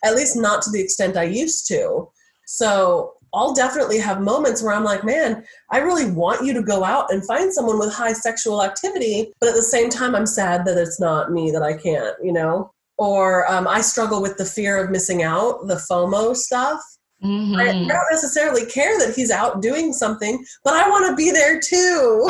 At 0.03 0.15
least 0.15 0.35
not 0.35 0.61
to 0.63 0.69
the 0.69 0.81
extent 0.81 1.17
I 1.17 1.23
used 1.23 1.67
to. 1.69 2.09
So 2.45 3.13
I'll 3.33 3.53
definitely 3.53 3.99
have 3.99 4.21
moments 4.21 4.61
where 4.61 4.73
I'm 4.73 4.83
like, 4.83 5.03
man, 5.03 5.43
I 5.69 5.79
really 5.79 6.09
want 6.11 6.45
you 6.45 6.53
to 6.53 6.61
go 6.61 6.83
out 6.83 7.11
and 7.11 7.25
find 7.25 7.53
someone 7.53 7.77
with 7.77 7.93
high 7.93 8.13
sexual 8.13 8.63
activity, 8.63 9.33
but 9.39 9.49
at 9.49 9.55
the 9.55 9.63
same 9.63 9.89
time, 9.89 10.15
I'm 10.15 10.25
sad 10.25 10.65
that 10.65 10.77
it's 10.77 10.99
not 10.99 11.31
me 11.31 11.51
that 11.51 11.61
I 11.61 11.75
can't, 11.75 12.15
you 12.23 12.31
know? 12.31 12.71
Or 12.97 13.49
um, 13.51 13.67
I 13.67 13.81
struggle 13.81 14.21
with 14.21 14.37
the 14.37 14.45
fear 14.45 14.77
of 14.77 14.91
missing 14.91 15.23
out, 15.23 15.67
the 15.67 15.75
FOMO 15.75 16.35
stuff. 16.35 16.81
Mm-hmm. 17.23 17.55
I 17.55 17.65
don't 17.65 17.87
necessarily 18.11 18.65
care 18.65 18.97
that 18.99 19.15
he's 19.15 19.31
out 19.31 19.61
doing 19.61 19.91
something, 19.91 20.43
but 20.63 20.73
I 20.73 20.89
want 20.89 21.07
to 21.09 21.15
be 21.15 21.31
there 21.31 21.59
too. 21.59 22.29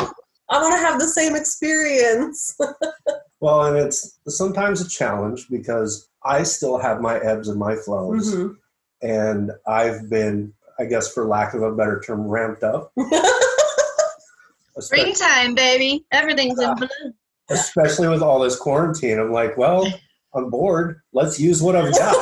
I 0.50 0.62
want 0.62 0.74
to 0.74 0.78
have 0.78 0.98
the 0.98 1.08
same 1.08 1.36
experience. 1.36 2.56
well, 3.40 3.66
and 3.66 3.76
it's 3.76 4.18
sometimes 4.26 4.80
a 4.80 4.88
challenge 4.88 5.46
because 5.50 6.08
I 6.24 6.42
still 6.42 6.78
have 6.78 7.00
my 7.00 7.18
ebbs 7.18 7.48
and 7.48 7.58
my 7.58 7.76
flows. 7.76 8.34
Mm-hmm. 8.34 8.54
And 9.06 9.52
I've 9.66 10.08
been, 10.08 10.52
I 10.78 10.86
guess, 10.86 11.12
for 11.12 11.26
lack 11.26 11.54
of 11.54 11.62
a 11.62 11.72
better 11.72 12.00
term, 12.00 12.26
ramped 12.26 12.62
up. 12.62 12.92
Springtime, 14.78 15.54
baby. 15.54 16.04
Everything's 16.12 16.58
uh, 16.58 16.70
in 16.70 16.74
blue. 16.76 17.12
Especially 17.50 18.08
with 18.08 18.22
all 18.22 18.40
this 18.40 18.56
quarantine. 18.56 19.18
I'm 19.18 19.32
like, 19.32 19.56
well, 19.56 19.86
I'm 20.34 20.50
bored. 20.50 21.00
Let's 21.12 21.38
use 21.38 21.62
what 21.62 21.76
I've 21.76 21.92
got. 21.92 22.16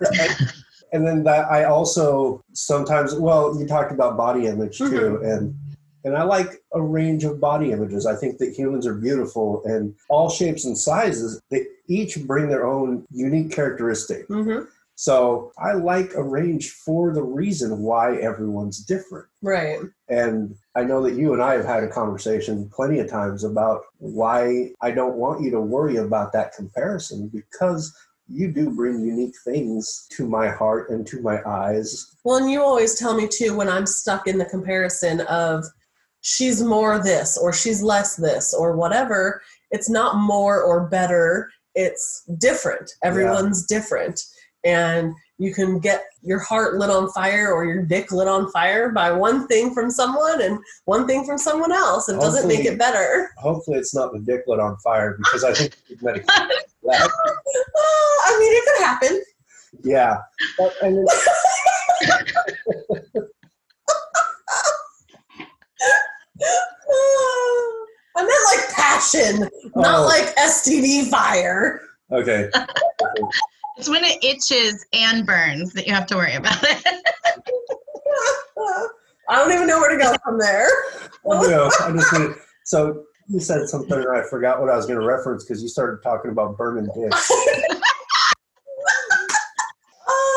right? 0.00 0.52
And 0.92 1.06
then 1.06 1.24
that 1.24 1.50
I 1.50 1.64
also 1.64 2.42
sometimes, 2.52 3.14
well, 3.14 3.58
you 3.58 3.66
talked 3.66 3.92
about 3.92 4.16
body 4.16 4.46
image 4.46 4.78
too. 4.78 4.90
Mm-hmm. 4.90 5.24
And 5.24 5.58
and 6.04 6.16
I 6.16 6.24
like 6.24 6.62
a 6.72 6.82
range 6.82 7.24
of 7.24 7.40
body 7.40 7.70
images. 7.70 8.06
I 8.06 8.16
think 8.16 8.38
that 8.38 8.52
humans 8.52 8.86
are 8.86 8.94
beautiful 8.94 9.62
and 9.64 9.94
all 10.08 10.28
shapes 10.28 10.64
and 10.64 10.76
sizes, 10.76 11.40
they 11.50 11.66
each 11.88 12.26
bring 12.26 12.48
their 12.48 12.66
own 12.66 13.04
unique 13.10 13.52
characteristic. 13.52 14.26
Mm-hmm. 14.28 14.64
So 14.94 15.52
I 15.58 15.72
like 15.72 16.14
a 16.14 16.22
range 16.22 16.70
for 16.70 17.12
the 17.12 17.22
reason 17.22 17.78
why 17.80 18.16
everyone's 18.16 18.84
different. 18.84 19.26
Right. 19.40 19.80
And 20.08 20.54
I 20.76 20.84
know 20.84 21.02
that 21.02 21.14
you 21.14 21.32
and 21.32 21.42
I 21.42 21.54
have 21.54 21.64
had 21.64 21.82
a 21.82 21.88
conversation 21.88 22.70
plenty 22.72 22.98
of 22.98 23.08
times 23.08 23.42
about 23.42 23.82
why 23.98 24.70
I 24.80 24.90
don't 24.90 25.16
want 25.16 25.42
you 25.42 25.50
to 25.52 25.60
worry 25.60 25.96
about 25.96 26.32
that 26.34 26.54
comparison 26.54 27.28
because 27.28 27.94
you 28.32 28.50
do 28.50 28.70
bring 28.70 29.00
unique 29.04 29.34
things 29.44 30.06
to 30.12 30.26
my 30.26 30.48
heart 30.48 30.90
and 30.90 31.06
to 31.06 31.20
my 31.20 31.42
eyes. 31.44 32.16
Well, 32.24 32.38
and 32.38 32.50
you 32.50 32.62
always 32.62 32.98
tell 32.98 33.14
me 33.14 33.28
too 33.28 33.56
when 33.56 33.68
I'm 33.68 33.86
stuck 33.86 34.26
in 34.26 34.38
the 34.38 34.44
comparison 34.46 35.20
of 35.22 35.64
she's 36.22 36.62
more 36.62 36.98
this 36.98 37.36
or 37.36 37.52
she's 37.52 37.82
less 37.82 38.16
this 38.16 38.54
or 38.54 38.76
whatever. 38.76 39.42
It's 39.70 39.90
not 39.90 40.16
more 40.16 40.62
or 40.62 40.88
better. 40.88 41.50
It's 41.74 42.24
different. 42.38 42.90
Everyone's 43.04 43.66
yeah. 43.68 43.78
different. 43.78 44.20
And 44.64 45.14
you 45.38 45.52
can 45.52 45.78
get 45.78 46.04
your 46.22 46.38
heart 46.38 46.74
lit 46.74 46.90
on 46.90 47.10
fire 47.10 47.52
or 47.52 47.64
your 47.64 47.82
dick 47.82 48.12
lit 48.12 48.28
on 48.28 48.50
fire 48.50 48.90
by 48.90 49.10
one 49.10 49.48
thing 49.48 49.74
from 49.74 49.90
someone 49.90 50.42
and 50.42 50.58
one 50.84 51.06
thing 51.06 51.24
from 51.24 51.38
someone 51.38 51.72
else. 51.72 52.08
It 52.08 52.20
doesn't 52.20 52.46
make 52.46 52.64
it 52.64 52.78
better. 52.78 53.30
Hopefully, 53.38 53.78
it's 53.78 53.94
not 53.94 54.12
the 54.12 54.20
dick 54.20 54.42
lit 54.46 54.60
on 54.60 54.76
fire 54.78 55.16
because 55.18 55.44
I 55.44 55.52
think 55.52 55.76
medication. 56.00 56.28
uh, 56.38 56.48
I 56.84 58.36
mean, 58.38 58.52
it 58.52 58.64
could 58.66 58.78
happen. 58.84 59.22
Yeah, 59.82 60.18
but, 60.58 60.74
and 60.82 61.08
I 68.14 68.22
meant 68.22 68.30
like 68.54 68.68
passion, 68.74 69.48
not 69.74 70.00
oh. 70.00 70.06
like 70.06 70.36
STD 70.36 71.08
fire. 71.08 71.80
Okay. 72.10 72.50
It's 73.76 73.88
when 73.88 74.04
it 74.04 74.22
itches 74.22 74.84
and 74.92 75.26
burns 75.26 75.72
that 75.72 75.86
you 75.86 75.94
have 75.94 76.06
to 76.06 76.16
worry 76.16 76.34
about 76.34 76.58
it. 76.62 77.02
I 79.28 79.36
don't 79.36 79.52
even 79.52 79.66
know 79.66 79.78
where 79.78 79.96
to 79.96 80.02
go 80.02 80.14
from 80.24 80.38
there. 80.38 80.68
Oh, 81.24 81.38
I 81.38 81.46
do. 81.48 81.70
I 81.84 81.92
just 81.92 82.12
need, 82.12 82.34
so 82.64 83.04
you 83.28 83.40
said 83.40 83.68
something 83.68 83.98
and 83.98 84.08
I 84.08 84.22
forgot 84.28 84.60
what 84.60 84.68
I 84.68 84.76
was 84.76 84.86
going 84.86 85.00
to 85.00 85.06
reference 85.06 85.44
because 85.44 85.62
you 85.62 85.68
started 85.68 86.02
talking 86.02 86.30
about 86.30 86.58
burning 86.58 86.86
dicks. 86.94 87.30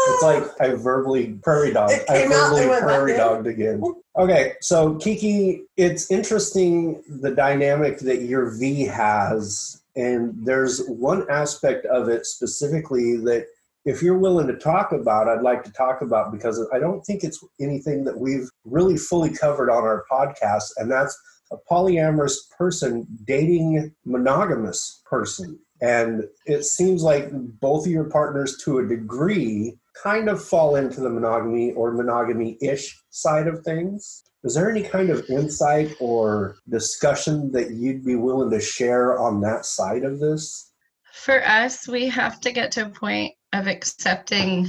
it's 0.07 0.23
like 0.23 0.43
I 0.61 0.75
verbally 0.75 1.33
prairie 1.43 1.73
dog. 1.73 1.91
I 2.07 2.27
verbally 2.27 2.67
prairie 2.79 3.17
dogged 3.17 3.47
again. 3.47 3.83
Okay, 4.17 4.53
so 4.61 4.95
Kiki, 4.95 5.63
it's 5.75 6.09
interesting 6.09 7.03
the 7.09 7.31
dynamic 7.31 7.99
that 7.99 8.21
your 8.21 8.51
V 8.57 8.85
has 8.85 9.81
and 9.95 10.33
there's 10.45 10.85
one 10.87 11.25
aspect 11.29 11.85
of 11.85 12.09
it 12.09 12.25
specifically 12.25 13.17
that 13.17 13.45
if 13.85 14.01
you're 14.01 14.17
willing 14.17 14.47
to 14.47 14.55
talk 14.55 14.91
about, 14.91 15.27
I'd 15.27 15.43
like 15.43 15.63
to 15.63 15.71
talk 15.71 16.01
about 16.01 16.31
because 16.31 16.67
I 16.73 16.79
don't 16.79 17.03
think 17.03 17.23
it's 17.23 17.43
anything 17.61 18.03
that 18.05 18.17
we've 18.17 18.49
really 18.63 18.97
fully 18.97 19.29
covered 19.29 19.69
on 19.69 19.83
our 19.83 20.05
podcast, 20.11 20.71
and 20.77 20.91
that's 20.91 21.17
a 21.51 21.57
polyamorous 21.71 22.35
person 22.57 23.05
dating 23.25 23.93
monogamous 24.05 25.01
person. 25.05 25.59
And 25.81 26.23
it 26.45 26.63
seems 26.63 27.03
like 27.03 27.29
both 27.31 27.85
of 27.85 27.91
your 27.91 28.09
partners, 28.09 28.57
to 28.63 28.79
a 28.79 28.87
degree, 28.87 29.77
kind 30.01 30.29
of 30.29 30.43
fall 30.43 30.77
into 30.77 31.01
the 31.01 31.09
monogamy 31.09 31.73
or 31.73 31.91
monogamy 31.91 32.57
ish 32.61 32.99
side 33.09 33.47
of 33.47 33.63
things. 33.63 34.23
Is 34.45 34.53
there 34.53 34.69
any 34.69 34.83
kind 34.83 35.09
of 35.09 35.27
insight 35.27 35.95
or 35.99 36.57
discussion 36.69 37.51
that 37.53 37.71
you'd 37.71 38.05
be 38.05 38.15
willing 38.15 38.51
to 38.51 38.61
share 38.61 39.17
on 39.17 39.41
that 39.41 39.65
side 39.65 40.03
of 40.03 40.19
this? 40.19 40.71
For 41.13 41.43
us, 41.43 41.87
we 41.87 42.07
have 42.09 42.39
to 42.41 42.51
get 42.51 42.71
to 42.73 42.85
a 42.85 42.89
point 42.89 43.33
of 43.53 43.65
accepting, 43.65 44.67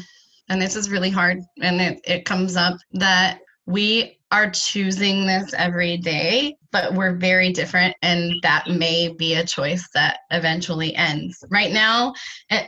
and 0.49 0.63
this 0.63 0.77
is 0.77 0.89
really 0.89 1.11
hard, 1.11 1.43
and 1.61 1.79
it, 1.83 2.01
it 2.05 2.25
comes 2.25 2.57
up 2.57 2.79
that 2.93 3.41
we 3.67 4.19
are 4.33 4.51
choosing 4.51 5.27
this 5.27 5.53
every 5.53 5.99
day, 5.99 6.57
but 6.73 6.95
we're 6.95 7.15
very 7.15 7.53
different, 7.53 7.95
and 8.01 8.33
that 8.43 8.69
may 8.71 9.13
be 9.19 9.35
a 9.35 9.47
choice 9.47 9.87
that 9.93 10.21
eventually 10.31 10.95
ends. 10.95 11.45
Right 11.51 11.73
now, 11.73 12.15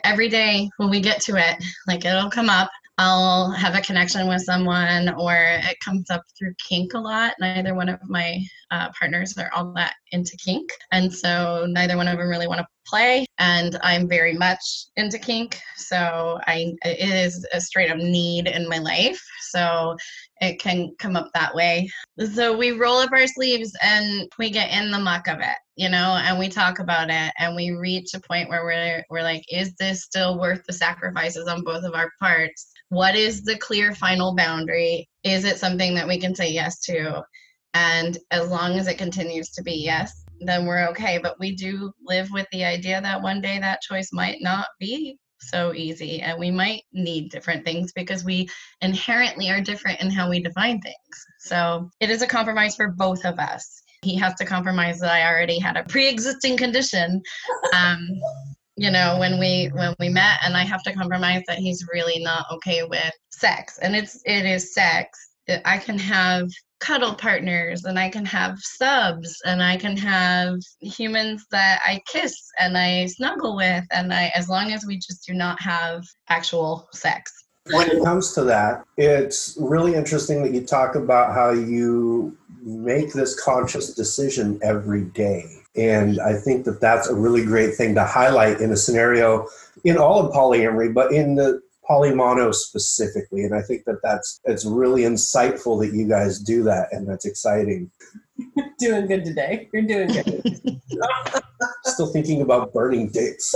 every 0.04 0.28
day 0.28 0.68
when 0.76 0.90
we 0.90 1.00
get 1.00 1.22
to 1.22 1.36
it, 1.36 1.56
like 1.86 2.04
it'll 2.04 2.30
come 2.30 2.50
up, 2.50 2.70
I'll 2.98 3.52
have 3.52 3.76
a 3.76 3.80
connection 3.80 4.28
with 4.28 4.42
someone, 4.42 5.14
or 5.14 5.34
it 5.36 5.78
comes 5.80 6.10
up 6.10 6.24
through 6.36 6.54
kink 6.68 6.94
a 6.94 6.98
lot. 6.98 7.34
Neither 7.38 7.74
one 7.74 7.88
of 7.88 8.00
my 8.08 8.40
uh, 8.70 8.88
partners 8.98 9.36
are 9.38 9.50
all 9.54 9.72
that 9.74 9.94
into 10.12 10.36
kink, 10.36 10.70
and 10.92 11.12
so 11.12 11.66
neither 11.68 11.96
one 11.96 12.08
of 12.08 12.18
them 12.18 12.28
really 12.28 12.48
want 12.48 12.60
to 12.60 12.66
play. 12.86 13.26
And 13.38 13.78
I'm 13.82 14.08
very 14.08 14.34
much 14.34 14.86
into 14.96 15.18
kink, 15.18 15.60
so 15.76 16.38
I 16.46 16.72
it 16.84 17.10
is 17.10 17.46
a 17.52 17.60
straight 17.60 17.90
up 17.90 17.98
need 17.98 18.48
in 18.48 18.68
my 18.68 18.78
life. 18.78 19.20
So 19.50 19.96
it 20.40 20.60
can 20.60 20.94
come 20.98 21.16
up 21.16 21.30
that 21.34 21.54
way. 21.54 21.90
So 22.34 22.56
we 22.56 22.72
roll 22.72 22.98
up 22.98 23.10
our 23.12 23.26
sleeves 23.26 23.72
and 23.82 24.30
we 24.38 24.50
get 24.50 24.70
in 24.70 24.90
the 24.90 24.98
muck 24.98 25.26
of 25.26 25.40
it, 25.40 25.56
you 25.76 25.88
know, 25.88 26.18
and 26.22 26.38
we 26.38 26.48
talk 26.48 26.78
about 26.78 27.10
it 27.10 27.32
and 27.38 27.56
we 27.56 27.70
reach 27.72 28.14
a 28.14 28.20
point 28.20 28.48
where 28.48 28.64
we're 28.64 29.04
we're 29.10 29.22
like, 29.22 29.44
is 29.50 29.74
this 29.76 30.04
still 30.04 30.38
worth 30.38 30.62
the 30.66 30.72
sacrifices 30.72 31.48
on 31.48 31.64
both 31.64 31.84
of 31.84 31.94
our 31.94 32.10
parts? 32.20 32.72
what 32.90 33.14
is 33.14 33.42
the 33.42 33.56
clear 33.58 33.94
final 33.94 34.34
boundary? 34.34 35.08
Is 35.24 35.44
it 35.44 35.58
something 35.58 35.94
that 35.94 36.08
we 36.08 36.18
can 36.18 36.34
say 36.34 36.50
yes 36.50 36.80
to? 36.80 37.22
And 37.74 38.18
as 38.30 38.48
long 38.48 38.78
as 38.78 38.88
it 38.88 38.98
continues 38.98 39.50
to 39.50 39.62
be 39.62 39.74
yes, 39.74 40.24
then 40.40 40.66
we're 40.66 40.88
okay. 40.88 41.18
But 41.18 41.38
we 41.38 41.54
do 41.54 41.92
live 42.02 42.30
with 42.30 42.46
the 42.52 42.64
idea 42.64 43.00
that 43.00 43.22
one 43.22 43.40
day 43.40 43.58
that 43.58 43.82
choice 43.82 44.10
might 44.12 44.38
not 44.40 44.68
be 44.78 45.18
so 45.40 45.72
easy 45.72 46.20
and 46.20 46.38
we 46.38 46.50
might 46.50 46.82
need 46.92 47.30
different 47.30 47.64
things 47.64 47.92
because 47.92 48.24
we 48.24 48.48
inherently 48.80 49.50
are 49.50 49.60
different 49.60 50.00
in 50.00 50.10
how 50.10 50.28
we 50.28 50.42
define 50.42 50.80
things. 50.80 51.26
So 51.40 51.90
it 52.00 52.10
is 52.10 52.22
a 52.22 52.26
compromise 52.26 52.74
for 52.76 52.88
both 52.88 53.24
of 53.24 53.38
us. 53.38 53.82
He 54.02 54.16
has 54.16 54.34
to 54.36 54.44
compromise 54.44 55.00
that 55.00 55.10
I 55.10 55.28
already 55.28 55.58
had 55.58 55.76
a 55.76 55.84
pre 55.84 56.08
existing 56.08 56.56
condition. 56.56 57.22
Um, 57.74 58.08
you 58.78 58.90
know 58.92 59.16
when 59.18 59.38
we 59.38 59.66
when 59.74 59.94
we 59.98 60.08
met 60.08 60.38
and 60.44 60.56
i 60.56 60.62
have 60.62 60.82
to 60.84 60.92
compromise 60.92 61.42
that 61.48 61.58
he's 61.58 61.84
really 61.92 62.22
not 62.22 62.46
okay 62.52 62.84
with 62.84 63.12
sex 63.30 63.78
and 63.78 63.96
it's 63.96 64.22
it 64.24 64.46
is 64.46 64.72
sex 64.72 65.18
i 65.64 65.76
can 65.76 65.98
have 65.98 66.48
cuddle 66.80 67.14
partners 67.14 67.84
and 67.84 67.98
i 67.98 68.08
can 68.08 68.24
have 68.24 68.58
subs 68.60 69.40
and 69.44 69.62
i 69.62 69.76
can 69.76 69.96
have 69.96 70.58
humans 70.80 71.44
that 71.50 71.80
i 71.84 72.00
kiss 72.06 72.34
and 72.58 72.78
i 72.78 73.06
snuggle 73.06 73.56
with 73.56 73.84
and 73.90 74.12
i 74.12 74.30
as 74.34 74.48
long 74.48 74.72
as 74.72 74.86
we 74.86 74.96
just 74.96 75.26
do 75.26 75.34
not 75.34 75.60
have 75.60 76.04
actual 76.28 76.88
sex. 76.92 77.32
When 77.70 77.90
it 77.90 78.02
comes 78.02 78.32
to 78.34 78.44
that 78.44 78.84
it's 78.96 79.56
really 79.60 79.94
interesting 79.94 80.42
that 80.42 80.52
you 80.52 80.64
talk 80.64 80.94
about 80.94 81.34
how 81.34 81.50
you 81.50 82.36
make 82.62 83.12
this 83.12 83.38
conscious 83.38 83.94
decision 83.94 84.58
every 84.62 85.04
day. 85.04 85.44
And 85.76 86.20
I 86.20 86.34
think 86.34 86.64
that 86.64 86.80
that's 86.80 87.08
a 87.08 87.14
really 87.14 87.44
great 87.44 87.74
thing 87.74 87.94
to 87.94 88.04
highlight 88.04 88.60
in 88.60 88.72
a 88.72 88.76
scenario 88.76 89.46
in 89.84 89.96
all 89.96 90.24
of 90.24 90.32
polyamory, 90.32 90.92
but 90.92 91.12
in 91.12 91.36
the 91.36 91.60
polymono 91.88 92.54
specifically. 92.54 93.42
And 93.42 93.54
I 93.54 93.62
think 93.62 93.84
that 93.84 94.00
that's 94.02 94.40
it's 94.44 94.64
really 94.64 95.02
insightful 95.02 95.80
that 95.80 95.94
you 95.94 96.08
guys 96.08 96.38
do 96.38 96.62
that, 96.64 96.88
and 96.92 97.08
that's 97.08 97.24
exciting. 97.24 97.90
doing 98.78 99.06
good 99.06 99.24
today. 99.24 99.68
You're 99.72 99.82
doing 99.82 100.08
good. 100.08 100.80
Still 101.84 102.12
thinking 102.12 102.42
about 102.42 102.72
burning 102.72 103.08
dicks. 103.10 103.52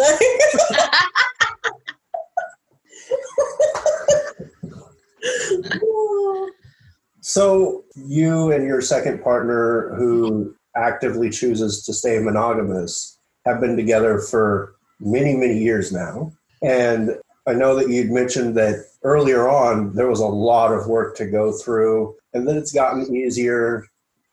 so 7.20 7.84
you 7.94 8.50
and 8.50 8.64
your 8.64 8.80
second 8.80 9.22
partner 9.22 9.94
who 9.96 10.54
actively 10.76 11.30
chooses 11.30 11.84
to 11.84 11.92
stay 11.92 12.18
monogamous 12.18 13.16
have 13.46 13.60
been 13.60 13.76
together 13.76 14.18
for 14.18 14.74
many, 15.00 15.36
many 15.36 15.58
years 15.58 15.92
now. 15.92 16.32
And 16.62 17.16
I 17.46 17.54
know 17.54 17.74
that 17.74 17.88
you'd 17.88 18.10
mentioned 18.10 18.56
that 18.56 18.86
earlier 19.02 19.48
on 19.48 19.94
there 19.94 20.08
was 20.08 20.20
a 20.20 20.26
lot 20.26 20.72
of 20.72 20.86
work 20.86 21.16
to 21.16 21.26
go 21.26 21.52
through, 21.52 22.14
and 22.32 22.46
then 22.46 22.56
it's 22.56 22.72
gotten 22.72 23.14
easier, 23.14 23.86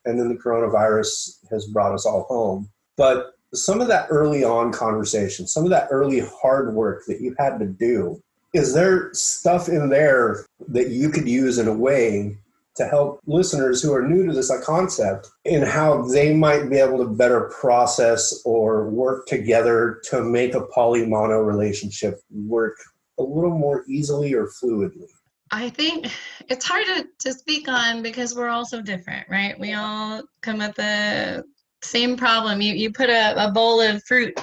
and 0.05 0.20
then 0.20 0.30
the 0.30 0.36
coronavirus 0.36 1.38
has 1.49 1.66
brought 1.66 1.93
us 1.93 2.05
all 2.05 2.24
home. 2.24 2.70
But 2.97 3.34
some 3.53 3.82
of 3.82 3.88
that 3.88 4.07
early 4.12 4.43
on 4.43 4.72
conversation, 4.72 5.47
some 5.47 5.64
of 5.64 5.72
that 5.72 5.88
early 5.89 6.20
hard 6.20 6.74
work 6.76 7.03
that 7.07 7.20
you 7.20 7.36
had 7.39 7.57
to 7.60 7.66
do, 7.66 8.22
is 8.53 8.74
there 8.74 9.12
stuff 9.14 9.70
in 9.70 9.89
there 9.89 10.45
that 10.68 10.89
you 10.89 11.10
could 11.10 11.28
use 11.28 11.57
in 11.57 11.68
a 11.68 11.74
way 11.74 12.38
to 12.76 12.86
help 12.88 13.20
listeners 13.26 13.82
who 13.82 13.93
are 13.93 14.07
new 14.07 14.26
to 14.26 14.34
this 14.34 14.51
concept 14.64 15.30
in 15.45 15.64
how 15.64 16.03
they 16.03 16.34
might 16.34 16.70
be 16.70 16.78
able 16.78 16.97
to 16.99 17.10
better 17.10 17.51
process 17.60 18.41
or 18.45 18.89
work 18.89 19.26
together 19.26 19.99
to 20.05 20.24
make 20.24 20.55
a 20.55 20.62
polymono 20.62 21.45
relationship 21.45 22.22
work 22.32 22.78
a 23.20 23.24
little 23.24 23.58
more 23.58 23.84
easily 23.88 24.34
or 24.34 24.48
fluidly? 24.48 25.08
I 25.52 25.70
think 25.70 26.12
it's 26.48 26.66
hard 26.66 26.86
to, 26.86 27.08
to 27.20 27.34
speak 27.34 27.68
on 27.68 28.02
because 28.04 28.36
we're 28.36 28.50
all 28.50 28.66
so 28.66 28.82
different, 28.82 29.28
right? 29.30 29.60
We 29.60 29.74
all 29.74 30.22
come 30.42 30.62
at 30.62 30.76
the 30.76 31.44
same 31.82 32.18
problem. 32.18 32.62
You, 32.62 32.74
you 32.74 32.92
put 32.92 33.10
a, 33.10 33.48
a 33.48 33.52
bowl 33.52 33.82
of 33.82 34.04
fruit 34.04 34.40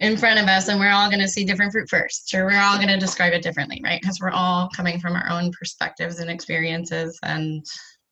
in 0.00 0.16
front 0.16 0.40
of 0.40 0.46
us 0.46 0.68
and 0.68 0.78
we're 0.78 0.90
all 0.90 1.08
going 1.08 1.20
to 1.20 1.28
see 1.28 1.44
different 1.44 1.72
fruit 1.72 1.88
first 1.88 2.34
or 2.34 2.46
we're 2.46 2.60
all 2.60 2.76
going 2.76 2.88
to 2.88 2.98
describe 2.98 3.32
it 3.32 3.42
differently 3.42 3.80
right 3.84 4.00
because 4.00 4.18
we're 4.20 4.30
all 4.30 4.68
coming 4.74 4.98
from 4.98 5.14
our 5.14 5.28
own 5.30 5.52
perspectives 5.58 6.18
and 6.18 6.30
experiences 6.30 7.18
and 7.22 7.64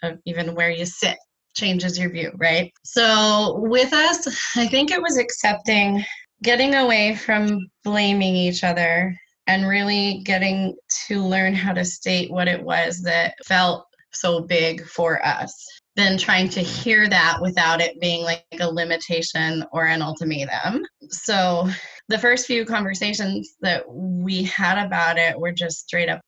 uh, 0.03 0.13
even 0.25 0.55
where 0.55 0.71
you 0.71 0.87
sit 0.87 1.17
changes 1.55 1.99
your 1.99 2.09
view 2.09 2.31
right 2.37 2.73
so 2.85 3.59
with 3.59 3.93
us 3.93 4.57
i 4.57 4.67
think 4.69 4.91
it 4.91 5.03
was 5.03 5.19
accepting 5.19 6.03
getting 6.43 6.77
away 6.77 7.15
from 7.17 7.59
blaming 7.85 8.35
each 8.35 8.63
other 8.65 9.15
and 9.47 9.69
really 9.69 10.23
getting 10.25 10.77
to 11.07 11.21
learn 11.21 11.55
how 11.55 11.73
to 11.73 11.85
state 11.85 12.31
what 12.31 12.49
it 12.49 12.63
was 12.63 13.03
that 13.03 13.35
felt 13.45 13.87
so 14.13 14.41
big 14.41 14.85
for 14.87 15.25
us 15.25 15.67
than 15.97 16.17
trying 16.17 16.49
to 16.49 16.61
hear 16.61 17.09
that 17.09 17.39
without 17.41 17.81
it 17.81 18.01
being 18.01 18.23
like 18.23 18.45
a 18.61 18.71
limitation 18.71 19.65
or 19.73 19.87
an 19.87 20.01
ultimatum. 20.01 20.85
So 21.09 21.69
the 22.09 22.19
first 22.19 22.47
few 22.47 22.65
conversations 22.65 23.57
that 23.61 23.85
we 23.89 24.45
had 24.45 24.85
about 24.85 25.19
it 25.19 25.39
were 25.39 25.53
just 25.53 25.81
straight 25.81 26.09
up. 26.09 26.21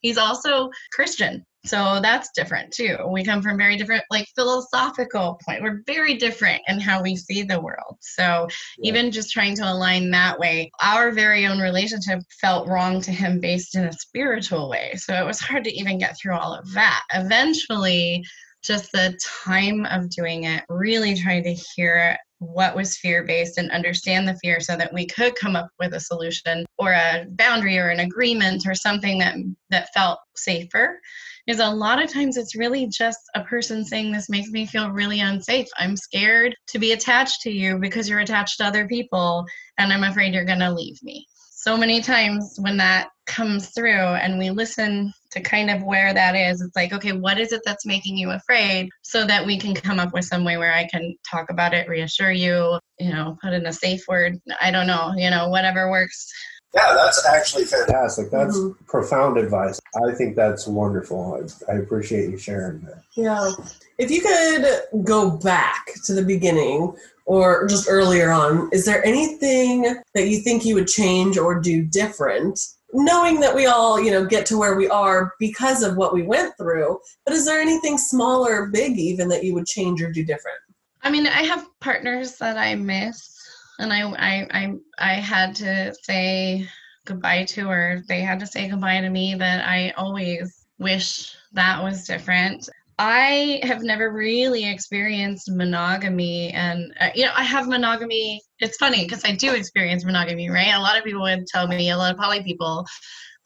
He's 0.00 0.18
also 0.18 0.70
Christian. 0.92 1.44
So 1.64 1.98
that's 2.00 2.30
different 2.34 2.72
too. 2.72 2.96
We 3.10 3.24
come 3.24 3.42
from 3.42 3.58
very 3.58 3.76
different, 3.76 4.04
like 4.10 4.26
philosophical 4.34 5.40
point. 5.44 5.62
We're 5.62 5.82
very 5.86 6.16
different 6.16 6.62
in 6.68 6.80
how 6.80 7.02
we 7.02 7.16
see 7.16 7.42
the 7.42 7.60
world. 7.60 7.96
So 8.00 8.48
yeah. 8.78 8.88
even 8.88 9.10
just 9.10 9.32
trying 9.32 9.56
to 9.56 9.70
align 9.70 10.10
that 10.12 10.38
way, 10.38 10.70
our 10.80 11.10
very 11.10 11.46
own 11.46 11.58
relationship 11.58 12.20
felt 12.40 12.68
wrong 12.68 13.00
to 13.02 13.10
him 13.10 13.40
based 13.40 13.74
in 13.74 13.84
a 13.84 13.92
spiritual 13.92 14.68
way. 14.70 14.92
So 14.96 15.14
it 15.14 15.26
was 15.26 15.40
hard 15.40 15.64
to 15.64 15.72
even 15.72 15.98
get 15.98 16.16
through 16.16 16.36
all 16.36 16.54
of 16.54 16.72
that. 16.74 17.02
Eventually, 17.12 18.24
just 18.62 18.90
the 18.92 19.18
time 19.44 19.84
of 19.86 20.10
doing 20.10 20.44
it, 20.44 20.64
really 20.68 21.14
trying 21.14 21.44
to 21.44 21.54
hear 21.54 22.16
what 22.38 22.76
was 22.76 22.96
fear 22.96 23.24
based 23.24 23.58
and 23.58 23.70
understand 23.70 24.26
the 24.26 24.38
fear 24.42 24.60
so 24.60 24.76
that 24.76 24.92
we 24.92 25.06
could 25.06 25.34
come 25.34 25.56
up 25.56 25.68
with 25.78 25.94
a 25.94 26.00
solution 26.00 26.64
or 26.78 26.92
a 26.92 27.26
boundary 27.30 27.78
or 27.78 27.88
an 27.88 28.00
agreement 28.00 28.64
or 28.66 28.74
something 28.74 29.18
that 29.18 29.36
that 29.70 29.92
felt 29.94 30.20
safer. 30.36 31.00
Is 31.46 31.60
a 31.60 31.70
lot 31.70 32.02
of 32.02 32.12
times 32.12 32.36
it's 32.36 32.56
really 32.56 32.86
just 32.88 33.20
a 33.34 33.42
person 33.42 33.82
saying 33.82 34.12
this 34.12 34.28
makes 34.28 34.50
me 34.50 34.66
feel 34.66 34.90
really 34.90 35.20
unsafe. 35.20 35.66
I'm 35.78 35.96
scared 35.96 36.54
to 36.68 36.78
be 36.78 36.92
attached 36.92 37.40
to 37.42 37.50
you 37.50 37.78
because 37.78 38.08
you're 38.08 38.20
attached 38.20 38.58
to 38.58 38.66
other 38.66 38.86
people 38.86 39.46
and 39.78 39.92
i'm 39.92 40.04
afraid 40.04 40.34
you're 40.34 40.44
going 40.44 40.58
to 40.58 40.72
leave 40.72 41.02
me 41.02 41.26
so 41.60 41.76
many 41.76 42.00
times 42.00 42.56
when 42.60 42.76
that 42.76 43.08
comes 43.26 43.70
through 43.70 43.90
and 43.90 44.38
we 44.38 44.48
listen 44.48 45.12
to 45.32 45.40
kind 45.40 45.70
of 45.70 45.82
where 45.82 46.14
that 46.14 46.36
is 46.36 46.60
it's 46.60 46.76
like 46.76 46.92
okay 46.92 47.10
what 47.10 47.36
is 47.38 47.52
it 47.52 47.60
that's 47.64 47.84
making 47.84 48.16
you 48.16 48.30
afraid? 48.30 48.88
So 49.02 49.26
that 49.26 49.44
we 49.44 49.58
can 49.58 49.74
come 49.74 49.98
up 49.98 50.14
with 50.14 50.24
some 50.24 50.44
way 50.44 50.56
where 50.56 50.72
i 50.72 50.86
can 50.86 51.16
talk 51.28 51.50
about 51.50 51.74
it 51.74 51.88
reassure 51.88 52.30
you 52.30 52.78
you 53.00 53.10
know 53.10 53.36
put 53.42 53.52
in 53.52 53.66
a 53.66 53.72
safe 53.72 54.02
word 54.06 54.38
i 54.60 54.70
don't 54.70 54.86
know 54.86 55.12
you 55.16 55.30
know 55.30 55.48
whatever 55.48 55.90
works 55.90 56.30
yeah 56.74 56.92
that's 56.94 57.24
actually 57.26 57.64
fantastic 57.64 58.30
that's 58.30 58.56
mm-hmm. 58.56 58.84
profound 58.84 59.38
advice 59.38 59.80
i 60.06 60.14
think 60.14 60.36
that's 60.36 60.66
wonderful 60.66 61.40
I, 61.68 61.72
I 61.72 61.76
appreciate 61.76 62.30
you 62.30 62.38
sharing 62.38 62.80
that 62.80 63.02
yeah 63.16 63.50
if 63.98 64.10
you 64.10 64.20
could 64.20 65.04
go 65.04 65.38
back 65.38 65.92
to 66.04 66.14
the 66.14 66.22
beginning 66.22 66.94
or 67.28 67.66
just 67.66 67.90
earlier 67.90 68.30
on, 68.30 68.70
is 68.72 68.86
there 68.86 69.04
anything 69.04 69.82
that 70.14 70.28
you 70.28 70.40
think 70.40 70.64
you 70.64 70.74
would 70.74 70.88
change 70.88 71.36
or 71.36 71.60
do 71.60 71.82
different? 71.82 72.58
Knowing 72.94 73.38
that 73.40 73.54
we 73.54 73.66
all, 73.66 74.00
you 74.00 74.10
know, 74.10 74.24
get 74.24 74.46
to 74.46 74.56
where 74.56 74.76
we 74.76 74.88
are 74.88 75.34
because 75.38 75.82
of 75.82 75.98
what 75.98 76.14
we 76.14 76.22
went 76.22 76.56
through, 76.56 76.98
but 77.26 77.34
is 77.34 77.44
there 77.44 77.60
anything 77.60 77.98
small 77.98 78.46
or 78.46 78.68
big 78.68 78.98
even 78.98 79.28
that 79.28 79.44
you 79.44 79.52
would 79.52 79.66
change 79.66 80.00
or 80.00 80.10
do 80.10 80.24
different? 80.24 80.56
I 81.02 81.10
mean, 81.10 81.26
I 81.26 81.42
have 81.42 81.68
partners 81.80 82.38
that 82.38 82.56
I 82.56 82.74
miss, 82.76 83.37
and 83.78 83.92
I, 83.92 84.02
I, 84.10 84.46
I, 84.50 84.74
I 84.98 85.12
had 85.14 85.54
to 85.56 85.94
say 86.02 86.68
goodbye 87.04 87.44
to, 87.44 87.68
her. 87.68 88.02
they 88.08 88.20
had 88.20 88.40
to 88.40 88.46
say 88.46 88.68
goodbye 88.68 89.00
to 89.00 89.08
me. 89.08 89.34
That 89.34 89.66
I 89.66 89.90
always 89.96 90.66
wish 90.78 91.34
that 91.52 91.82
was 91.82 92.06
different. 92.06 92.68
I 93.00 93.60
have 93.62 93.82
never 93.82 94.12
really 94.12 94.68
experienced 94.68 95.50
monogamy, 95.50 96.50
and 96.50 96.92
uh, 97.00 97.10
you 97.14 97.24
know, 97.24 97.32
I 97.34 97.44
have 97.44 97.68
monogamy. 97.68 98.42
It's 98.58 98.76
funny 98.76 99.04
because 99.04 99.24
I 99.24 99.36
do 99.36 99.54
experience 99.54 100.04
monogamy, 100.04 100.50
right? 100.50 100.74
A 100.74 100.80
lot 100.80 100.98
of 100.98 101.04
people 101.04 101.22
would 101.22 101.46
tell 101.46 101.68
me, 101.68 101.90
a 101.90 101.96
lot 101.96 102.12
of 102.12 102.18
poly 102.18 102.42
people 102.42 102.84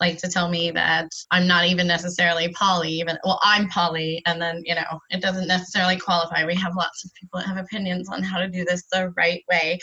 like 0.02 0.18
to 0.18 0.28
tell 0.28 0.48
me 0.48 0.72
that 0.72 1.08
I'm 1.30 1.46
not 1.46 1.66
even 1.66 1.86
necessarily 1.86 2.52
poly, 2.58 2.90
even 2.90 3.16
well, 3.24 3.38
I'm 3.42 3.68
poly, 3.68 4.20
and 4.26 4.42
then 4.42 4.60
you 4.64 4.74
know, 4.74 4.98
it 5.10 5.22
doesn't 5.22 5.46
necessarily 5.46 5.96
qualify. 5.96 6.44
We 6.44 6.56
have 6.56 6.74
lots 6.76 7.04
of 7.04 7.14
people 7.14 7.38
that 7.38 7.46
have 7.46 7.56
opinions 7.56 8.08
on 8.08 8.20
how 8.22 8.38
to 8.38 8.48
do 8.48 8.64
this 8.64 8.82
the 8.90 9.12
right 9.16 9.44
way, 9.48 9.78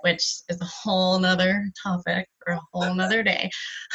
which 0.00 0.24
is 0.48 0.60
a 0.60 0.64
whole 0.64 1.20
nother 1.20 1.70
topic 1.80 2.28
for 2.44 2.54
a 2.54 2.60
whole 2.72 2.92
nother 2.92 3.22
day. 3.22 3.48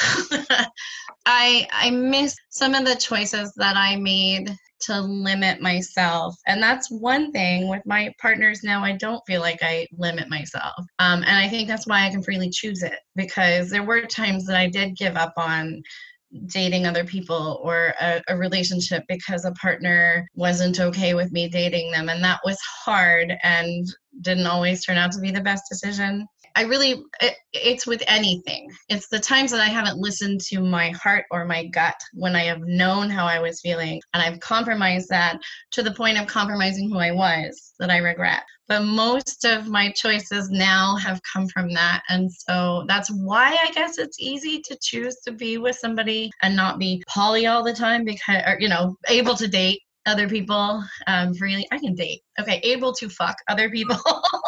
I 1.26 1.68
I 1.70 1.90
miss 1.90 2.34
some 2.48 2.74
of 2.74 2.86
the 2.86 2.96
choices 2.96 3.52
that 3.56 3.76
I 3.76 3.96
made 3.96 4.56
to 4.80 5.00
limit 5.00 5.60
myself. 5.60 6.36
And 6.46 6.62
that's 6.62 6.90
one 6.90 7.32
thing 7.32 7.68
with 7.68 7.82
my 7.86 8.12
partners 8.20 8.62
now, 8.62 8.84
I 8.84 8.92
don't 8.92 9.22
feel 9.26 9.40
like 9.40 9.62
I 9.62 9.86
limit 9.92 10.28
myself. 10.28 10.74
Um, 10.98 11.22
and 11.22 11.36
I 11.36 11.48
think 11.48 11.68
that's 11.68 11.86
why 11.86 12.06
I 12.06 12.10
can 12.10 12.22
freely 12.22 12.50
choose 12.50 12.82
it 12.82 12.98
because 13.14 13.70
there 13.70 13.84
were 13.84 14.02
times 14.02 14.46
that 14.46 14.56
I 14.56 14.68
did 14.68 14.96
give 14.96 15.16
up 15.16 15.32
on 15.36 15.82
dating 16.46 16.86
other 16.86 17.04
people 17.04 17.60
or 17.62 17.94
a, 18.00 18.20
a, 18.28 18.36
relationship 18.36 19.04
because 19.08 19.44
a 19.44 19.52
partner 19.52 20.28
wasn't 20.34 20.80
okay 20.80 21.14
with 21.14 21.30
me 21.32 21.48
dating 21.48 21.90
them 21.92 22.08
and 22.08 22.22
that 22.22 22.40
was 22.44 22.58
hard 22.84 23.32
and 23.42 23.86
didn't 24.22 24.46
always 24.46 24.84
turn 24.84 24.98
out 24.98 25.12
to 25.12 25.20
be 25.20 25.30
the 25.30 25.40
best 25.40 25.64
decision 25.70 26.26
I 26.56 26.62
really, 26.62 27.04
it, 27.20 27.34
it's 27.52 27.86
with 27.86 28.02
anything. 28.06 28.70
It's 28.88 29.08
the 29.08 29.20
times 29.20 29.50
that 29.50 29.60
I 29.60 29.66
haven't 29.66 29.98
listened 29.98 30.40
to 30.48 30.60
my 30.60 30.88
heart 30.90 31.26
or 31.30 31.44
my 31.44 31.66
gut 31.66 31.94
when 32.14 32.34
I 32.34 32.44
have 32.44 32.62
known 32.62 33.10
how 33.10 33.26
I 33.26 33.40
was 33.40 33.60
feeling 33.60 34.00
and 34.14 34.22
I've 34.22 34.40
compromised 34.40 35.10
that 35.10 35.38
to 35.72 35.82
the 35.82 35.92
point 35.92 36.18
of 36.18 36.26
compromising 36.26 36.88
who 36.88 36.98
I 36.98 37.12
was 37.12 37.74
that 37.78 37.90
I 37.90 37.98
regret. 37.98 38.42
But 38.68 38.84
most 38.84 39.44
of 39.44 39.68
my 39.68 39.92
choices 39.92 40.48
now 40.48 40.96
have 40.96 41.20
come 41.30 41.46
from 41.48 41.74
that. 41.74 42.02
And 42.08 42.32
so 42.32 42.84
that's 42.88 43.10
why 43.10 43.56
I 43.62 43.70
guess 43.72 43.98
it's 43.98 44.18
easy 44.18 44.62
to 44.62 44.78
choose 44.82 45.16
to 45.26 45.32
be 45.32 45.58
with 45.58 45.76
somebody 45.76 46.30
and 46.42 46.56
not 46.56 46.78
be 46.78 47.04
poly 47.06 47.46
all 47.46 47.62
the 47.62 47.74
time 47.74 48.04
because, 48.04 48.42
or, 48.46 48.56
you 48.58 48.68
know, 48.68 48.96
able 49.08 49.36
to 49.36 49.46
date 49.46 49.82
other 50.06 50.28
people 50.28 50.82
um, 51.06 51.34
freely. 51.34 51.68
I 51.70 51.78
can 51.78 51.94
date. 51.94 52.22
Okay, 52.40 52.60
able 52.62 52.92
to 52.94 53.08
fuck 53.08 53.36
other 53.48 53.68
people. 53.68 53.96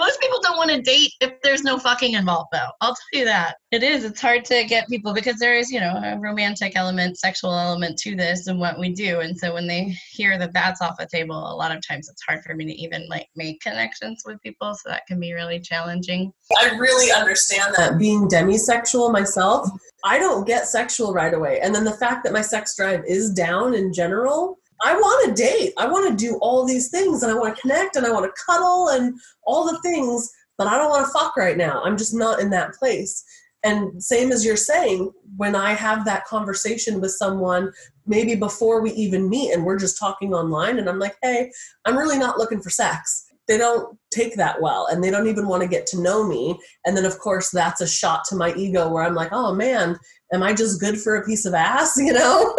Most 0.00 0.18
people 0.18 0.40
don't 0.40 0.56
want 0.56 0.70
to 0.70 0.80
date 0.80 1.12
if 1.20 1.34
there's 1.42 1.62
no 1.62 1.78
fucking 1.78 2.14
involved, 2.14 2.48
though. 2.52 2.70
I'll 2.80 2.94
tell 2.94 3.20
you 3.20 3.26
that. 3.26 3.56
It 3.70 3.82
is. 3.82 4.02
It's 4.02 4.18
hard 4.18 4.46
to 4.46 4.64
get 4.64 4.88
people 4.88 5.12
because 5.12 5.36
there 5.36 5.54
is, 5.54 5.70
you 5.70 5.78
know, 5.78 5.94
a 6.02 6.18
romantic 6.18 6.72
element, 6.74 7.18
sexual 7.18 7.52
element 7.52 7.98
to 7.98 8.16
this 8.16 8.46
and 8.46 8.58
what 8.58 8.78
we 8.78 8.94
do. 8.94 9.20
And 9.20 9.38
so 9.38 9.52
when 9.52 9.66
they 9.66 9.94
hear 10.10 10.38
that 10.38 10.54
that's 10.54 10.80
off 10.80 10.96
the 10.98 11.06
table, 11.06 11.36
a 11.36 11.54
lot 11.54 11.70
of 11.70 11.86
times 11.86 12.08
it's 12.08 12.22
hard 12.26 12.42
for 12.42 12.54
me 12.54 12.64
to 12.64 12.72
even 12.72 13.06
like 13.10 13.26
make 13.36 13.60
connections 13.60 14.22
with 14.24 14.40
people. 14.40 14.72
So 14.72 14.88
that 14.88 15.06
can 15.06 15.20
be 15.20 15.34
really 15.34 15.60
challenging. 15.60 16.32
I 16.56 16.70
really 16.78 17.12
understand 17.12 17.74
that 17.76 17.98
being 17.98 18.26
demisexual 18.26 19.12
myself. 19.12 19.68
I 20.02 20.18
don't 20.18 20.46
get 20.46 20.66
sexual 20.66 21.12
right 21.12 21.34
away. 21.34 21.60
And 21.60 21.74
then 21.74 21.84
the 21.84 21.92
fact 21.92 22.24
that 22.24 22.32
my 22.32 22.40
sex 22.40 22.74
drive 22.74 23.04
is 23.06 23.34
down 23.34 23.74
in 23.74 23.92
general 23.92 24.59
I 24.82 24.94
want 24.94 25.28
to 25.28 25.42
date. 25.42 25.72
I 25.78 25.86
want 25.86 26.08
to 26.10 26.24
do 26.24 26.38
all 26.40 26.64
these 26.64 26.88
things 26.88 27.22
and 27.22 27.30
I 27.30 27.34
want 27.34 27.54
to 27.54 27.60
connect 27.60 27.96
and 27.96 28.06
I 28.06 28.10
want 28.10 28.24
to 28.26 28.42
cuddle 28.46 28.88
and 28.88 29.18
all 29.42 29.64
the 29.64 29.80
things, 29.82 30.30
but 30.58 30.66
I 30.66 30.78
don't 30.78 30.90
want 30.90 31.06
to 31.06 31.12
fuck 31.12 31.36
right 31.36 31.56
now. 31.56 31.82
I'm 31.82 31.96
just 31.96 32.14
not 32.14 32.40
in 32.40 32.50
that 32.50 32.74
place. 32.74 33.24
And 33.62 34.02
same 34.02 34.32
as 34.32 34.44
you're 34.44 34.56
saying, 34.56 35.12
when 35.36 35.54
I 35.54 35.74
have 35.74 36.04
that 36.06 36.24
conversation 36.24 37.00
with 37.00 37.10
someone, 37.10 37.72
maybe 38.06 38.34
before 38.34 38.80
we 38.80 38.90
even 38.92 39.28
meet 39.28 39.52
and 39.52 39.64
we're 39.64 39.78
just 39.78 39.98
talking 39.98 40.32
online, 40.32 40.78
and 40.78 40.88
I'm 40.88 40.98
like, 40.98 41.16
hey, 41.22 41.52
I'm 41.84 41.98
really 41.98 42.18
not 42.18 42.38
looking 42.38 42.62
for 42.62 42.70
sex. 42.70 43.26
They 43.48 43.58
don't 43.58 43.98
take 44.10 44.36
that 44.36 44.62
well 44.62 44.86
and 44.86 45.02
they 45.02 45.10
don't 45.10 45.26
even 45.26 45.48
want 45.48 45.62
to 45.62 45.68
get 45.68 45.86
to 45.88 46.00
know 46.00 46.26
me. 46.26 46.58
And 46.86 46.96
then, 46.96 47.04
of 47.04 47.18
course, 47.18 47.50
that's 47.50 47.80
a 47.80 47.86
shot 47.86 48.24
to 48.28 48.36
my 48.36 48.54
ego 48.54 48.88
where 48.88 49.02
I'm 49.02 49.14
like, 49.14 49.32
oh 49.32 49.54
man, 49.54 49.98
am 50.32 50.42
I 50.42 50.54
just 50.54 50.80
good 50.80 50.98
for 50.98 51.16
a 51.16 51.26
piece 51.26 51.44
of 51.44 51.52
ass, 51.52 51.94
you 51.98 52.12
know? 52.12 52.54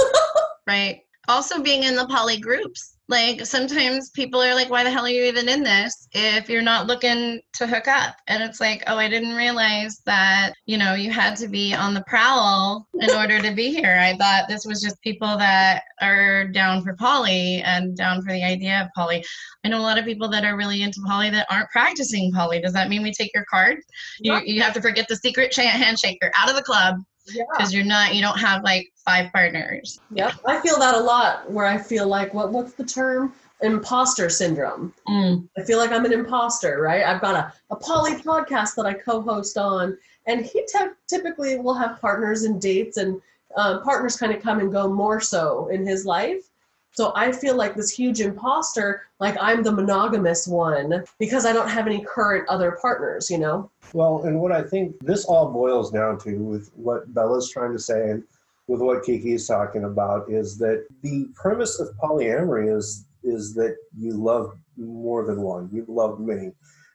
right 0.67 1.01
also 1.27 1.61
being 1.61 1.83
in 1.83 1.95
the 1.95 2.07
poly 2.07 2.39
groups 2.39 2.97
like 3.11 3.45
sometimes 3.45 4.09
people 4.11 4.41
are 4.41 4.55
like 4.55 4.69
why 4.69 4.85
the 4.85 4.89
hell 4.89 5.03
are 5.03 5.09
you 5.09 5.23
even 5.23 5.49
in 5.49 5.63
this 5.63 6.07
if 6.13 6.47
you're 6.49 6.61
not 6.61 6.87
looking 6.87 7.41
to 7.55 7.67
hook 7.67 7.89
up? 7.89 8.15
And 8.27 8.41
it's 8.41 8.61
like 8.61 8.83
oh 8.87 8.95
i 8.95 9.09
didn't 9.09 9.35
realize 9.35 10.01
that 10.05 10.53
you 10.65 10.77
know 10.77 10.93
you 10.93 11.11
had 11.11 11.35
to 11.37 11.49
be 11.49 11.73
on 11.73 11.93
the 11.93 12.05
prowl 12.07 12.87
in 13.01 13.11
order 13.11 13.41
to 13.41 13.51
be 13.53 13.69
here. 13.69 13.97
I 13.99 14.15
thought 14.15 14.47
this 14.47 14.65
was 14.65 14.81
just 14.81 15.01
people 15.01 15.37
that 15.37 15.83
are 16.01 16.47
down 16.47 16.83
for 16.83 16.95
poly 16.95 17.61
and 17.63 17.97
down 17.97 18.21
for 18.21 18.31
the 18.31 18.43
idea 18.45 18.83
of 18.83 18.87
poly. 18.95 19.25
I 19.65 19.67
know 19.67 19.79
a 19.79 19.81
lot 19.81 19.99
of 19.99 20.05
people 20.05 20.29
that 20.29 20.45
are 20.45 20.55
really 20.55 20.81
into 20.81 21.01
poly 21.05 21.29
that 21.31 21.47
aren't 21.49 21.69
practicing 21.69 22.31
poly. 22.31 22.61
Does 22.61 22.73
that 22.73 22.87
mean 22.87 23.03
we 23.03 23.11
take 23.11 23.31
your 23.33 23.45
card? 23.49 23.79
You, 24.21 24.39
you 24.45 24.61
have 24.61 24.73
to 24.75 24.81
forget 24.81 25.09
the 25.09 25.17
secret 25.17 25.53
handshake. 25.53 26.17
You're 26.21 26.31
out 26.37 26.49
of 26.49 26.55
the 26.55 26.63
club 26.63 26.95
because 27.25 27.71
yeah. 27.71 27.77
you're 27.77 27.87
not 27.87 28.15
you 28.15 28.21
don't 28.21 28.39
have 28.39 28.63
like 28.63 28.91
five 28.95 29.31
partners. 29.31 29.99
Yep 30.11 30.33
i 30.45 30.59
feel 30.59 30.77
that 30.79 30.95
a 30.95 30.99
lot 30.99 31.49
where 31.51 31.65
i 31.65 31.77
feel 31.77 32.07
like 32.07 32.33
what 32.33 32.51
what's 32.51 32.73
the 32.73 32.85
term? 32.85 33.33
Imposter 33.61 34.27
syndrome. 34.29 34.93
Mm. 35.07 35.47
i 35.57 35.63
feel 35.63 35.77
like 35.77 35.91
i'm 35.91 36.05
an 36.05 36.13
imposter 36.13 36.81
right? 36.81 37.03
I've 37.03 37.21
got 37.21 37.35
a, 37.35 37.53
a 37.69 37.75
poly 37.75 38.13
podcast 38.15 38.75
that 38.75 38.85
i 38.85 38.93
co-host 38.93 39.57
on 39.57 39.97
and 40.27 40.45
he 40.45 40.65
te- 40.65 40.95
typically 41.07 41.57
will 41.59 41.73
have 41.73 41.99
partners 41.99 42.43
and 42.43 42.61
dates 42.61 42.97
and 42.97 43.21
uh, 43.57 43.79
partners 43.81 44.15
kind 44.15 44.33
of 44.33 44.41
come 44.41 44.59
and 44.59 44.71
go 44.71 44.87
more 44.87 45.19
so 45.19 45.67
in 45.67 45.85
his 45.85 46.05
life 46.05 46.50
So 46.93 47.13
I 47.15 47.31
feel 47.31 47.55
like 47.55 47.75
this 47.75 47.89
huge 47.89 48.19
imposter, 48.19 49.03
like 49.19 49.37
I'm 49.39 49.63
the 49.63 49.71
monogamous 49.71 50.47
one 50.47 51.03
because 51.19 51.45
I 51.45 51.53
don't 51.53 51.69
have 51.69 51.87
any 51.87 52.03
current 52.03 52.47
other 52.49 52.77
partners, 52.81 53.29
you 53.29 53.37
know? 53.37 53.71
Well, 53.93 54.23
and 54.23 54.39
what 54.39 54.51
I 54.51 54.61
think 54.61 54.99
this 54.99 55.25
all 55.25 55.51
boils 55.51 55.89
down 55.89 56.19
to 56.19 56.35
with 56.37 56.69
what 56.75 57.13
Bella's 57.13 57.49
trying 57.49 57.71
to 57.73 57.79
say 57.79 58.09
and 58.09 58.23
with 58.67 58.81
what 58.81 59.03
Kiki 59.03 59.33
is 59.33 59.47
talking 59.47 59.85
about 59.85 60.29
is 60.29 60.57
that 60.57 60.85
the 61.01 61.27
premise 61.35 61.79
of 61.79 61.95
polyamory 61.97 62.75
is 62.75 63.05
is 63.23 63.53
that 63.53 63.75
you 63.97 64.13
love 64.13 64.51
more 64.77 65.25
than 65.25 65.41
one. 65.41 65.69
You 65.71 65.85
love 65.87 66.19
many. 66.19 66.51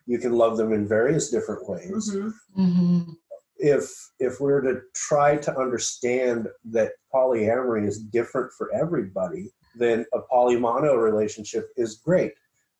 You 0.07 0.19
can 0.19 0.33
love 0.33 0.57
them 0.57 0.73
in 0.73 0.89
various 0.89 1.31
different 1.31 1.69
ways. 1.69 2.11
Mm-hmm. 2.13 2.61
Mm-hmm. 2.61 3.13
If 3.59 3.91
if 4.19 4.41
we're 4.41 4.61
to 4.61 4.81
try 4.95 5.37
to 5.37 5.59
understand 5.59 6.49
that 6.67 6.93
polyamory 7.15 7.87
is 7.87 7.99
different 7.99 8.53
for 8.57 8.73
everybody, 8.75 9.51
then 9.77 10.07
a 10.13 10.21
polymono 10.21 10.97
relationship 11.01 11.71
is 11.77 11.97
great. 11.97 12.33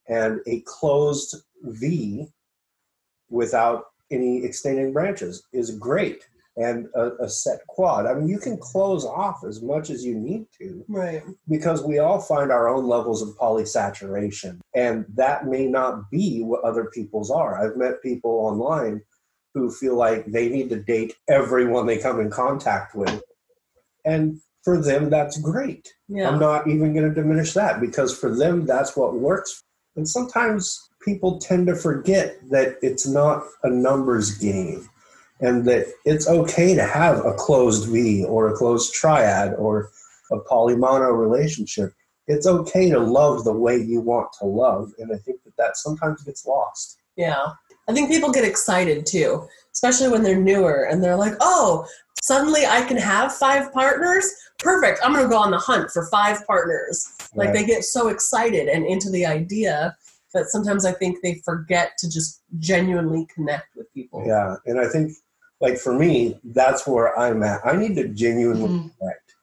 And 0.07 0.39
a 0.47 0.61
closed 0.65 1.35
V 1.63 2.27
without 3.29 3.85
any 4.11 4.43
extending 4.43 4.93
branches 4.93 5.43
is 5.53 5.71
great. 5.71 6.23
And 6.55 6.87
a, 6.95 7.11
a 7.25 7.29
set 7.29 7.59
quad. 7.67 8.07
I 8.07 8.15
mean, 8.15 8.27
you 8.27 8.39
can 8.39 8.57
close 8.57 9.05
off 9.05 9.43
as 9.47 9.61
much 9.61 9.91
as 9.91 10.03
you 10.03 10.15
need 10.15 10.47
to 10.57 10.83
Right. 10.87 11.21
because 11.47 11.83
we 11.83 11.99
all 11.99 12.19
find 12.19 12.51
our 12.51 12.67
own 12.67 12.87
levels 12.87 13.21
of 13.21 13.37
polysaturation 13.37 14.59
and 14.73 15.05
that 15.13 15.45
may 15.45 15.67
not 15.67 16.09
be 16.09 16.41
what 16.41 16.63
other 16.63 16.85
people's 16.85 17.29
are 17.29 17.59
i've 17.63 17.77
met 17.77 18.01
people 18.01 18.31
online 18.31 19.01
who 19.53 19.69
feel 19.71 19.95
like 19.95 20.25
they 20.25 20.49
need 20.49 20.69
to 20.69 20.79
date 20.81 21.15
everyone 21.29 21.85
they 21.85 21.99
come 21.99 22.19
in 22.19 22.31
contact 22.31 22.95
with 22.95 23.21
and 24.05 24.39
for 24.67 24.77
them 24.81 25.09
that's 25.09 25.37
great 25.39 25.87
Yeah. 26.09 26.27
i'm 26.29 26.39
not 26.39 26.67
even 26.67 26.93
going 26.93 27.07
to 27.07 27.15
diminish 27.21 27.53
that 27.53 27.79
because 27.79 28.11
for 28.17 28.35
them 28.35 28.65
that's 28.65 28.97
what 28.97 29.13
works 29.13 29.63
and 29.95 30.07
sometimes 30.07 30.89
people 31.07 31.39
tend 31.39 31.67
to 31.67 31.75
forget 31.75 32.35
that 32.49 32.75
it's 32.81 33.07
not 33.07 33.43
a 33.63 33.69
numbers 33.69 34.31
game 34.37 34.89
and 35.39 35.63
that 35.69 35.87
it's 36.03 36.27
okay 36.27 36.75
to 36.75 36.83
have 36.83 37.25
a 37.25 37.33
closed 37.33 37.87
v 37.89 38.25
or 38.25 38.49
a 38.49 38.57
closed 38.57 38.93
triad 38.93 39.53
or 39.53 39.89
a 40.31 40.39
polymono 40.39 41.17
relationship. 41.17 41.93
It's 42.27 42.47
okay 42.47 42.89
to 42.89 42.99
love 42.99 43.45
the 43.45 43.53
way 43.53 43.77
you 43.77 44.01
want 44.01 44.33
to 44.39 44.45
love, 44.45 44.91
and 44.99 45.13
I 45.13 45.17
think 45.17 45.43
that 45.45 45.55
that 45.57 45.77
sometimes 45.77 46.23
gets 46.23 46.45
lost. 46.45 46.97
Yeah. 47.15 47.53
I 47.87 47.93
think 47.93 48.09
people 48.09 48.31
get 48.31 48.43
excited 48.43 49.05
too, 49.05 49.47
especially 49.71 50.09
when 50.09 50.23
they're 50.23 50.41
newer 50.51 50.87
and 50.89 51.01
they're 51.01 51.15
like, 51.15 51.35
oh, 51.39 51.87
suddenly 52.27 52.65
I 52.65 52.81
can 52.81 52.97
have 52.97 53.33
five 53.33 53.71
partners? 53.71 54.25
Perfect. 54.59 54.99
I'm 55.03 55.13
going 55.13 55.23
to 55.23 55.29
go 55.29 55.37
on 55.37 55.51
the 55.51 55.57
hunt 55.57 55.89
for 55.91 56.05
five 56.07 56.45
partners. 56.45 57.07
Like 57.35 57.53
they 57.53 57.65
get 57.65 57.83
so 57.83 58.09
excited 58.09 58.67
and 58.67 58.85
into 58.85 59.09
the 59.09 59.25
idea 59.25 59.95
that 60.33 60.47
sometimes 60.47 60.85
I 60.85 60.91
think 60.91 61.19
they 61.23 61.41
forget 61.45 61.91
to 61.99 62.09
just 62.09 62.41
genuinely 62.59 63.27
connect 63.33 63.75
with 63.75 63.91
people. 63.93 64.23
Yeah, 64.27 64.55
and 64.65 64.79
I 64.79 64.87
think, 64.87 65.13
like 65.61 65.77
for 65.77 65.93
me, 65.93 66.37
that's 66.43 66.85
where 66.85 67.17
I'm 67.17 67.43
at. 67.43 67.65
I 67.65 67.75
need 67.77 67.95
to 67.95 68.09
genuinely 68.09 68.69
Mhm. 68.69 68.91
connect. 68.99 69.35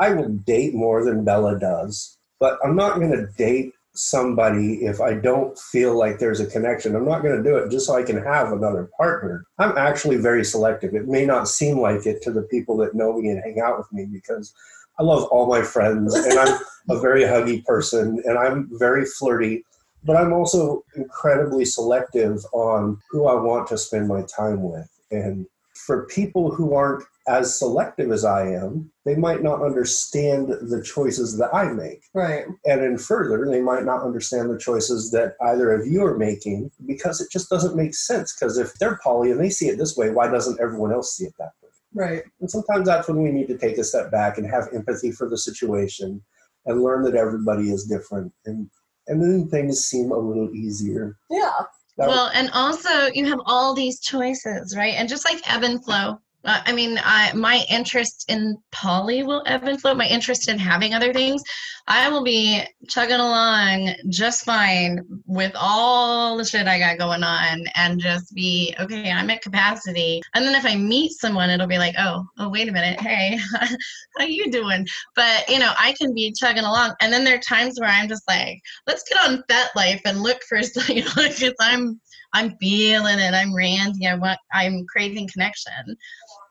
I 0.00 0.10
will 0.12 0.28
date 0.30 0.74
more 0.74 1.04
than 1.04 1.24
Bella 1.24 1.58
does, 1.58 2.18
but 2.40 2.58
I'm 2.64 2.74
not 2.74 2.98
going 2.98 3.12
to 3.12 3.26
date 3.38 3.74
somebody 3.94 4.84
if 4.84 5.00
I 5.00 5.14
don't 5.14 5.58
feel 5.58 5.96
like 5.96 6.18
there's 6.18 6.40
a 6.40 6.46
connection. 6.46 6.96
I'm 6.96 7.06
not 7.06 7.22
going 7.22 7.36
to 7.36 7.48
do 7.48 7.56
it 7.56 7.70
just 7.70 7.86
so 7.86 7.96
I 7.96 8.02
can 8.02 8.22
have 8.22 8.52
another 8.52 8.90
partner. 8.96 9.46
I'm 9.58 9.76
actually 9.78 10.16
very 10.16 10.44
selective. 10.44 10.94
It 10.94 11.06
may 11.06 11.24
not 11.24 11.48
seem 11.48 11.78
like 11.78 12.04
it 12.04 12.20
to 12.22 12.32
the 12.32 12.42
people 12.42 12.76
that 12.78 12.94
know 12.94 13.20
me 13.20 13.30
and 13.30 13.42
hang 13.42 13.60
out 13.60 13.78
with 13.78 13.92
me 13.92 14.06
because 14.06 14.52
I 14.98 15.04
love 15.04 15.24
all 15.24 15.48
my 15.48 15.62
friends 15.62 16.14
and 16.14 16.38
I'm 16.38 16.58
a 16.90 17.00
very 17.00 17.22
huggy 17.22 17.64
person 17.64 18.20
and 18.24 18.36
I'm 18.36 18.68
very 18.72 19.04
flirty, 19.04 19.64
but 20.02 20.16
I'm 20.16 20.32
also 20.32 20.84
incredibly 20.96 21.64
selective 21.64 22.44
on 22.52 23.00
who 23.10 23.26
I 23.26 23.34
want 23.34 23.68
to 23.68 23.78
spend 23.78 24.08
my 24.08 24.22
time 24.22 24.62
with. 24.62 24.88
And 25.10 25.46
for 25.86 26.06
people 26.06 26.52
who 26.52 26.74
aren't 26.74 27.04
as 27.26 27.58
selective 27.58 28.10
as 28.12 28.24
I 28.24 28.48
am, 28.48 28.90
they 29.04 29.14
might 29.14 29.42
not 29.42 29.62
understand 29.62 30.48
the 30.48 30.82
choices 30.82 31.38
that 31.38 31.54
I 31.54 31.72
make. 31.72 32.02
Right. 32.12 32.44
And 32.66 32.82
in 32.84 32.98
further, 32.98 33.46
they 33.50 33.60
might 33.60 33.84
not 33.84 34.02
understand 34.02 34.50
the 34.50 34.58
choices 34.58 35.10
that 35.12 35.34
either 35.40 35.72
of 35.72 35.86
you 35.86 36.04
are 36.04 36.18
making 36.18 36.70
because 36.86 37.20
it 37.20 37.30
just 37.30 37.48
doesn't 37.48 37.76
make 37.76 37.94
sense. 37.94 38.34
Because 38.34 38.58
if 38.58 38.74
they're 38.74 38.98
poly 39.02 39.30
and 39.30 39.40
they 39.40 39.50
see 39.50 39.68
it 39.68 39.78
this 39.78 39.96
way, 39.96 40.10
why 40.10 40.28
doesn't 40.30 40.60
everyone 40.60 40.92
else 40.92 41.16
see 41.16 41.24
it 41.24 41.34
that 41.38 41.52
way? 41.62 41.70
Right. 41.94 42.22
And 42.40 42.50
sometimes 42.50 42.86
that's 42.86 43.08
when 43.08 43.22
we 43.22 43.30
need 43.30 43.48
to 43.48 43.56
take 43.58 43.78
a 43.78 43.84
step 43.84 44.10
back 44.10 44.36
and 44.36 44.46
have 44.50 44.68
empathy 44.74 45.10
for 45.12 45.28
the 45.28 45.38
situation 45.38 46.22
and 46.66 46.82
learn 46.82 47.04
that 47.04 47.14
everybody 47.14 47.70
is 47.70 47.84
different. 47.84 48.32
And 48.44 48.68
and 49.06 49.22
then 49.22 49.48
things 49.48 49.84
seem 49.84 50.10
a 50.12 50.18
little 50.18 50.50
easier. 50.54 51.16
Yeah. 51.30 51.52
That- 51.98 52.08
Well, 52.08 52.30
and 52.34 52.50
also 52.52 53.06
you 53.12 53.26
have 53.26 53.40
all 53.44 53.74
these 53.74 54.00
choices, 54.00 54.74
right? 54.76 54.94
And 54.94 55.08
just 55.08 55.24
like 55.24 55.40
ebb 55.46 55.62
and 55.62 55.84
flow. 55.84 56.18
Uh, 56.44 56.60
I 56.66 56.72
mean, 56.72 57.00
I, 57.02 57.32
my 57.32 57.64
interest 57.70 58.26
in 58.28 58.56
poly 58.70 59.22
will 59.22 59.42
ebb 59.46 59.64
and 59.64 59.80
flow. 59.80 59.94
My 59.94 60.06
interest 60.06 60.48
in 60.48 60.58
having 60.58 60.92
other 60.92 61.12
things, 61.12 61.42
I 61.86 62.08
will 62.08 62.22
be 62.22 62.62
chugging 62.88 63.16
along 63.16 63.94
just 64.08 64.44
fine 64.44 65.00
with 65.26 65.52
all 65.54 66.36
the 66.36 66.44
shit 66.44 66.66
I 66.66 66.78
got 66.78 66.98
going 66.98 67.22
on, 67.22 67.64
and 67.74 68.00
just 68.00 68.34
be 68.34 68.74
okay. 68.78 69.10
I'm 69.10 69.30
at 69.30 69.42
capacity, 69.42 70.22
and 70.34 70.44
then 70.44 70.54
if 70.54 70.66
I 70.66 70.76
meet 70.76 71.12
someone, 71.12 71.50
it'll 71.50 71.66
be 71.66 71.78
like, 71.78 71.94
oh, 71.98 72.24
oh, 72.38 72.48
wait 72.48 72.68
a 72.68 72.72
minute, 72.72 73.00
hey, 73.00 73.38
how 74.18 74.24
you 74.24 74.50
doing? 74.50 74.86
But 75.16 75.48
you 75.48 75.58
know, 75.58 75.72
I 75.78 75.94
can 75.98 76.14
be 76.14 76.34
chugging 76.38 76.64
along, 76.64 76.94
and 77.00 77.12
then 77.12 77.24
there 77.24 77.36
are 77.36 77.40
times 77.40 77.78
where 77.80 77.90
I'm 77.90 78.08
just 78.08 78.26
like, 78.28 78.60
let's 78.86 79.04
get 79.08 79.18
on 79.26 79.44
FetLife 79.50 80.02
and 80.04 80.22
look 80.22 80.42
for, 80.48 80.58
you 80.88 81.04
know, 81.04 81.10
because 81.16 81.54
I'm 81.60 82.00
I'm 82.34 82.56
feeling 82.58 83.18
it. 83.18 83.32
I'm 83.32 83.54
randy. 83.54 84.06
I 84.06 84.16
want. 84.16 84.38
I'm 84.52 84.84
craving 84.86 85.28
connection. 85.32 85.96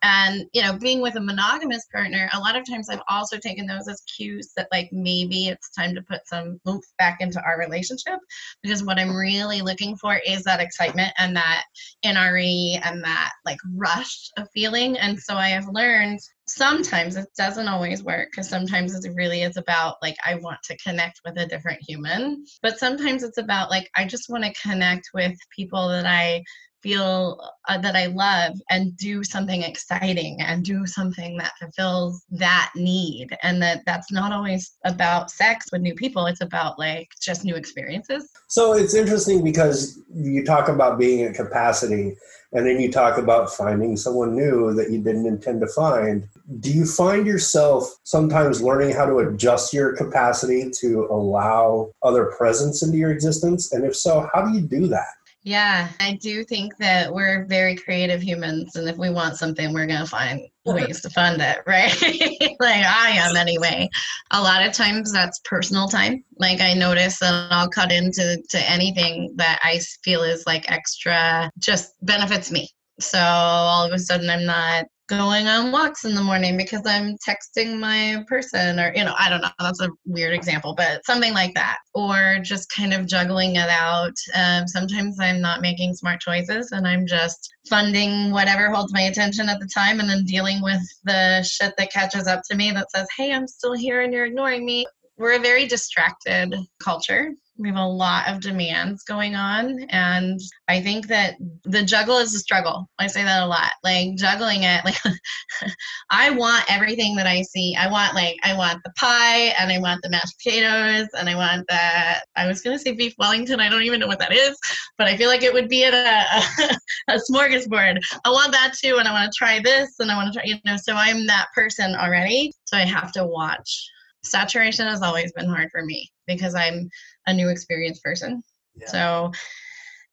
And 0.04 0.46
you 0.54 0.62
know, 0.62 0.78
being 0.78 1.02
with 1.02 1.16
a 1.16 1.22
monogamous 1.22 1.86
partner, 1.92 2.30
a 2.34 2.40
lot 2.40 2.58
of 2.58 2.70
times 2.70 2.90
I've 2.90 3.02
also 3.10 3.38
taken 3.38 3.66
those 3.66 3.88
as 3.88 4.02
cues 4.02 4.52
that 4.58 4.68
like 4.72 4.90
maybe 4.92 5.48
it's 5.48 5.72
time 5.72 5.96
to 5.96 6.02
put 6.02 6.28
some 6.28 6.60
oomph 6.68 6.84
back 6.98 7.22
into 7.22 7.42
our 7.42 7.58
relationship 7.58 8.20
because 8.62 8.84
what 8.84 9.00
I'm 9.00 9.16
really 9.16 9.62
looking 9.62 9.96
for 9.96 10.20
is 10.28 10.44
that 10.44 10.60
excitement 10.60 11.14
and 11.18 11.36
that 11.38 11.64
NRE 12.06 12.80
and 12.84 13.02
that 13.04 13.32
like 13.46 13.60
rush 13.76 14.30
of 14.38 14.50
feeling. 14.54 14.98
And 14.98 15.18
so 15.18 15.36
I 15.36 15.50
have 15.50 15.68
learned 15.70 16.20
sometimes 16.46 17.16
it 17.16 17.30
doesn't 17.38 17.70
always 17.70 18.04
work 18.04 18.30
because 18.32 18.50
sometimes 18.50 18.94
it 18.94 19.14
really 19.16 19.44
is 19.44 19.56
about 19.56 19.96
like 20.02 20.18
I 20.26 20.36
want 20.36 20.60
to 20.64 20.78
connect 20.78 21.22
with 21.24 21.38
a 21.38 21.46
different 21.46 21.80
human, 21.82 22.46
but 22.62 22.78
sometimes 22.78 23.24
it's 23.24 23.38
about 23.38 23.70
like 23.70 23.90
I 23.96 24.06
just 24.06 24.30
want 24.30 24.44
to 24.44 24.62
connect 24.62 25.12
with 25.14 25.38
people 25.56 25.88
that 25.88 26.06
I 26.06 26.44
feel 26.84 27.42
uh, 27.68 27.78
that 27.78 27.96
I 27.96 28.08
love 28.08 28.54
and 28.70 28.96
do 28.98 29.24
something 29.24 29.64
exciting 29.64 30.38
and 30.42 30.64
do 30.64 30.86
something 30.86 31.38
that 31.38 31.54
fulfills 31.60 32.24
that 32.32 32.72
need 32.76 33.30
and 33.42 33.62
that 33.62 33.82
that's 33.86 34.12
not 34.12 34.32
always 34.32 34.74
about 34.86 35.32
sex 35.32 35.68
with 35.72 35.82
new 35.82 35.96
people 35.96 36.26
it's 36.28 36.42
about 36.42 36.78
like 36.78 37.08
just 37.22 37.46
new 37.46 37.56
experiences 37.56 38.30
So 38.48 38.74
it's 38.74 38.94
interesting 38.94 39.44
because 39.44 40.00
you 40.14 40.46
talk 40.46 40.68
about 40.68 41.00
being 41.00 41.24
at 41.24 41.34
capacity 41.34 42.16
and 42.54 42.68
then 42.68 42.80
you 42.80 42.92
talk 42.92 43.18
about 43.18 43.52
finding 43.52 43.98
someone 43.98 44.36
new 44.36 44.74
that 44.76 44.92
you 44.92 45.02
didn't 45.02 45.26
intend 45.26 45.62
to 45.62 45.68
find. 45.68 46.28
Do 46.60 46.72
you 46.72 46.86
find 46.86 47.26
yourself 47.26 47.92
sometimes 48.04 48.62
learning 48.62 48.94
how 48.94 49.06
to 49.06 49.18
adjust 49.20 49.74
your 49.74 49.96
capacity 49.96 50.70
to 50.82 51.08
allow 51.10 51.92
other 52.04 52.26
presence 52.26 52.84
into 52.84 52.98
your 52.98 53.12
existence? 53.12 53.74
And 53.74 53.84
if 53.84 53.96
so, 53.96 54.30
how 54.34 54.46
do 54.46 54.54
you 54.54 54.62
do 54.62 54.86
that? 54.88 55.08
Yeah 55.44 55.90
i 56.00 56.18
do 56.22 56.44
think 56.44 56.76
that 56.78 57.14
we're 57.14 57.46
very 57.46 57.76
creative 57.76 58.22
humans 58.22 58.76
and 58.76 58.88
if 58.88 58.98
we 58.98 59.10
want 59.10 59.38
something 59.38 59.74
we're 59.74 59.86
going 59.88 60.00
to 60.00 60.06
find 60.06 60.42
ways 60.66 61.02
to 61.02 61.10
fund 61.10 61.42
it 61.42 61.60
right? 61.68 61.94
Like 62.60 62.86
i 62.86 63.10
am 63.16 63.36
anyway. 63.36 63.90
A 64.32 64.42
lot 64.42 64.66
of 64.66 64.72
times 64.72 65.12
that's 65.12 65.42
personal 65.44 65.90
time. 65.90 66.24
Like 66.38 66.62
i 66.62 66.74
notice 66.74 67.20
that 67.20 67.48
i'll 67.52 67.70
cut 67.70 67.92
into 67.92 68.42
to 68.50 68.70
anything 68.72 69.34
that 69.38 69.60
i 69.64 69.80
feel 70.04 70.24
is 70.24 70.46
like 70.46 70.72
extra 70.72 71.52
just 71.60 71.94
benefits 72.02 72.52
me. 72.52 72.70
So 73.00 73.20
all 73.20 73.86
of 73.86 73.92
a 73.92 74.00
sudden 74.00 74.30
i'm 74.30 74.46
not 74.46 74.86
going 75.08 75.48
on 75.48 75.72
walks 75.72 76.06
in 76.06 76.16
the 76.16 76.24
morning 76.24 76.56
because 76.56 76.82
i'm 76.86 77.18
texting 77.18 77.78
my 77.78 78.24
person 78.28 78.80
or 78.80 78.94
you 78.96 79.04
know 79.04 79.14
i 79.20 79.30
don't 79.30 79.42
know 79.42 79.50
that's 79.60 79.82
a 79.82 79.90
weird 80.06 80.34
example 80.34 80.74
but 80.76 81.06
something 81.06 81.34
like 81.34 81.54
that. 81.54 81.78
Or 81.94 82.40
just 82.42 82.72
kind 82.72 82.94
of 82.94 83.06
juggling 83.06 83.56
it 83.56 83.70
out. 83.70 84.14
Um, 84.34 84.68
sometimes 84.68 85.18
i'm 85.20 85.42
not 85.42 85.62
making 85.62 85.94
smart 85.94 86.22
choices 86.22 86.72
and 86.72 86.88
i'm 86.88 87.06
just 87.06 87.54
funding 87.70 88.32
whatever 88.32 88.70
holds 88.70 88.94
my 88.94 89.02
attention 89.02 89.50
at 89.50 89.60
the 89.60 89.70
time 89.74 90.00
and 90.00 90.10
then 90.10 90.24
dealing 90.24 90.62
with 90.62 90.82
the 91.04 91.44
shit 91.44 91.74
that 91.78 91.92
catches 91.92 92.28
up 92.28 92.42
to 92.50 92.56
me 92.56 92.72
that 92.72 92.90
says 92.92 93.08
hey 93.18 93.34
i'm 93.34 93.48
still 93.48 93.74
here 93.74 94.02
and 94.02 94.14
you're 94.14 94.26
ignoring 94.26 94.66
me. 94.66 94.86
We're 95.18 95.36
a 95.36 95.40
very 95.40 95.68
distracted 95.68 96.56
culture 96.84 97.34
We 97.58 97.70
have 97.70 97.78
a 97.78 97.86
lot 97.86 98.28
of 98.28 98.42
demands 98.42 99.04
going 99.04 99.36
on. 99.36 99.80
And 99.90 100.40
I 100.68 100.82
think 100.82 101.08
that 101.08 101.36
the 101.64 101.84
juggle 101.84 102.18
is 102.18 102.34
a 102.34 102.40
struggle. 102.40 102.90
I 102.98 103.08
say 103.08 103.24
that 103.24 103.44
a 103.44 103.46
lot. 103.46 103.74
Like 103.84 104.16
juggling 104.16 104.64
it, 104.64 104.84
like 104.84 104.98
I 106.10 106.32
want 106.32 106.66
everything 106.68 107.16
that 107.16 107.28
I 107.28 107.44
see. 107.44 107.76
I 107.76 107.88
want 107.92 108.16
like 108.16 108.38
I 108.44 108.58
want 108.58 108.82
the 108.84 108.92
pie 108.98 109.54
and 109.60 109.72
I 109.72 109.80
want 109.80 110.02
the 110.02 110.10
mashed 110.10 110.36
potatoes 110.44 111.08
and 111.14 111.30
I 111.30 111.36
want 111.36 111.66
that 111.70 112.24
I 112.36 112.48
was 112.48 112.62
gonna 112.62 112.80
say 112.80 112.94
beef 112.94 113.14
Wellington. 113.20 113.60
I 113.60 113.70
don't 113.70 113.84
even 113.84 114.00
know 114.00 114.08
what 114.08 114.20
that 114.20 114.34
is, 114.34 114.58
but 114.98 115.08
I 115.08 115.16
feel 115.16 115.30
like 115.30 115.44
it 115.44 115.54
would 115.54 115.70
be 115.70 115.84
at 115.86 115.94
a, 115.94 116.64
a, 116.64 116.78
a 117.16 117.20
smorgasbord. 117.30 118.00
I 118.26 118.30
want 118.30 118.52
that 118.52 118.74
too, 118.82 118.98
and 118.98 119.08
I 119.08 119.12
want 119.12 119.32
to 119.32 119.38
try 119.38 119.60
this 119.64 120.00
and 120.00 120.12
I 120.12 120.16
want 120.16 120.34
to 120.34 120.40
try, 120.40 120.48
you 120.48 120.56
know, 120.66 120.78
so 120.78 120.94
I'm 120.94 121.28
that 121.28 121.48
person 121.54 121.96
already. 121.96 122.52
So 122.66 122.78
I 122.78 122.86
have 122.86 123.12
to 123.14 123.26
watch. 123.26 123.90
Saturation 124.24 124.88
has 124.88 125.02
always 125.02 125.32
been 125.34 125.50
hard 125.50 125.70
for 125.72 125.84
me 125.84 126.10
because 126.28 126.56
I'm 126.56 126.90
a 127.28 127.34
new 127.34 127.50
experience 127.50 128.00
person. 128.00 128.44
Yeah. 128.76 128.88
So 128.88 129.32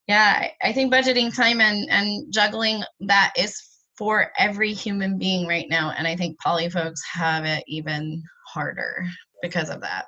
yeah, 0.06 0.38
I- 0.62 0.68
I 0.68 0.72
think 0.72 0.92
budgeting 0.92 1.34
time 1.34 1.61
and, 1.61 1.88
and 1.90 2.32
juggling 2.32 2.82
that 3.00 3.32
is 3.36 3.61
for 3.96 4.32
every 4.38 4.72
human 4.72 5.18
being 5.18 5.46
right 5.46 5.66
now. 5.68 5.92
And 5.96 6.06
I 6.08 6.16
think 6.16 6.38
poly 6.40 6.68
folks 6.70 7.02
have 7.12 7.44
it 7.44 7.62
even 7.66 8.22
harder 8.46 9.04
because 9.42 9.70
of 9.70 9.80
that. 9.82 10.06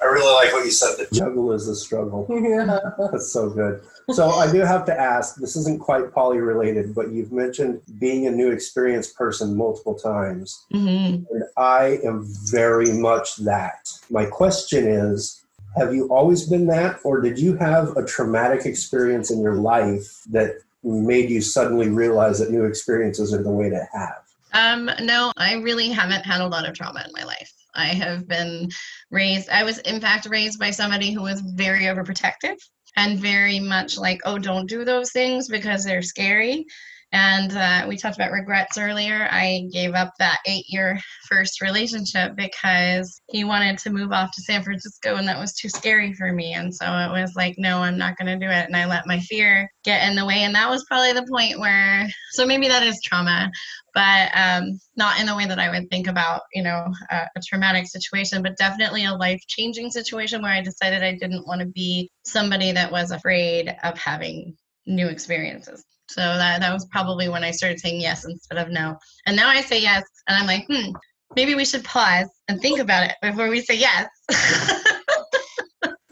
I 0.00 0.04
really 0.04 0.32
like 0.32 0.52
what 0.52 0.64
you 0.64 0.70
said. 0.70 0.96
The 0.96 1.08
Juggle 1.12 1.52
is 1.52 1.66
a 1.66 1.74
struggle. 1.74 2.26
yeah. 2.30 2.78
That's 3.10 3.32
so 3.32 3.50
good. 3.50 3.82
So 4.12 4.28
I 4.30 4.50
do 4.50 4.60
have 4.60 4.84
to 4.86 4.98
ask, 4.98 5.36
this 5.36 5.56
isn't 5.56 5.80
quite 5.80 6.12
poly 6.12 6.38
related, 6.38 6.94
but 6.94 7.10
you've 7.10 7.32
mentioned 7.32 7.80
being 7.98 8.26
a 8.26 8.30
new 8.30 8.50
experience 8.50 9.08
person 9.12 9.56
multiple 9.56 9.94
times. 9.96 10.64
hmm 10.70 11.24
And 11.30 11.42
I 11.56 11.98
am 12.04 12.26
very 12.28 12.92
much 12.92 13.36
that. 13.38 13.88
My 14.08 14.24
question 14.24 14.86
is 14.86 15.44
Have 15.78 15.94
you 15.94 16.08
always 16.08 16.48
been 16.48 16.66
that, 16.66 17.00
or 17.04 17.20
did 17.20 17.38
you 17.38 17.56
have 17.56 17.96
a 17.96 18.04
traumatic 18.04 18.66
experience 18.66 19.30
in 19.30 19.40
your 19.40 19.54
life 19.54 20.22
that 20.30 20.56
made 20.82 21.30
you 21.30 21.40
suddenly 21.40 21.88
realize 21.88 22.38
that 22.38 22.50
new 22.50 22.64
experiences 22.64 23.32
are 23.32 23.42
the 23.42 23.50
way 23.50 23.70
to 23.70 23.88
have? 23.92 24.22
Um, 24.52 24.90
no, 25.02 25.32
I 25.36 25.54
really 25.54 25.90
haven't 25.90 26.24
had 26.24 26.40
a 26.40 26.46
lot 26.46 26.68
of 26.68 26.74
trauma 26.74 27.04
in 27.06 27.12
my 27.12 27.24
life. 27.24 27.52
I 27.74 27.86
have 27.86 28.26
been 28.26 28.70
raised, 29.10 29.48
I 29.50 29.62
was 29.62 29.78
in 29.78 30.00
fact 30.00 30.26
raised 30.26 30.58
by 30.58 30.70
somebody 30.70 31.12
who 31.12 31.22
was 31.22 31.40
very 31.40 31.82
overprotective 31.82 32.56
and 32.96 33.18
very 33.18 33.60
much 33.60 33.98
like, 33.98 34.20
oh, 34.24 34.38
don't 34.38 34.68
do 34.68 34.84
those 34.84 35.12
things 35.12 35.48
because 35.48 35.84
they're 35.84 36.02
scary. 36.02 36.66
And 37.12 37.56
uh, 37.56 37.86
we 37.88 37.96
talked 37.96 38.16
about 38.16 38.32
regrets 38.32 38.76
earlier. 38.76 39.28
I 39.30 39.66
gave 39.72 39.94
up 39.94 40.12
that 40.18 40.40
eight 40.46 40.66
year 40.68 41.00
first 41.26 41.62
relationship 41.62 42.36
because 42.36 43.22
he 43.30 43.44
wanted 43.44 43.78
to 43.78 43.90
move 43.90 44.12
off 44.12 44.30
to 44.32 44.42
San 44.42 44.62
Francisco 44.62 45.16
and 45.16 45.26
that 45.26 45.38
was 45.38 45.54
too 45.54 45.70
scary 45.70 46.12
for 46.12 46.32
me. 46.32 46.52
And 46.52 46.74
so 46.74 46.84
it 46.84 47.10
was 47.10 47.32
like, 47.34 47.54
no, 47.56 47.78
I'm 47.78 47.96
not 47.96 48.18
going 48.18 48.38
to 48.38 48.46
do 48.46 48.50
it. 48.50 48.66
And 48.66 48.76
I 48.76 48.86
let 48.86 49.06
my 49.06 49.20
fear 49.20 49.70
get 49.84 50.06
in 50.06 50.16
the 50.16 50.26
way. 50.26 50.42
And 50.42 50.54
that 50.54 50.68
was 50.68 50.84
probably 50.84 51.14
the 51.14 51.26
point 51.30 51.58
where, 51.58 52.06
so 52.32 52.44
maybe 52.44 52.68
that 52.68 52.82
is 52.82 53.00
trauma, 53.02 53.50
but 53.94 54.30
um, 54.34 54.78
not 54.96 55.18
in 55.18 55.26
the 55.26 55.34
way 55.34 55.46
that 55.46 55.58
I 55.58 55.70
would 55.70 55.88
think 55.88 56.08
about, 56.08 56.42
you 56.52 56.62
know, 56.62 56.92
a, 57.10 57.16
a 57.36 57.40
traumatic 57.46 57.86
situation, 57.86 58.42
but 58.42 58.58
definitely 58.58 59.06
a 59.06 59.14
life 59.14 59.40
changing 59.48 59.90
situation 59.90 60.42
where 60.42 60.52
I 60.52 60.60
decided 60.60 61.02
I 61.02 61.12
didn't 61.12 61.46
want 61.46 61.62
to 61.62 61.66
be 61.66 62.10
somebody 62.24 62.72
that 62.72 62.92
was 62.92 63.12
afraid 63.12 63.74
of 63.82 63.96
having 63.96 64.56
new 64.86 65.08
experiences. 65.08 65.84
So 66.10 66.20
that, 66.20 66.60
that 66.60 66.72
was 66.72 66.86
probably 66.86 67.28
when 67.28 67.44
I 67.44 67.50
started 67.50 67.80
saying 67.80 68.00
yes 68.00 68.24
instead 68.24 68.58
of 68.58 68.70
no. 68.70 68.98
And 69.26 69.36
now 69.36 69.48
I 69.48 69.60
say 69.60 69.80
yes, 69.80 70.04
and 70.26 70.38
I'm 70.38 70.46
like, 70.46 70.66
hmm, 70.66 70.92
maybe 71.36 71.54
we 71.54 71.64
should 71.64 71.84
pause 71.84 72.28
and 72.48 72.60
think 72.60 72.80
about 72.80 73.08
it 73.10 73.16
before 73.22 73.48
we 73.48 73.60
say 73.60 73.76
yes. 73.76 74.08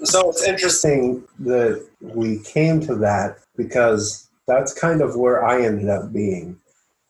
so 0.04 0.28
it's 0.30 0.44
interesting. 0.44 1.24
That 1.40 1.86
we 2.00 2.40
came 2.40 2.80
to 2.82 2.94
that 2.96 3.38
because 3.56 4.28
that's 4.46 4.72
kind 4.74 5.00
of 5.00 5.16
where 5.16 5.44
I 5.44 5.62
ended 5.64 5.88
up 5.88 6.12
being. 6.12 6.58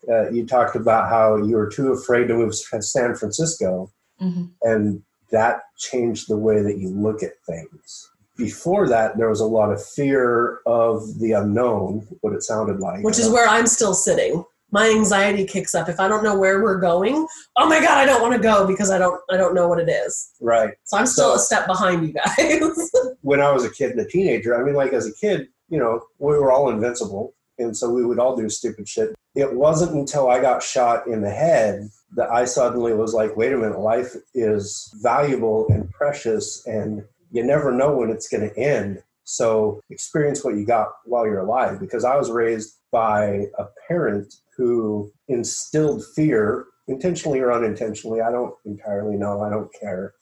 Uh, 0.08 0.30
you 0.30 0.46
talked 0.46 0.76
about 0.76 1.08
how 1.08 1.36
you 1.36 1.56
were 1.56 1.68
too 1.68 1.92
afraid 1.92 2.28
to 2.28 2.34
move 2.34 2.54
to 2.70 2.82
San 2.82 3.16
Francisco, 3.16 3.90
Mhm. 4.22 4.50
and 4.62 5.02
that 5.32 5.62
changed 5.76 6.28
the 6.28 6.36
way 6.36 6.62
that 6.62 6.78
you 6.78 6.88
look 6.90 7.22
at 7.24 7.32
things. 7.44 8.10
Before 8.36 8.88
that, 8.88 9.16
there 9.16 9.28
was 9.28 9.40
a 9.40 9.46
lot 9.46 9.72
of 9.72 9.84
fear 9.84 10.60
of 10.66 11.18
the 11.18 11.32
unknown, 11.32 12.06
what 12.20 12.34
it 12.34 12.42
sounded 12.42 12.80
like. 12.80 13.02
Which 13.02 13.18
is 13.18 13.28
where 13.30 13.48
I'm 13.48 13.66
still 13.66 13.94
sitting. 13.94 14.44
My 14.72 14.88
anxiety 14.90 15.44
kicks 15.46 15.74
up 15.74 15.88
if 15.88 16.00
I 16.00 16.08
don't 16.08 16.24
know 16.24 16.36
where 16.36 16.60
we're 16.62 16.78
going. 16.80 17.26
Oh 17.56 17.68
my 17.68 17.80
god, 17.80 17.98
I 17.98 18.04
don't 18.04 18.20
want 18.20 18.34
to 18.34 18.40
go 18.40 18.66
because 18.66 18.90
I 18.90 18.98
don't 18.98 19.20
I 19.30 19.36
don't 19.36 19.54
know 19.54 19.68
what 19.68 19.78
it 19.78 19.88
is. 19.88 20.32
right. 20.40 20.74
So 20.84 20.98
I'm 20.98 21.06
still 21.06 21.30
So- 21.30 21.36
a 21.36 21.38
step 21.38 21.66
behind 21.66 22.06
you 22.06 22.12
guys. 22.12 22.90
When 23.22 23.40
I 23.40 23.50
was 23.50 23.64
a 23.64 23.70
kid 23.70 23.90
and 23.92 24.00
a 24.00 24.04
teenager, 24.06 24.56
I 24.60 24.62
mean, 24.64 24.74
like 24.76 24.92
as 24.92 25.06
a 25.06 25.12
kid, 25.14 25.48
you 25.68 25.78
know, 25.80 26.00
we 26.20 26.38
were 26.38 26.52
all 26.52 26.68
invincible, 26.70 27.34
and 27.58 27.76
so 27.76 27.90
we 27.90 28.04
would 28.06 28.20
all 28.20 28.36
do 28.36 28.48
stupid 28.48 28.88
shit. 28.88 29.14
It 29.34 29.52
wasn't 29.52 29.94
until 29.96 30.30
I 30.30 30.40
got 30.40 30.62
shot 30.62 31.08
in 31.08 31.22
the 31.22 31.30
head 31.30 31.88
that 32.14 32.30
I 32.30 32.44
suddenly 32.44 32.92
was 32.92 33.14
like, 33.14 33.36
wait 33.36 33.52
a 33.52 33.56
minute, 33.56 33.80
life 33.80 34.14
is 34.34 34.92
valuable 35.02 35.66
and 35.70 35.90
precious, 35.90 36.64
and 36.66 37.02
you 37.36 37.44
never 37.44 37.70
know 37.70 37.94
when 37.94 38.08
it's 38.10 38.28
going 38.28 38.48
to 38.48 38.58
end. 38.58 39.02
So 39.24 39.82
experience 39.90 40.42
what 40.42 40.56
you 40.56 40.64
got 40.64 40.88
while 41.04 41.26
you're 41.26 41.40
alive. 41.40 41.78
Because 41.78 42.02
I 42.02 42.16
was 42.16 42.30
raised 42.30 42.78
by 42.90 43.46
a 43.58 43.66
parent 43.86 44.34
who 44.56 45.12
instilled 45.28 46.02
fear, 46.14 46.64
intentionally 46.88 47.40
or 47.40 47.52
unintentionally. 47.52 48.22
I 48.22 48.30
don't 48.30 48.54
entirely 48.64 49.16
know. 49.16 49.42
I 49.42 49.50
don't 49.50 49.70
care. 49.78 50.14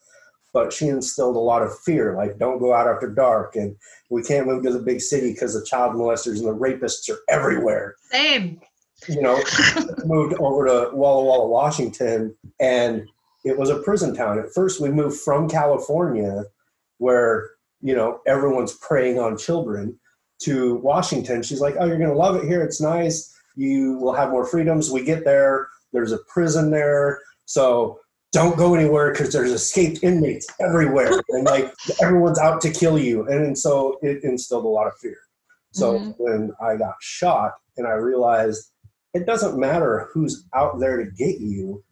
But 0.53 0.73
she 0.73 0.89
instilled 0.89 1.37
a 1.37 1.41
lot 1.41 1.63
of 1.63 1.79
fear, 1.81 2.17
like 2.17 2.39
don't 2.39 2.59
go 2.59 2.75
out 2.75 2.89
after 2.89 3.09
dark, 3.09 3.55
and 3.55 3.77
we 4.11 4.23
can't 4.23 4.47
move 4.47 4.65
to 4.65 4.73
the 4.73 4.79
big 4.79 5.01
city 5.01 5.33
because 5.33 5.55
the 5.55 5.65
child 5.65 5.95
molesters 5.95 6.39
and 6.39 6.47
the 6.47 6.55
rapists 6.55 7.09
are 7.11 7.19
everywhere 7.29 7.97
Same. 8.13 8.61
you 9.09 9.21
know, 9.21 9.43
moved 10.05 10.35
over 10.35 10.67
to 10.67 10.91
Walla 10.93 11.25
Walla, 11.25 11.49
Washington, 11.49 12.37
and 12.61 13.05
it 13.45 13.59
was 13.59 13.69
a 13.69 13.81
prison 13.81 14.15
town. 14.15 14.39
At 14.39 14.55
first, 14.55 14.81
we 14.81 14.91
moved 14.91 15.21
from 15.21 15.49
California, 15.49 16.45
where 16.99 17.51
you 17.81 17.95
know 17.95 18.21
everyone's 18.27 18.75
preying 18.75 19.19
on 19.19 19.37
children, 19.37 19.99
to 20.41 20.77
Washington. 20.77 21.43
She's 21.43 21.61
like, 21.61 21.77
"Oh, 21.79 21.87
you're 21.87 21.99
gonna 21.99 22.15
love 22.15 22.37
it 22.37 22.45
here. 22.45 22.63
It's 22.63 22.81
nice. 22.81 23.33
You 23.57 23.99
will 23.99 24.13
have 24.13 24.31
more 24.31 24.47
freedoms." 24.47 24.91
We 24.91 25.05
get 25.05 25.25
there. 25.25 25.69
There's 25.93 26.13
a 26.13 26.19
prison 26.29 26.71
there, 26.71 27.21
so 27.45 28.01
don't 28.33 28.57
go 28.57 28.75
anywhere 28.75 29.13
because 29.13 29.33
there's 29.33 29.53
escaped 29.53 30.03
inmates 30.03 30.47
everywhere, 30.61 31.13
and 31.29 31.45
like 31.45 31.73
everyone's 32.03 32.39
out 32.39 32.61
to 32.63 32.71
kill 32.71 32.99
you. 32.99 33.27
And 33.29 33.57
so 33.57 33.97
it 34.03 34.25
instilled 34.25 34.65
a 34.65 34.69
lot 34.69 34.89
of 34.89 34.97
fear. 34.99 35.19
So 35.73 35.99
Mhm. 35.99 36.15
when 36.19 36.53
I 36.61 36.77
got 36.77 36.95
shot, 37.01 37.53
and 37.77 37.87
I 37.87 37.93
realized 37.93 38.71
it 39.13 39.27
doesn't 39.27 39.57
matter 39.57 40.09
who's 40.13 40.45
out 40.55 40.81
there 40.81 40.97
to 40.97 41.11
get 41.13 41.39
you. 41.39 41.85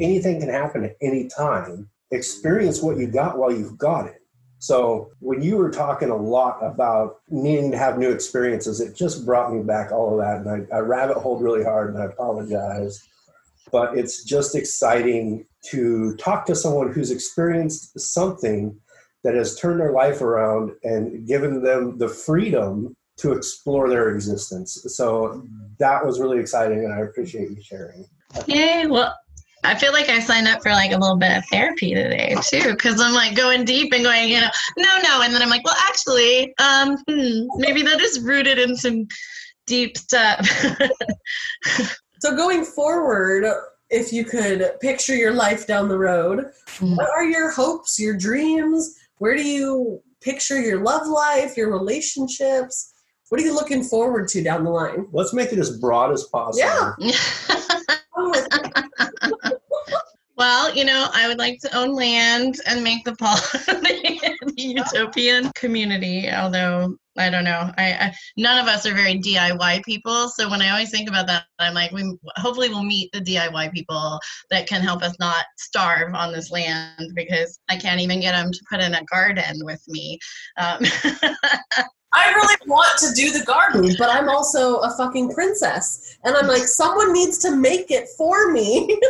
Anything 0.00 0.38
can 0.38 0.48
happen 0.48 0.84
at 0.84 0.96
any 1.02 1.26
time. 1.26 1.90
Experience 2.12 2.80
what 2.80 2.96
you 2.98 3.08
got 3.08 3.36
while 3.38 3.52
you've 3.52 3.76
got 3.78 4.06
it. 4.06 4.17
So 4.58 5.10
when 5.20 5.40
you 5.42 5.56
were 5.56 5.70
talking 5.70 6.10
a 6.10 6.16
lot 6.16 6.58
about 6.62 7.20
needing 7.28 7.70
to 7.70 7.78
have 7.78 7.98
new 7.98 8.10
experiences, 8.10 8.80
it 8.80 8.96
just 8.96 9.24
brought 9.24 9.52
me 9.52 9.62
back 9.62 9.92
all 9.92 10.12
of 10.12 10.24
that. 10.24 10.44
And 10.44 10.68
I, 10.72 10.76
I 10.76 10.80
rabbit 10.80 11.18
holed 11.18 11.42
really 11.42 11.62
hard 11.62 11.94
and 11.94 12.02
I 12.02 12.06
apologize. 12.06 13.06
But 13.70 13.96
it's 13.96 14.24
just 14.24 14.54
exciting 14.54 15.46
to 15.70 16.16
talk 16.16 16.46
to 16.46 16.54
someone 16.54 16.92
who's 16.92 17.10
experienced 17.10 17.98
something 18.00 18.78
that 19.24 19.34
has 19.34 19.58
turned 19.58 19.80
their 19.80 19.92
life 19.92 20.22
around 20.22 20.72
and 20.84 21.26
given 21.26 21.62
them 21.62 21.98
the 21.98 22.08
freedom 22.08 22.96
to 23.18 23.32
explore 23.32 23.88
their 23.88 24.10
existence. 24.10 24.84
So 24.86 25.44
that 25.78 26.06
was 26.06 26.20
really 26.20 26.38
exciting, 26.38 26.84
and 26.84 26.92
I 26.92 27.00
appreciate 27.00 27.50
you 27.50 27.60
sharing. 27.60 28.06
Yay. 28.46 28.86
Well, 28.86 29.14
I 29.68 29.74
feel 29.74 29.92
like 29.92 30.08
I 30.08 30.18
signed 30.18 30.48
up 30.48 30.62
for 30.62 30.70
like 30.70 30.92
a 30.92 30.96
little 30.96 31.16
bit 31.16 31.36
of 31.36 31.44
therapy 31.46 31.92
today 31.94 32.34
too, 32.50 32.70
because 32.70 32.98
I'm 33.02 33.12
like 33.12 33.36
going 33.36 33.66
deep 33.66 33.92
and 33.92 34.02
going, 34.02 34.30
you 34.30 34.40
know, 34.40 34.48
no, 34.78 34.98
no, 35.02 35.20
and 35.20 35.34
then 35.34 35.42
I'm 35.42 35.50
like, 35.50 35.62
well, 35.62 35.76
actually, 35.86 36.54
um, 36.58 36.96
hmm, 37.06 37.46
maybe 37.56 37.82
that 37.82 38.00
is 38.00 38.18
rooted 38.20 38.58
in 38.58 38.74
some 38.74 39.06
deep 39.66 39.98
stuff. 39.98 40.48
so 42.20 42.34
going 42.34 42.64
forward, 42.64 43.44
if 43.90 44.10
you 44.10 44.24
could 44.24 44.72
picture 44.80 45.14
your 45.14 45.32
life 45.34 45.66
down 45.66 45.88
the 45.88 45.98
road, 45.98 46.46
Mhm. 46.78 46.96
what 46.96 47.10
are 47.10 47.24
your 47.24 47.50
hopes, 47.50 47.98
your 47.98 48.16
dreams? 48.16 48.94
Where 49.18 49.36
do 49.36 49.42
you 49.42 50.00
picture 50.22 50.58
your 50.58 50.80
love 50.82 51.06
life, 51.06 51.58
your 51.58 51.70
relationships? 51.70 52.94
What 53.28 53.38
are 53.38 53.44
you 53.44 53.54
looking 53.54 53.84
forward 53.84 54.28
to 54.28 54.42
down 54.42 54.64
the 54.64 54.70
line? 54.70 55.08
Let's 55.12 55.34
make 55.34 55.52
it 55.52 55.58
as 55.58 55.76
broad 55.78 56.10
as 56.12 56.24
possible. 56.24 56.66
Yeah. 56.98 57.10
Well, 60.38 60.72
you 60.72 60.84
know, 60.84 61.08
I 61.12 61.26
would 61.26 61.38
like 61.38 61.58
to 61.62 61.76
own 61.76 61.96
land 61.96 62.60
and 62.68 62.84
make 62.84 63.04
the 63.04 63.16
pol- 63.16 63.36
utopian 64.56 65.50
community. 65.56 66.30
Although 66.30 66.96
I 67.18 67.28
don't 67.28 67.42
know, 67.42 67.72
I, 67.76 67.92
I, 67.94 68.14
none 68.36 68.60
of 68.60 68.68
us 68.68 68.86
are 68.86 68.94
very 68.94 69.18
DIY 69.18 69.82
people. 69.82 70.28
So 70.28 70.48
when 70.48 70.62
I 70.62 70.70
always 70.70 70.90
think 70.90 71.08
about 71.08 71.26
that, 71.26 71.46
I'm 71.58 71.74
like, 71.74 71.90
we 71.90 72.16
hopefully 72.36 72.68
we'll 72.68 72.84
meet 72.84 73.10
the 73.10 73.20
DIY 73.20 73.72
people 73.72 74.20
that 74.50 74.68
can 74.68 74.80
help 74.80 75.02
us 75.02 75.18
not 75.18 75.44
starve 75.56 76.14
on 76.14 76.32
this 76.32 76.52
land 76.52 77.10
because 77.16 77.58
I 77.68 77.76
can't 77.76 78.00
even 78.00 78.20
get 78.20 78.32
them 78.32 78.52
to 78.52 78.64
put 78.70 78.80
in 78.80 78.94
a 78.94 79.04
garden 79.06 79.64
with 79.64 79.82
me. 79.88 80.20
Um, 80.56 80.78
I 82.14 82.32
really 82.32 82.56
want 82.66 82.96
to 83.00 83.12
do 83.12 83.32
the 83.32 83.44
garden, 83.44 83.94
but 83.98 84.08
I'm 84.08 84.28
also 84.28 84.78
a 84.78 84.96
fucking 84.96 85.34
princess. 85.34 86.16
And 86.22 86.36
I'm 86.36 86.46
like, 86.46 86.62
someone 86.62 87.12
needs 87.12 87.38
to 87.38 87.56
make 87.56 87.90
it 87.90 88.08
for 88.16 88.52
me. 88.52 88.98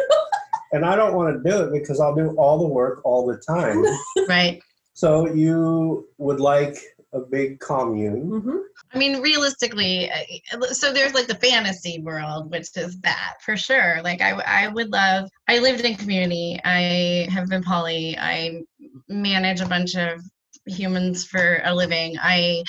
and 0.72 0.84
I 0.84 0.96
don't 0.96 1.14
want 1.14 1.42
to 1.42 1.50
do 1.50 1.62
it 1.62 1.72
because 1.72 2.00
I'll 2.00 2.14
do 2.14 2.34
all 2.36 2.58
the 2.58 2.66
work 2.66 3.00
all 3.04 3.26
the 3.26 3.36
time. 3.36 3.84
right. 4.28 4.60
So 4.94 5.32
you 5.32 6.08
would 6.18 6.40
like 6.40 6.76
a 7.12 7.20
big 7.20 7.60
commune. 7.60 8.30
mm-hmm. 8.30 8.56
I 8.92 8.98
mean, 8.98 9.20
realistically, 9.20 10.10
uh, 10.10 10.60
so 10.72 10.92
there's 10.92 11.14
like 11.14 11.26
the 11.26 11.34
fantasy 11.34 12.00
world, 12.00 12.50
which 12.50 12.68
is 12.76 12.98
that 13.00 13.34
for 13.44 13.56
sure. 13.56 14.00
Like, 14.02 14.22
I, 14.22 14.30
I 14.30 14.68
would 14.68 14.90
love, 14.90 15.28
I 15.46 15.58
lived 15.58 15.84
in 15.84 15.94
community. 15.94 16.58
I 16.64 17.28
have 17.30 17.48
been 17.48 17.62
poly. 17.62 18.16
I 18.18 18.62
manage 19.08 19.60
a 19.60 19.66
bunch 19.66 19.94
of 19.94 20.20
humans 20.66 21.24
for 21.24 21.60
a 21.64 21.74
living. 21.74 22.16
I 22.20 22.62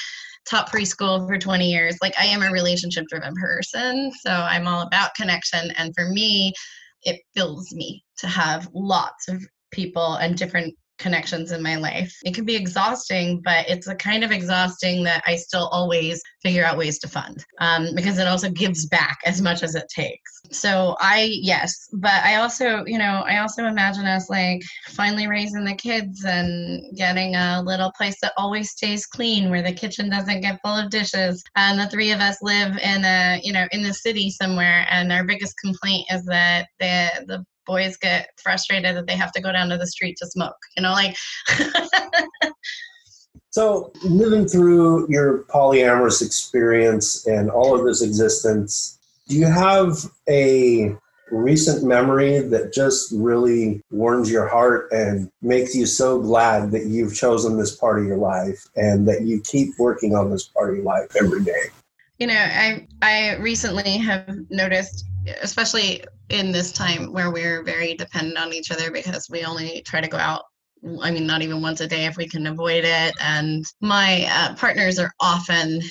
taught 0.49 0.71
preschool 0.71 1.25
for 1.25 1.37
20 1.37 1.69
years. 1.69 1.97
Like, 2.01 2.13
I 2.19 2.25
am 2.25 2.41
a 2.41 2.51
relationship 2.51 3.05
driven 3.07 3.33
person. 3.35 4.11
So 4.21 4.31
I'm 4.31 4.67
all 4.67 4.81
about 4.81 5.15
connection. 5.15 5.71
And 5.71 5.93
for 5.95 6.09
me, 6.09 6.53
it 7.03 7.21
fills 7.35 7.71
me 7.73 8.03
to 8.17 8.27
have 8.27 8.69
lots 8.73 9.27
of 9.27 9.41
people 9.71 10.15
and 10.15 10.37
different 10.37 10.75
connections 10.99 11.51
in 11.51 11.63
my 11.63 11.75
life. 11.75 12.15
It 12.23 12.35
can 12.35 12.45
be 12.45 12.55
exhausting, 12.55 13.41
but 13.43 13.67
it's 13.69 13.87
a 13.87 13.95
kind 13.95 14.23
of 14.23 14.31
exhausting 14.31 15.03
that 15.05 15.23
I 15.25 15.35
still 15.35 15.67
always 15.69 16.21
figure 16.43 16.63
out 16.63 16.77
ways 16.77 16.99
to 16.99 17.07
fund 17.07 17.43
um, 17.59 17.89
because 17.95 18.17
it 18.17 18.27
also 18.27 18.49
gives 18.49 18.85
back 18.85 19.17
as 19.25 19.41
much 19.41 19.63
as 19.63 19.75
it 19.75 19.85
takes. 19.93 20.41
So 20.51 20.95
I, 20.99 21.29
yes, 21.41 21.89
but 21.93 22.23
I 22.23 22.35
also, 22.35 22.83
you 22.85 22.97
know, 22.97 23.23
I 23.25 23.39
also 23.39 23.65
imagine 23.65 24.05
us 24.05 24.29
like 24.29 24.61
finally 24.89 25.27
raising 25.27 25.65
the 25.65 25.75
kids 25.75 26.23
and 26.25 26.83
getting 26.95 27.35
a 27.35 27.61
little 27.63 27.91
place 27.97 28.17
that 28.21 28.33
always 28.37 28.71
stays 28.71 29.05
clean 29.05 29.49
where 29.49 29.61
the 29.61 29.73
kitchen 29.73 30.09
doesn't 30.09 30.41
get 30.41 30.59
full 30.63 30.75
of 30.75 30.89
dishes. 30.89 31.43
And 31.55 31.79
the 31.79 31.87
three 31.87 32.11
of 32.11 32.19
us 32.19 32.37
live 32.41 32.77
in 32.77 33.05
a, 33.05 33.39
you 33.43 33.53
know, 33.53 33.67
in 33.71 33.83
the 33.83 33.93
city 33.93 34.29
somewhere. 34.29 34.85
And 34.89 35.11
our 35.11 35.23
biggest 35.23 35.55
complaint 35.63 36.07
is 36.11 36.25
that 36.25 36.67
the, 36.79 37.09
the 37.27 37.45
boys 37.69 37.95
get 37.97 38.31
frustrated 38.41 38.95
that 38.97 39.05
they 39.05 39.15
have 39.15 39.31
to 39.33 39.41
go 39.41 39.51
down 39.51 39.69
to 39.69 39.77
the 39.77 39.87
street 39.87 40.17
to 40.17 40.27
smoke. 40.27 40.57
You 40.75 40.83
know, 40.83 40.91
like. 40.91 41.15
so, 43.51 43.91
living 44.03 44.47
through 44.47 45.07
your 45.09 45.43
polyamorous 45.43 46.25
experience 46.25 47.25
and 47.27 47.49
all 47.49 47.77
of 47.77 47.85
this 47.85 48.01
existence, 48.01 48.97
do 49.27 49.35
you 49.35 49.45
have 49.45 49.93
a 50.27 50.95
recent 51.31 51.83
memory 51.83 52.39
that 52.39 52.73
just 52.73 53.11
really 53.11 53.83
warms 53.91 54.31
your 54.31 54.47
heart 54.47 54.91
and 54.91 55.31
makes 55.43 55.75
you 55.75 55.85
so 55.85 56.19
glad 56.19 56.71
that 56.71 56.87
you've 56.87 57.15
chosen 57.15 57.55
this 57.55 57.75
part 57.75 57.99
of 57.99 58.05
your 58.05 58.17
life 58.17 58.65
and 58.75 59.07
that 59.07 59.21
you 59.21 59.39
keep 59.41 59.69
working 59.77 60.15
on 60.15 60.31
this 60.31 60.47
part 60.47 60.71
of 60.71 60.77
your 60.77 60.85
life 60.85 61.15
every 61.15 61.43
day? 61.43 61.65
You 62.19 62.27
know, 62.27 62.35
I 62.35 62.87
I 63.01 63.35
recently 63.37 63.97
have 63.97 64.37
noticed 64.49 65.05
especially 65.41 66.03
in 66.29 66.51
this 66.51 66.71
time 66.71 67.11
where 67.11 67.31
we're 67.31 67.63
very 67.63 67.93
dependent 67.95 68.37
on 68.37 68.53
each 68.53 68.71
other 68.71 68.91
because 68.91 69.27
we 69.29 69.43
only 69.43 69.81
try 69.83 70.01
to 70.01 70.07
go 70.07 70.17
out 70.17 70.43
I 71.01 71.11
mean, 71.11 71.27
not 71.27 71.41
even 71.41 71.61
once 71.61 71.81
a 71.81 71.87
day 71.87 72.05
if 72.05 72.15
we 72.15 72.27
can 72.27 72.47
avoid 72.47 72.85
it. 72.85 73.13
And 73.21 73.65
my 73.81 74.27
uh, 74.31 74.55
partners 74.55 74.97
are 74.97 75.11
often 75.19 75.81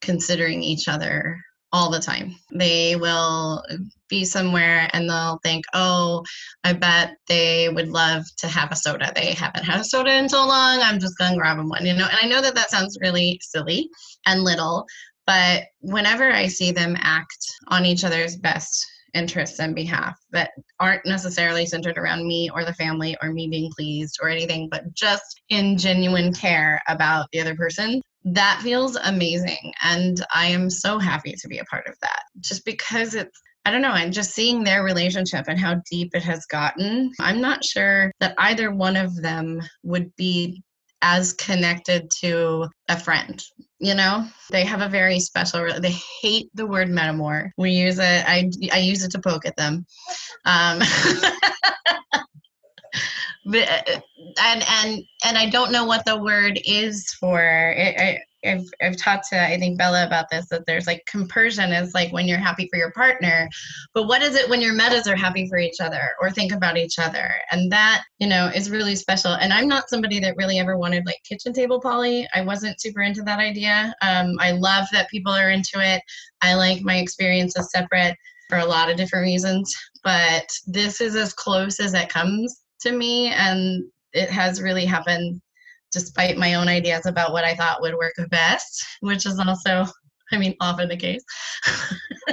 considering 0.00 0.62
each 0.62 0.88
other 0.88 1.38
all 1.70 1.90
the 1.90 2.00
time. 2.00 2.34
They 2.54 2.96
will 2.96 3.62
be 4.08 4.24
somewhere 4.24 4.88
and 4.94 5.08
they'll 5.08 5.38
think, 5.42 5.66
oh, 5.74 6.24
I 6.64 6.72
bet 6.72 7.16
they 7.28 7.68
would 7.68 7.88
love 7.88 8.24
to 8.38 8.48
have 8.48 8.72
a 8.72 8.76
soda. 8.76 9.12
They 9.14 9.34
haven't 9.34 9.64
had 9.64 9.80
a 9.80 9.84
soda 9.84 10.16
in 10.16 10.30
so 10.30 10.46
long. 10.46 10.80
I'm 10.80 10.98
just 10.98 11.18
going 11.18 11.32
to 11.32 11.38
grab 11.38 11.58
them 11.58 11.68
one, 11.68 11.84
you 11.84 11.92
know? 11.92 12.06
And 12.06 12.18
I 12.22 12.26
know 12.26 12.40
that 12.40 12.54
that 12.54 12.70
sounds 12.70 12.96
really 13.02 13.38
silly 13.42 13.90
and 14.24 14.44
little, 14.44 14.86
but 15.28 15.64
whenever 15.80 16.32
I 16.32 16.46
see 16.46 16.72
them 16.72 16.96
act 16.98 17.36
on 17.66 17.84
each 17.84 18.02
other's 18.02 18.38
best 18.38 18.84
interests 19.12 19.60
and 19.60 19.74
behalf 19.74 20.18
that 20.30 20.52
aren't 20.80 21.04
necessarily 21.04 21.66
centered 21.66 21.98
around 21.98 22.26
me 22.26 22.48
or 22.48 22.64
the 22.64 22.72
family 22.72 23.14
or 23.20 23.30
me 23.30 23.46
being 23.46 23.70
pleased 23.76 24.18
or 24.22 24.30
anything, 24.30 24.70
but 24.70 24.90
just 24.94 25.42
in 25.50 25.76
genuine 25.76 26.32
care 26.32 26.80
about 26.88 27.26
the 27.30 27.40
other 27.40 27.54
person, 27.54 28.00
that 28.24 28.62
feels 28.62 28.96
amazing. 28.96 29.70
And 29.82 30.24
I 30.34 30.46
am 30.46 30.70
so 30.70 30.98
happy 30.98 31.34
to 31.38 31.48
be 31.48 31.58
a 31.58 31.64
part 31.66 31.86
of 31.86 31.94
that 32.00 32.22
just 32.40 32.64
because 32.64 33.14
it's 33.14 33.38
I 33.66 33.70
don't 33.70 33.82
know, 33.82 33.92
and 33.92 34.14
just 34.14 34.34
seeing 34.34 34.64
their 34.64 34.82
relationship 34.82 35.44
and 35.46 35.60
how 35.60 35.82
deep 35.90 36.14
it 36.14 36.22
has 36.22 36.46
gotten, 36.46 37.12
I'm 37.20 37.42
not 37.42 37.62
sure 37.62 38.10
that 38.18 38.34
either 38.38 38.70
one 38.70 38.96
of 38.96 39.14
them 39.20 39.60
would 39.82 40.14
be 40.16 40.62
as 41.02 41.34
connected 41.34 42.10
to 42.22 42.68
a 42.88 42.98
friend 42.98 43.44
you 43.78 43.94
know? 43.94 44.26
They 44.50 44.64
have 44.64 44.80
a 44.80 44.88
very 44.88 45.20
special 45.20 45.68
they 45.80 45.94
hate 46.22 46.50
the 46.54 46.66
word 46.66 46.88
metamor. 46.88 47.50
We 47.56 47.70
use 47.70 47.98
it 47.98 48.24
i 48.26 48.50
i 48.72 48.78
use 48.78 49.04
it 49.04 49.12
to 49.12 49.20
poke 49.20 49.46
at 49.46 49.56
them. 49.56 49.86
Um 50.44 50.78
but 53.46 53.68
uh, 53.68 54.00
and 54.40 54.64
and 54.68 55.02
and 55.24 55.38
i 55.38 55.48
don't 55.48 55.72
know 55.72 55.84
what 55.84 56.04
the 56.04 56.22
word 56.22 56.60
is 56.64 57.12
for 57.18 57.40
it, 57.40 58.20
I've, 58.44 58.64
I've 58.80 58.96
talked 58.96 59.28
to 59.30 59.40
I 59.40 59.58
think 59.58 59.78
Bella 59.78 60.06
about 60.06 60.30
this 60.30 60.48
that 60.48 60.66
there's 60.66 60.86
like 60.86 61.04
compersion 61.06 61.72
is 61.72 61.94
like 61.94 62.12
when 62.12 62.26
you're 62.26 62.38
happy 62.38 62.68
for 62.70 62.76
your 62.76 62.92
partner, 62.92 63.48
but 63.94 64.06
what 64.06 64.22
is 64.22 64.34
it 64.34 64.48
when 64.48 64.60
your 64.60 64.74
metas 64.74 65.06
are 65.06 65.16
happy 65.16 65.48
for 65.48 65.58
each 65.58 65.80
other 65.80 66.10
or 66.20 66.30
think 66.30 66.52
about 66.52 66.76
each 66.76 66.98
other? 66.98 67.30
And 67.50 67.70
that, 67.72 68.04
you 68.18 68.28
know, 68.28 68.46
is 68.54 68.70
really 68.70 68.94
special. 68.94 69.32
And 69.32 69.52
I'm 69.52 69.68
not 69.68 69.88
somebody 69.88 70.20
that 70.20 70.36
really 70.36 70.58
ever 70.58 70.78
wanted 70.78 71.06
like 71.06 71.22
kitchen 71.28 71.52
table 71.52 71.80
poly. 71.80 72.28
I 72.34 72.42
wasn't 72.42 72.80
super 72.80 73.02
into 73.02 73.22
that 73.22 73.40
idea. 73.40 73.94
Um, 74.02 74.36
I 74.40 74.52
love 74.52 74.86
that 74.92 75.10
people 75.10 75.32
are 75.32 75.50
into 75.50 75.80
it. 75.80 76.02
I 76.40 76.54
like 76.54 76.82
my 76.82 76.96
experiences 76.96 77.70
separate 77.70 78.16
for 78.48 78.58
a 78.58 78.64
lot 78.64 78.90
of 78.90 78.96
different 78.96 79.24
reasons, 79.24 79.74
but 80.02 80.48
this 80.66 81.00
is 81.00 81.16
as 81.16 81.34
close 81.34 81.80
as 81.80 81.94
it 81.94 82.08
comes 82.08 82.62
to 82.80 82.92
me 82.92 83.28
and 83.28 83.84
it 84.12 84.30
has 84.30 84.62
really 84.62 84.84
happened 84.84 85.40
despite 85.92 86.36
my 86.36 86.54
own 86.54 86.68
ideas 86.68 87.06
about 87.06 87.32
what 87.32 87.44
I 87.44 87.54
thought 87.54 87.80
would 87.80 87.94
work 87.94 88.14
best, 88.30 88.84
which 89.00 89.26
is 89.26 89.38
also, 89.38 89.86
I 90.32 90.38
mean, 90.38 90.54
often 90.60 90.88
the 90.88 90.96
case. 90.96 91.24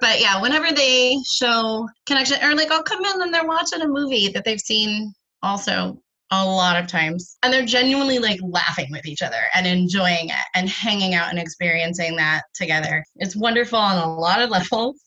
but 0.00 0.20
yeah, 0.20 0.40
whenever 0.40 0.72
they 0.72 1.16
show 1.30 1.88
connection, 2.06 2.42
or 2.42 2.54
like 2.54 2.70
I'll 2.70 2.82
come 2.82 3.04
in 3.04 3.22
and 3.22 3.32
they're 3.32 3.46
watching 3.46 3.82
a 3.82 3.88
movie 3.88 4.28
that 4.28 4.44
they've 4.44 4.60
seen 4.60 5.12
also 5.42 6.00
a 6.30 6.44
lot 6.44 6.82
of 6.82 6.86
times, 6.88 7.36
and 7.42 7.52
they're 7.52 7.66
genuinely 7.66 8.18
like 8.18 8.40
laughing 8.42 8.88
with 8.90 9.06
each 9.06 9.22
other 9.22 9.42
and 9.54 9.66
enjoying 9.66 10.30
it 10.30 10.44
and 10.54 10.68
hanging 10.68 11.14
out 11.14 11.28
and 11.28 11.38
experiencing 11.38 12.16
that 12.16 12.42
together. 12.54 13.04
It's 13.16 13.36
wonderful 13.36 13.78
on 13.78 13.98
a 13.98 14.14
lot 14.18 14.40
of 14.40 14.50
levels, 14.50 15.00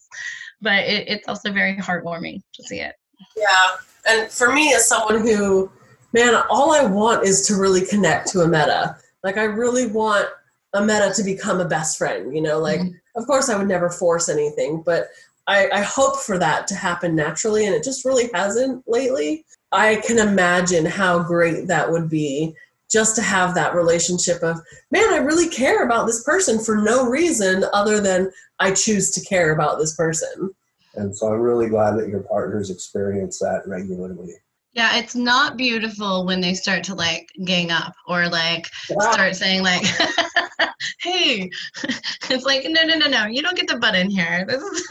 but 0.61 0.83
it, 0.83 1.07
it's 1.07 1.27
also 1.27 1.51
very 1.51 1.77
heartwarming 1.77 2.41
to 2.53 2.63
see 2.63 2.79
it. 2.79 2.93
Yeah. 3.35 3.77
And 4.07 4.31
for 4.31 4.53
me, 4.53 4.73
as 4.73 4.87
someone 4.87 5.21
who 5.21 5.71
man, 6.15 6.41
all 6.49 6.71
I 6.71 6.85
want 6.85 7.25
is 7.25 7.45
to 7.47 7.57
really 7.57 7.85
connect 7.85 8.29
to 8.29 8.39
a 8.39 8.47
meta. 8.47 8.95
Like 9.21 9.35
I 9.35 9.43
really 9.43 9.87
want 9.87 10.29
a 10.73 10.81
meta 10.81 11.11
to 11.13 11.23
become 11.23 11.59
a 11.59 11.67
best 11.67 11.97
friend, 11.97 12.33
you 12.33 12.41
know, 12.41 12.57
like 12.57 12.79
mm-hmm. 12.79 13.19
of 13.19 13.27
course 13.27 13.49
I 13.49 13.57
would 13.57 13.67
never 13.67 13.89
force 13.89 14.29
anything, 14.29 14.81
but 14.81 15.09
I, 15.45 15.69
I 15.71 15.81
hope 15.81 16.21
for 16.21 16.37
that 16.37 16.67
to 16.67 16.75
happen 16.75 17.17
naturally 17.17 17.65
and 17.65 17.75
it 17.75 17.83
just 17.83 18.05
really 18.05 18.29
hasn't 18.33 18.81
lately. 18.87 19.45
I 19.73 19.97
can 20.07 20.17
imagine 20.17 20.85
how 20.85 21.21
great 21.21 21.67
that 21.67 21.91
would 21.91 22.09
be 22.09 22.55
just 22.89 23.17
to 23.17 23.21
have 23.21 23.53
that 23.55 23.75
relationship 23.75 24.41
of, 24.41 24.61
man, 24.91 25.13
I 25.13 25.17
really 25.17 25.49
care 25.49 25.83
about 25.83 26.07
this 26.07 26.23
person 26.23 26.63
for 26.63 26.77
no 26.77 27.09
reason 27.09 27.65
other 27.73 27.99
than 27.99 28.31
I 28.59 28.71
choose 28.71 29.11
to 29.11 29.25
care 29.25 29.51
about 29.53 29.79
this 29.79 29.97
person. 29.97 30.51
And 30.95 31.15
so 31.15 31.27
I'm 31.27 31.41
really 31.41 31.67
glad 31.67 31.97
that 31.97 32.07
your 32.07 32.21
partners 32.21 32.69
experience 32.69 33.37
that 33.39 33.63
regularly. 33.67 34.35
Yeah, 34.75 34.97
it's 34.97 35.15
not 35.15 35.55
beautiful 35.55 36.25
when 36.25 36.41
they 36.41 36.53
start 36.53 36.83
to 36.85 36.95
like 36.95 37.31
gang 37.45 37.71
up 37.71 37.93
or 38.07 38.27
like 38.27 38.67
start 38.83 39.33
saying 39.33 39.63
like, 39.63 39.85
"Hey," 40.99 41.49
it's 42.29 42.43
like, 42.43 42.65
no, 42.65 42.83
no, 42.83 42.95
no, 42.95 43.07
no, 43.07 43.25
you 43.25 43.41
don't 43.41 43.55
get 43.55 43.69
the 43.69 43.77
butt 43.77 43.95
in 43.95 44.09
here. 44.09 44.45
This 44.45 44.61
is 44.61 44.87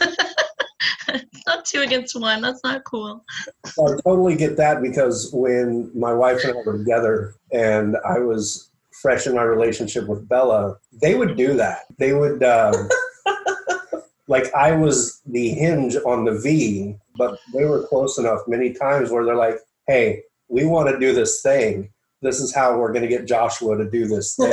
it's 1.09 1.43
not 1.47 1.65
two 1.65 1.81
against 1.81 2.19
one. 2.19 2.41
That's 2.41 2.63
not 2.63 2.83
cool. 2.83 3.23
I 3.63 3.99
totally 4.03 4.35
get 4.35 4.57
that 4.57 4.81
because 4.81 5.29
when 5.31 5.91
my 5.93 6.13
wife 6.13 6.43
and 6.43 6.53
I 6.53 6.61
were 6.65 6.79
together, 6.79 7.35
and 7.51 7.95
I 8.03 8.17
was 8.17 8.71
fresh 9.03 9.27
in 9.27 9.35
my 9.35 9.43
relationship 9.43 10.07
with 10.07 10.27
Bella, 10.27 10.77
they 10.99 11.13
would 11.13 11.37
do 11.37 11.53
that. 11.57 11.81
They 11.99 12.13
would. 12.13 12.41
Um, 12.43 12.89
like 14.27 14.51
I 14.55 14.71
was 14.71 15.21
the 15.27 15.49
hinge 15.49 15.95
on 16.05 16.25
the 16.25 16.39
V, 16.39 16.95
but 17.15 17.37
they 17.53 17.65
were 17.65 17.85
close 17.85 18.17
enough 18.17 18.41
many 18.47 18.73
times 18.73 19.11
where 19.11 19.23
they're 19.23 19.35
like, 19.35 19.59
hey, 19.87 20.23
we 20.47 20.65
want 20.65 20.89
to 20.89 20.99
do 20.99 21.13
this 21.13 21.41
thing. 21.41 21.89
this 22.21 22.39
is 22.39 22.53
how 22.55 22.77
we're 22.77 22.91
going 22.91 23.03
to 23.03 23.07
get 23.07 23.25
Joshua 23.25 23.77
to 23.77 23.89
do 23.89 24.07
this 24.07 24.35
thing. 24.35 24.51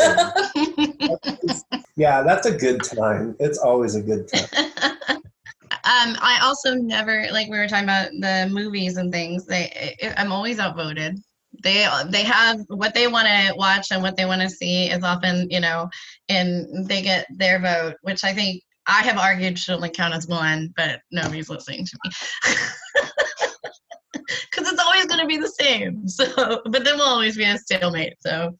yeah, 1.96 2.22
that's 2.22 2.46
a 2.46 2.52
good 2.56 2.82
time. 2.82 3.34
It's 3.38 3.58
always 3.58 3.94
a 3.94 4.02
good 4.02 4.28
time. 4.28 4.48
um, 5.08 6.16
I 6.20 6.40
also 6.42 6.74
never 6.74 7.26
like 7.32 7.48
we 7.48 7.56
were 7.58 7.68
talking 7.68 7.84
about 7.84 8.10
the 8.12 8.48
movies 8.52 8.96
and 8.96 9.12
things. 9.12 9.46
They, 9.46 9.96
I- 10.02 10.14
I'm 10.20 10.32
always 10.32 10.58
outvoted. 10.58 11.18
They 11.62 11.86
they 12.08 12.24
have 12.24 12.60
what 12.68 12.94
they 12.94 13.06
want 13.08 13.28
to 13.28 13.54
watch 13.56 13.88
and 13.92 14.02
what 14.02 14.16
they 14.16 14.24
want 14.24 14.40
to 14.42 14.50
see 14.50 14.90
is 14.90 15.04
often 15.04 15.48
you 15.50 15.60
know, 15.60 15.88
and 16.28 16.86
they 16.88 17.02
get 17.02 17.26
their 17.30 17.60
vote, 17.60 17.96
which 18.02 18.24
I 18.24 18.32
think 18.32 18.62
I 18.86 19.02
have 19.02 19.18
argued 19.18 19.58
should 19.58 19.74
only 19.74 19.90
count 19.90 20.14
as 20.14 20.26
one, 20.26 20.72
but 20.76 21.00
nobody's 21.12 21.48
listening 21.50 21.86
to 21.86 21.98
me. 22.04 22.54
Because 24.12 24.70
it's 24.70 24.80
always 24.80 25.06
going 25.06 25.20
to 25.20 25.26
be 25.26 25.38
the 25.38 25.48
same. 25.48 26.06
So, 26.08 26.62
but 26.64 26.84
then 26.84 26.96
we'll 26.96 27.08
always 27.08 27.36
be 27.36 27.44
a 27.44 27.56
stalemate. 27.58 28.14
So, 28.20 28.56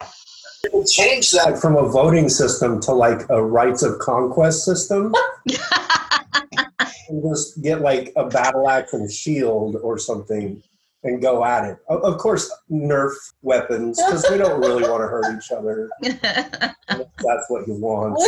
change 0.90 1.30
that. 1.32 1.58
From 1.60 1.76
a 1.76 1.88
voting 1.88 2.28
system 2.28 2.80
to 2.82 2.92
like 2.92 3.28
a 3.28 3.42
rights 3.42 3.82
of 3.82 3.98
conquest 3.98 4.64
system. 4.64 5.14
and 7.08 7.22
just 7.22 7.62
get 7.62 7.80
like 7.80 8.12
a 8.16 8.26
battle 8.26 8.68
axe 8.68 8.92
and 8.92 9.10
shield 9.10 9.76
or 9.82 9.98
something 9.98 10.62
and 11.04 11.20
go 11.20 11.44
at 11.44 11.64
it. 11.64 11.78
Of 11.88 12.18
course, 12.18 12.50
nerf 12.70 13.12
weapons 13.42 13.98
because 13.98 14.26
we 14.30 14.38
don't 14.38 14.60
really 14.60 14.82
want 14.88 15.02
to 15.02 15.08
hurt 15.08 15.36
each 15.36 15.50
other. 15.50 15.90
That's 16.02 17.46
what 17.48 17.66
you 17.66 17.74
want. 17.74 18.18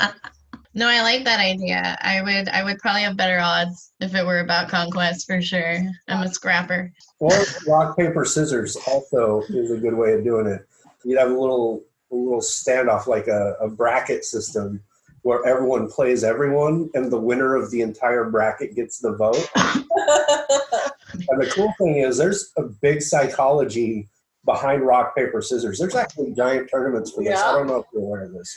no, 0.76 0.88
I 0.88 1.00
like 1.00 1.24
that 1.24 1.40
idea. 1.40 1.98
I 2.02 2.20
would 2.20 2.48
I 2.50 2.62
would 2.62 2.78
probably 2.78 3.02
have 3.02 3.16
better 3.16 3.38
odds 3.40 3.92
if 4.00 4.14
it 4.14 4.24
were 4.24 4.40
about 4.40 4.68
conquest 4.68 5.26
for 5.26 5.40
sure. 5.40 5.78
I'm 6.06 6.22
a 6.22 6.28
scrapper. 6.28 6.92
Or 7.18 7.32
rock 7.66 7.96
paper 7.96 8.26
scissors 8.26 8.76
also 8.86 9.40
is 9.48 9.70
a 9.70 9.78
good 9.78 9.94
way 9.94 10.12
of 10.12 10.22
doing 10.22 10.46
it. 10.46 10.66
You'd 11.02 11.18
have 11.18 11.30
a 11.30 11.40
little 11.40 11.82
a 12.12 12.14
little 12.14 12.40
standoff 12.40 13.06
like 13.06 13.26
a, 13.26 13.56
a 13.60 13.68
bracket 13.68 14.24
system 14.24 14.82
where 15.22 15.44
everyone 15.46 15.90
plays 15.90 16.22
everyone 16.22 16.90
and 16.94 17.10
the 17.10 17.18
winner 17.18 17.56
of 17.56 17.70
the 17.70 17.80
entire 17.80 18.30
bracket 18.30 18.76
gets 18.76 18.98
the 18.98 19.12
vote. 19.12 19.50
And 21.28 21.40
the 21.40 21.46
cool 21.46 21.72
thing 21.78 21.96
is 21.96 22.18
there's 22.18 22.52
a 22.56 22.62
big 22.62 23.02
psychology 23.02 24.08
behind 24.46 24.86
rock, 24.86 25.14
paper, 25.14 25.42
scissors. 25.42 25.78
There's 25.78 25.94
actually 25.94 26.32
giant 26.34 26.70
tournaments 26.70 27.12
for 27.12 27.22
this. 27.22 27.32
Yeah. 27.34 27.50
I 27.50 27.52
don't 27.52 27.66
know 27.66 27.80
if 27.80 27.86
you're 27.92 28.02
aware 28.02 28.24
of 28.24 28.32
this. 28.32 28.54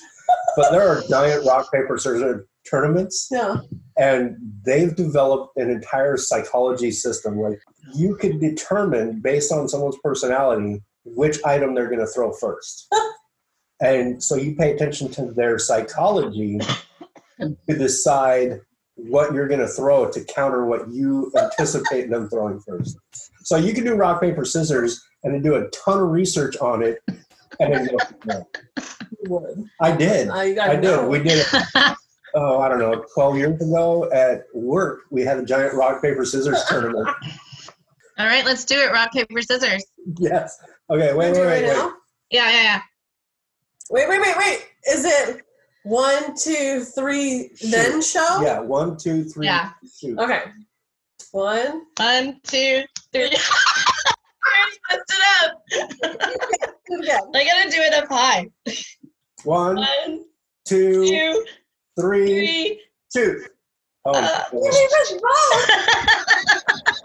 But 0.55 0.71
there 0.71 0.87
are 0.87 1.01
giant 1.09 1.45
rock, 1.45 1.71
paper, 1.71 1.97
scissors 1.97 2.45
tournaments 2.69 3.27
yeah. 3.31 3.57
and 3.97 4.37
they've 4.65 4.95
developed 4.95 5.57
an 5.57 5.69
entire 5.69 6.17
psychology 6.17 6.91
system 6.91 7.35
where 7.35 7.59
you 7.95 8.15
can 8.15 8.39
determine 8.39 9.19
based 9.19 9.51
on 9.51 9.67
someone's 9.67 9.97
personality 10.03 10.81
which 11.05 11.43
item 11.45 11.73
they're 11.73 11.87
going 11.89 11.99
to 11.99 12.07
throw 12.07 12.31
first 12.33 12.87
and 13.81 14.21
so 14.23 14.35
you 14.35 14.55
pay 14.55 14.73
attention 14.73 15.09
to 15.09 15.31
their 15.31 15.57
psychology 15.57 16.59
to 17.39 17.77
decide 17.77 18.59
what 18.95 19.33
you're 19.33 19.47
going 19.47 19.61
to 19.61 19.67
throw 19.67 20.09
to 20.11 20.23
counter 20.25 20.65
what 20.65 20.89
you 20.89 21.31
anticipate 21.37 22.09
them 22.09 22.29
throwing 22.29 22.59
first 22.59 22.97
so 23.43 23.55
you 23.55 23.73
can 23.73 23.85
do 23.85 23.95
rock 23.95 24.21
paper 24.21 24.43
scissors 24.43 25.01
and 25.23 25.33
then 25.33 25.41
do 25.41 25.55
a 25.55 25.69
ton 25.69 26.01
of 26.01 26.09
research 26.09 26.57
on 26.57 26.83
it 26.83 27.01
and 27.59 27.73
then 27.73 27.87
go 27.87 27.97
from 27.97 28.17
there. 28.25 28.45
You 28.77 29.29
would. 29.29 29.69
i 29.81 29.95
did 29.95 30.27
you 30.27 30.55
gotta 30.55 30.71
I 30.71 30.75
did. 30.75 31.07
We 31.07 31.19
did 31.19 31.45
it. 31.51 31.95
Oh, 32.35 32.59
I 32.59 32.69
don't 32.69 32.79
know. 32.79 33.03
Twelve 33.13 33.37
years 33.37 33.59
ago 33.61 34.09
at 34.11 34.43
work, 34.53 35.01
we 35.09 35.23
had 35.23 35.39
a 35.39 35.43
giant 35.43 35.73
rock 35.73 36.01
paper 36.01 36.25
scissors 36.25 36.63
tournament. 36.69 37.07
All 38.19 38.25
right, 38.25 38.45
let's 38.45 38.65
do 38.65 38.75
it. 38.75 38.91
Rock 38.91 39.11
paper 39.11 39.41
scissors. 39.41 39.83
yes. 40.19 40.57
Okay. 40.89 41.13
Wait. 41.13 41.31
Wait. 41.33 41.39
Wait. 41.39 41.45
right 41.45 41.63
Wait. 41.63 41.93
Yeah, 42.29 42.51
yeah, 42.51 42.61
yeah. 42.61 42.81
Wait, 43.89 44.07
wait, 44.07 44.21
wait, 44.21 44.37
wait. 44.37 44.67
Is 44.87 45.05
it 45.05 45.41
one, 45.83 46.35
two, 46.35 46.83
three, 46.83 47.49
then 47.71 48.01
show? 48.01 48.41
Yeah. 48.43 48.59
One, 48.59 48.97
two, 48.97 49.23
three. 49.23 49.47
Yeah. 49.47 49.71
Shoot. 49.99 50.19
Okay. 50.19 50.43
One. 51.31 51.83
One, 51.97 52.39
two, 52.43 52.83
three. 53.11 53.31
I 54.49 54.55
already 54.61 54.79
messed 54.89 55.13
it 55.13 55.23
up. 55.43 55.51
Do 56.87 56.95
it 56.95 57.03
again. 57.03 57.21
I 57.35 57.43
gotta 57.45 57.69
do 57.69 57.81
it 57.81 57.93
up 57.93 58.07
high. 58.09 58.49
One, 59.43 59.75
One, 59.77 60.25
two, 60.67 61.05
two, 61.07 61.45
three, 61.99 62.27
three. 62.27 62.81
two. 63.13 63.45
Oh. 64.05 64.11
Uh, 64.11 64.21
my 64.21 64.59
You 64.59 64.89
goodness. 65.09 65.21
wrong. 65.23 65.67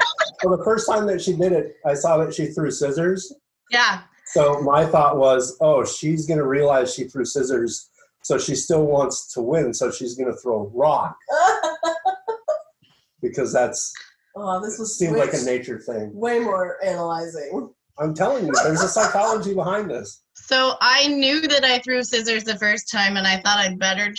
So 0.43 0.55
the 0.55 0.63
first 0.63 0.87
time 0.87 1.07
that 1.07 1.23
she 1.23 1.33
did 1.35 1.53
it, 1.53 1.77
I 1.87 1.95
saw 1.95 2.19
that 2.19 2.35
she 2.35 2.49
threw 2.49 2.71
scissors. 2.71 3.33
yeah. 3.71 4.03
So 4.27 4.61
my 4.61 4.85
thought 4.85 5.17
was, 5.17 5.57
oh, 5.63 5.87
she's 5.87 6.27
gonna 6.27 6.45
realize 6.47 6.93
she 6.95 7.05
threw 7.05 7.25
scissors, 7.25 7.89
so 8.23 8.37
she 8.37 8.55
still 8.55 8.85
wants 8.85 9.33
to 9.35 9.41
win. 9.41 9.73
So 9.73 9.91
she's 9.91 10.15
gonna 10.17 10.37
throw 10.37 10.71
rock 10.75 11.17
because 13.23 13.53
that's 13.55 13.93
oh, 14.37 14.61
this 14.61 14.79
was 14.79 14.99
seemed 14.99 15.17
like 15.17 15.33
a 15.33 15.43
nature 15.43 15.79
thing. 15.79 16.15
way 16.15 16.39
more 16.39 16.79
analyzing. 16.85 17.71
I'm 17.99 18.13
telling 18.13 18.47
you, 18.47 18.53
there's 18.65 18.83
a 18.83 18.89
psychology 18.89 19.55
behind 19.55 19.89
this. 19.89 20.23
So 20.35 20.75
I 20.81 21.07
knew 21.07 21.43
that 21.43 21.65
I 21.65 21.79
threw 21.79 22.03
scissors 22.03 22.43
the 22.43 22.59
first 22.59 22.91
time, 22.91 23.17
and 23.17 23.25
I 23.25 23.37
thought 23.37 23.59
I'd 23.59 23.79
better 23.79 24.13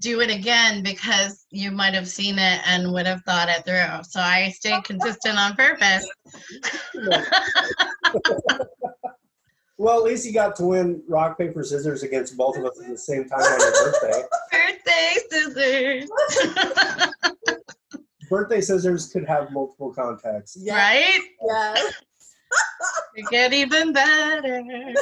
do 0.00 0.20
it 0.20 0.30
again 0.30 0.82
because 0.82 1.46
you 1.50 1.70
might 1.70 1.94
have 1.94 2.06
seen 2.06 2.38
it 2.38 2.60
and 2.66 2.92
would 2.92 3.06
have 3.06 3.22
thought 3.22 3.48
it 3.48 3.64
through. 3.64 4.04
So 4.04 4.20
I 4.20 4.50
stayed 4.50 4.84
consistent 4.84 5.38
on 5.38 5.54
purpose. 5.54 6.06
Well, 9.82 9.98
at 9.98 10.04
least 10.04 10.24
you 10.24 10.32
got 10.32 10.54
to 10.56 10.64
win 10.64 11.02
rock, 11.08 11.36
paper, 11.36 11.64
scissors 11.64 12.04
against 12.04 12.36
both 12.36 12.56
of 12.56 12.64
us 12.64 12.80
at 12.80 12.88
the 12.88 12.96
same 12.96 13.28
time 13.28 13.40
on 13.40 13.58
your 13.58 13.90
birthday. 13.90 14.22
Birthday 14.52 15.16
scissors. 15.28 16.08
Birthday 18.32 18.56
Birthday 18.56 18.60
scissors 18.62 19.12
could 19.12 19.26
have 19.26 19.52
multiple 19.52 19.92
contexts. 19.92 20.56
Yeah. 20.58 20.76
Right? 20.76 21.20
Yes. 21.46 21.94
It 23.14 23.26
get 23.30 23.52
even 23.54 23.92
better. 23.92 24.62
It 24.66 24.96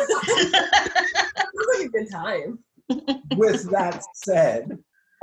like 1.79 1.87
a 1.87 1.89
good 1.89 2.11
time. 2.11 2.59
With 3.37 3.69
that 3.71 4.05
said, 4.15 4.79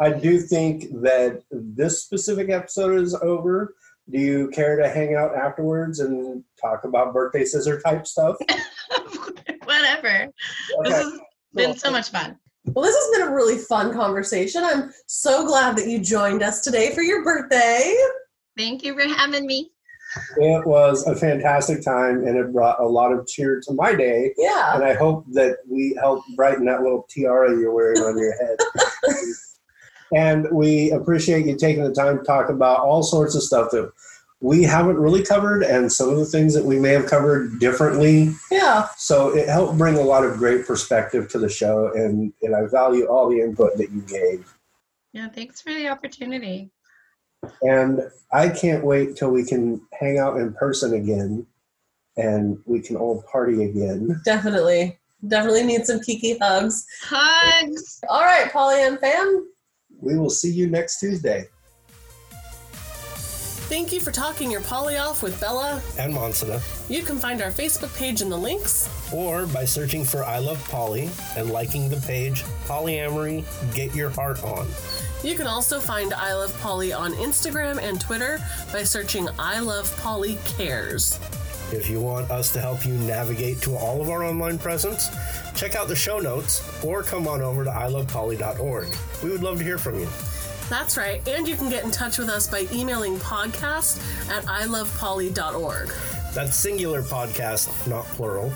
I 0.00 0.10
do 0.20 0.40
think 0.40 0.90
that 1.02 1.42
this 1.50 2.02
specific 2.02 2.50
episode 2.50 3.00
is 3.00 3.14
over. 3.14 3.74
Do 4.10 4.18
you 4.18 4.48
care 4.48 4.76
to 4.76 4.88
hang 4.88 5.14
out 5.14 5.36
afterwards 5.36 6.00
and 6.00 6.42
talk 6.60 6.82
about 6.84 7.12
birthday 7.12 7.44
scissor 7.44 7.80
type 7.80 8.06
stuff? 8.06 8.36
Whatever. 9.64 10.32
This 10.82 10.94
has 10.94 11.20
been 11.54 11.76
so 11.76 11.90
much 11.90 12.10
fun. 12.10 12.38
Well, 12.74 12.84
this 12.84 12.96
has 12.96 13.18
been 13.18 13.28
a 13.28 13.34
really 13.34 13.58
fun 13.58 13.92
conversation. 13.92 14.64
I'm 14.64 14.92
so 15.06 15.46
glad 15.46 15.76
that 15.76 15.88
you 15.88 15.98
joined 15.98 16.42
us 16.42 16.60
today 16.62 16.94
for 16.94 17.02
your 17.02 17.24
birthday. 17.24 17.94
Thank 18.56 18.82
you 18.82 18.94
for 18.94 19.06
having 19.06 19.46
me. 19.46 19.70
It 20.38 20.66
was 20.66 21.06
a 21.06 21.14
fantastic 21.14 21.84
time 21.84 22.26
and 22.26 22.36
it 22.36 22.52
brought 22.52 22.80
a 22.80 22.86
lot 22.86 23.12
of 23.12 23.26
cheer 23.26 23.60
to 23.66 23.72
my 23.74 23.94
day. 23.94 24.32
Yeah. 24.36 24.74
And 24.74 24.84
I 24.84 24.94
hope 24.94 25.24
that 25.32 25.58
we 25.70 25.96
help 26.00 26.24
brighten 26.34 26.64
that 26.64 26.82
little 26.82 27.06
tiara 27.10 27.50
you're 27.50 27.72
wearing 27.72 27.98
on 27.98 28.18
your 28.18 28.32
head. 28.32 28.56
and 30.14 30.48
we 30.50 30.90
appreciate 30.92 31.46
you 31.46 31.56
taking 31.56 31.84
the 31.84 31.92
time 31.92 32.18
to 32.18 32.24
talk 32.24 32.48
about 32.48 32.80
all 32.80 33.02
sorts 33.02 33.34
of 33.34 33.42
stuff 33.42 33.70
that 33.72 33.92
we 34.40 34.62
haven't 34.62 34.98
really 34.98 35.24
covered 35.24 35.62
and 35.62 35.92
some 35.92 36.10
of 36.10 36.16
the 36.16 36.24
things 36.24 36.54
that 36.54 36.64
we 36.64 36.78
may 36.78 36.90
have 36.90 37.06
covered 37.06 37.58
differently. 37.58 38.32
Yeah. 38.50 38.86
So 38.96 39.34
it 39.34 39.48
helped 39.48 39.76
bring 39.76 39.96
a 39.96 40.02
lot 40.02 40.24
of 40.24 40.36
great 40.36 40.66
perspective 40.66 41.28
to 41.30 41.38
the 41.38 41.48
show 41.48 41.92
and, 41.94 42.32
and 42.42 42.54
I 42.54 42.66
value 42.66 43.06
all 43.06 43.28
the 43.28 43.40
input 43.40 43.76
that 43.76 43.90
you 43.90 44.02
gave. 44.02 44.54
Yeah, 45.12 45.28
thanks 45.28 45.60
for 45.60 45.72
the 45.72 45.88
opportunity. 45.88 46.70
And 47.62 48.02
I 48.32 48.48
can't 48.48 48.84
wait 48.84 49.16
till 49.16 49.30
we 49.30 49.44
can 49.44 49.80
hang 49.98 50.18
out 50.18 50.36
in 50.36 50.52
person 50.54 50.94
again 50.94 51.46
and 52.16 52.58
we 52.64 52.80
can 52.80 52.96
all 52.96 53.22
party 53.30 53.64
again. 53.64 54.20
Definitely. 54.24 54.98
Definitely 55.26 55.64
need 55.64 55.84
some 55.84 56.00
kiki 56.00 56.38
hugs. 56.38 56.86
Hugs. 57.02 58.00
All 58.08 58.22
right, 58.22 58.52
Polly 58.52 58.82
and 58.82 59.00
fam. 59.00 59.48
We 60.00 60.16
will 60.16 60.30
see 60.30 60.52
you 60.52 60.68
next 60.68 61.00
Tuesday. 61.00 61.46
Thank 63.68 63.92
you 63.92 64.00
for 64.00 64.10
talking 64.10 64.50
your 64.50 64.62
poly 64.62 64.96
off 64.96 65.22
with 65.22 65.38
Bella. 65.40 65.82
And 65.98 66.14
Monsina. 66.14 66.62
You 66.88 67.02
can 67.02 67.18
find 67.18 67.42
our 67.42 67.50
Facebook 67.50 67.94
page 67.98 68.22
in 68.22 68.30
the 68.30 68.36
links. 68.38 68.88
or 69.12 69.46
by 69.46 69.66
searching 69.66 70.04
for 70.04 70.24
I 70.24 70.38
Love 70.38 70.62
Poly 70.70 71.10
and 71.36 71.50
liking 71.50 71.90
the 71.90 71.98
page 71.98 72.44
Polyamory 72.66 73.44
Get 73.74 73.94
Your 73.94 74.08
Heart 74.08 74.42
On. 74.42 74.66
You 75.22 75.34
can 75.34 75.46
also 75.46 75.80
find 75.80 76.14
I 76.14 76.32
Love 76.32 76.58
Poly 76.60 76.94
on 76.94 77.12
Instagram 77.14 77.78
and 77.82 78.00
Twitter 78.00 78.38
by 78.72 78.84
searching 78.84 79.28
I 79.38 79.60
Love 79.60 79.94
Poly 79.98 80.38
Cares. 80.46 81.18
If 81.70 81.90
you 81.90 82.00
want 82.00 82.30
us 82.30 82.50
to 82.54 82.60
help 82.60 82.86
you 82.86 82.94
navigate 82.94 83.60
to 83.62 83.76
all 83.76 84.00
of 84.00 84.08
our 84.08 84.24
online 84.24 84.58
presence, 84.58 85.08
check 85.54 85.74
out 85.76 85.88
the 85.88 85.96
show 85.96 86.18
notes 86.18 86.62
or 86.82 87.02
come 87.02 87.28
on 87.28 87.42
over 87.42 87.64
to 87.64 87.70
ilovepoly.org. 87.70 88.88
We 89.22 89.28
would 89.30 89.42
love 89.42 89.58
to 89.58 89.64
hear 89.64 89.76
from 89.76 90.00
you. 90.00 90.08
That's 90.68 90.96
right, 90.96 91.26
and 91.26 91.48
you 91.48 91.56
can 91.56 91.70
get 91.70 91.84
in 91.84 91.90
touch 91.90 92.18
with 92.18 92.28
us 92.28 92.46
by 92.46 92.66
emailing 92.72 93.16
podcast 93.16 93.98
at 94.30 94.44
ilovepoly.org. 94.44 95.92
That's 96.34 96.56
singular 96.56 97.02
podcast, 97.02 97.86
not 97.88 98.04
plural. 98.06 98.52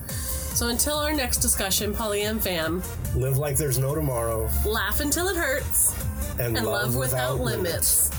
So 0.55 0.69
until 0.69 0.97
our 0.97 1.13
next 1.15 1.39
discussion, 1.39 1.95
Polly 1.95 2.23
and 2.23 2.43
fam, 2.43 2.83
Live 3.17 3.39
like 3.39 3.57
there's 3.57 3.79
no 3.79 3.95
tomorrow 3.95 4.49
laugh 4.67 5.01
until 5.01 5.29
it 5.29 5.37
hurts 5.37 5.95
and, 6.39 6.57
and 6.57 6.67
love, 6.67 6.95
without, 6.95 7.41
limits. 7.41 8.11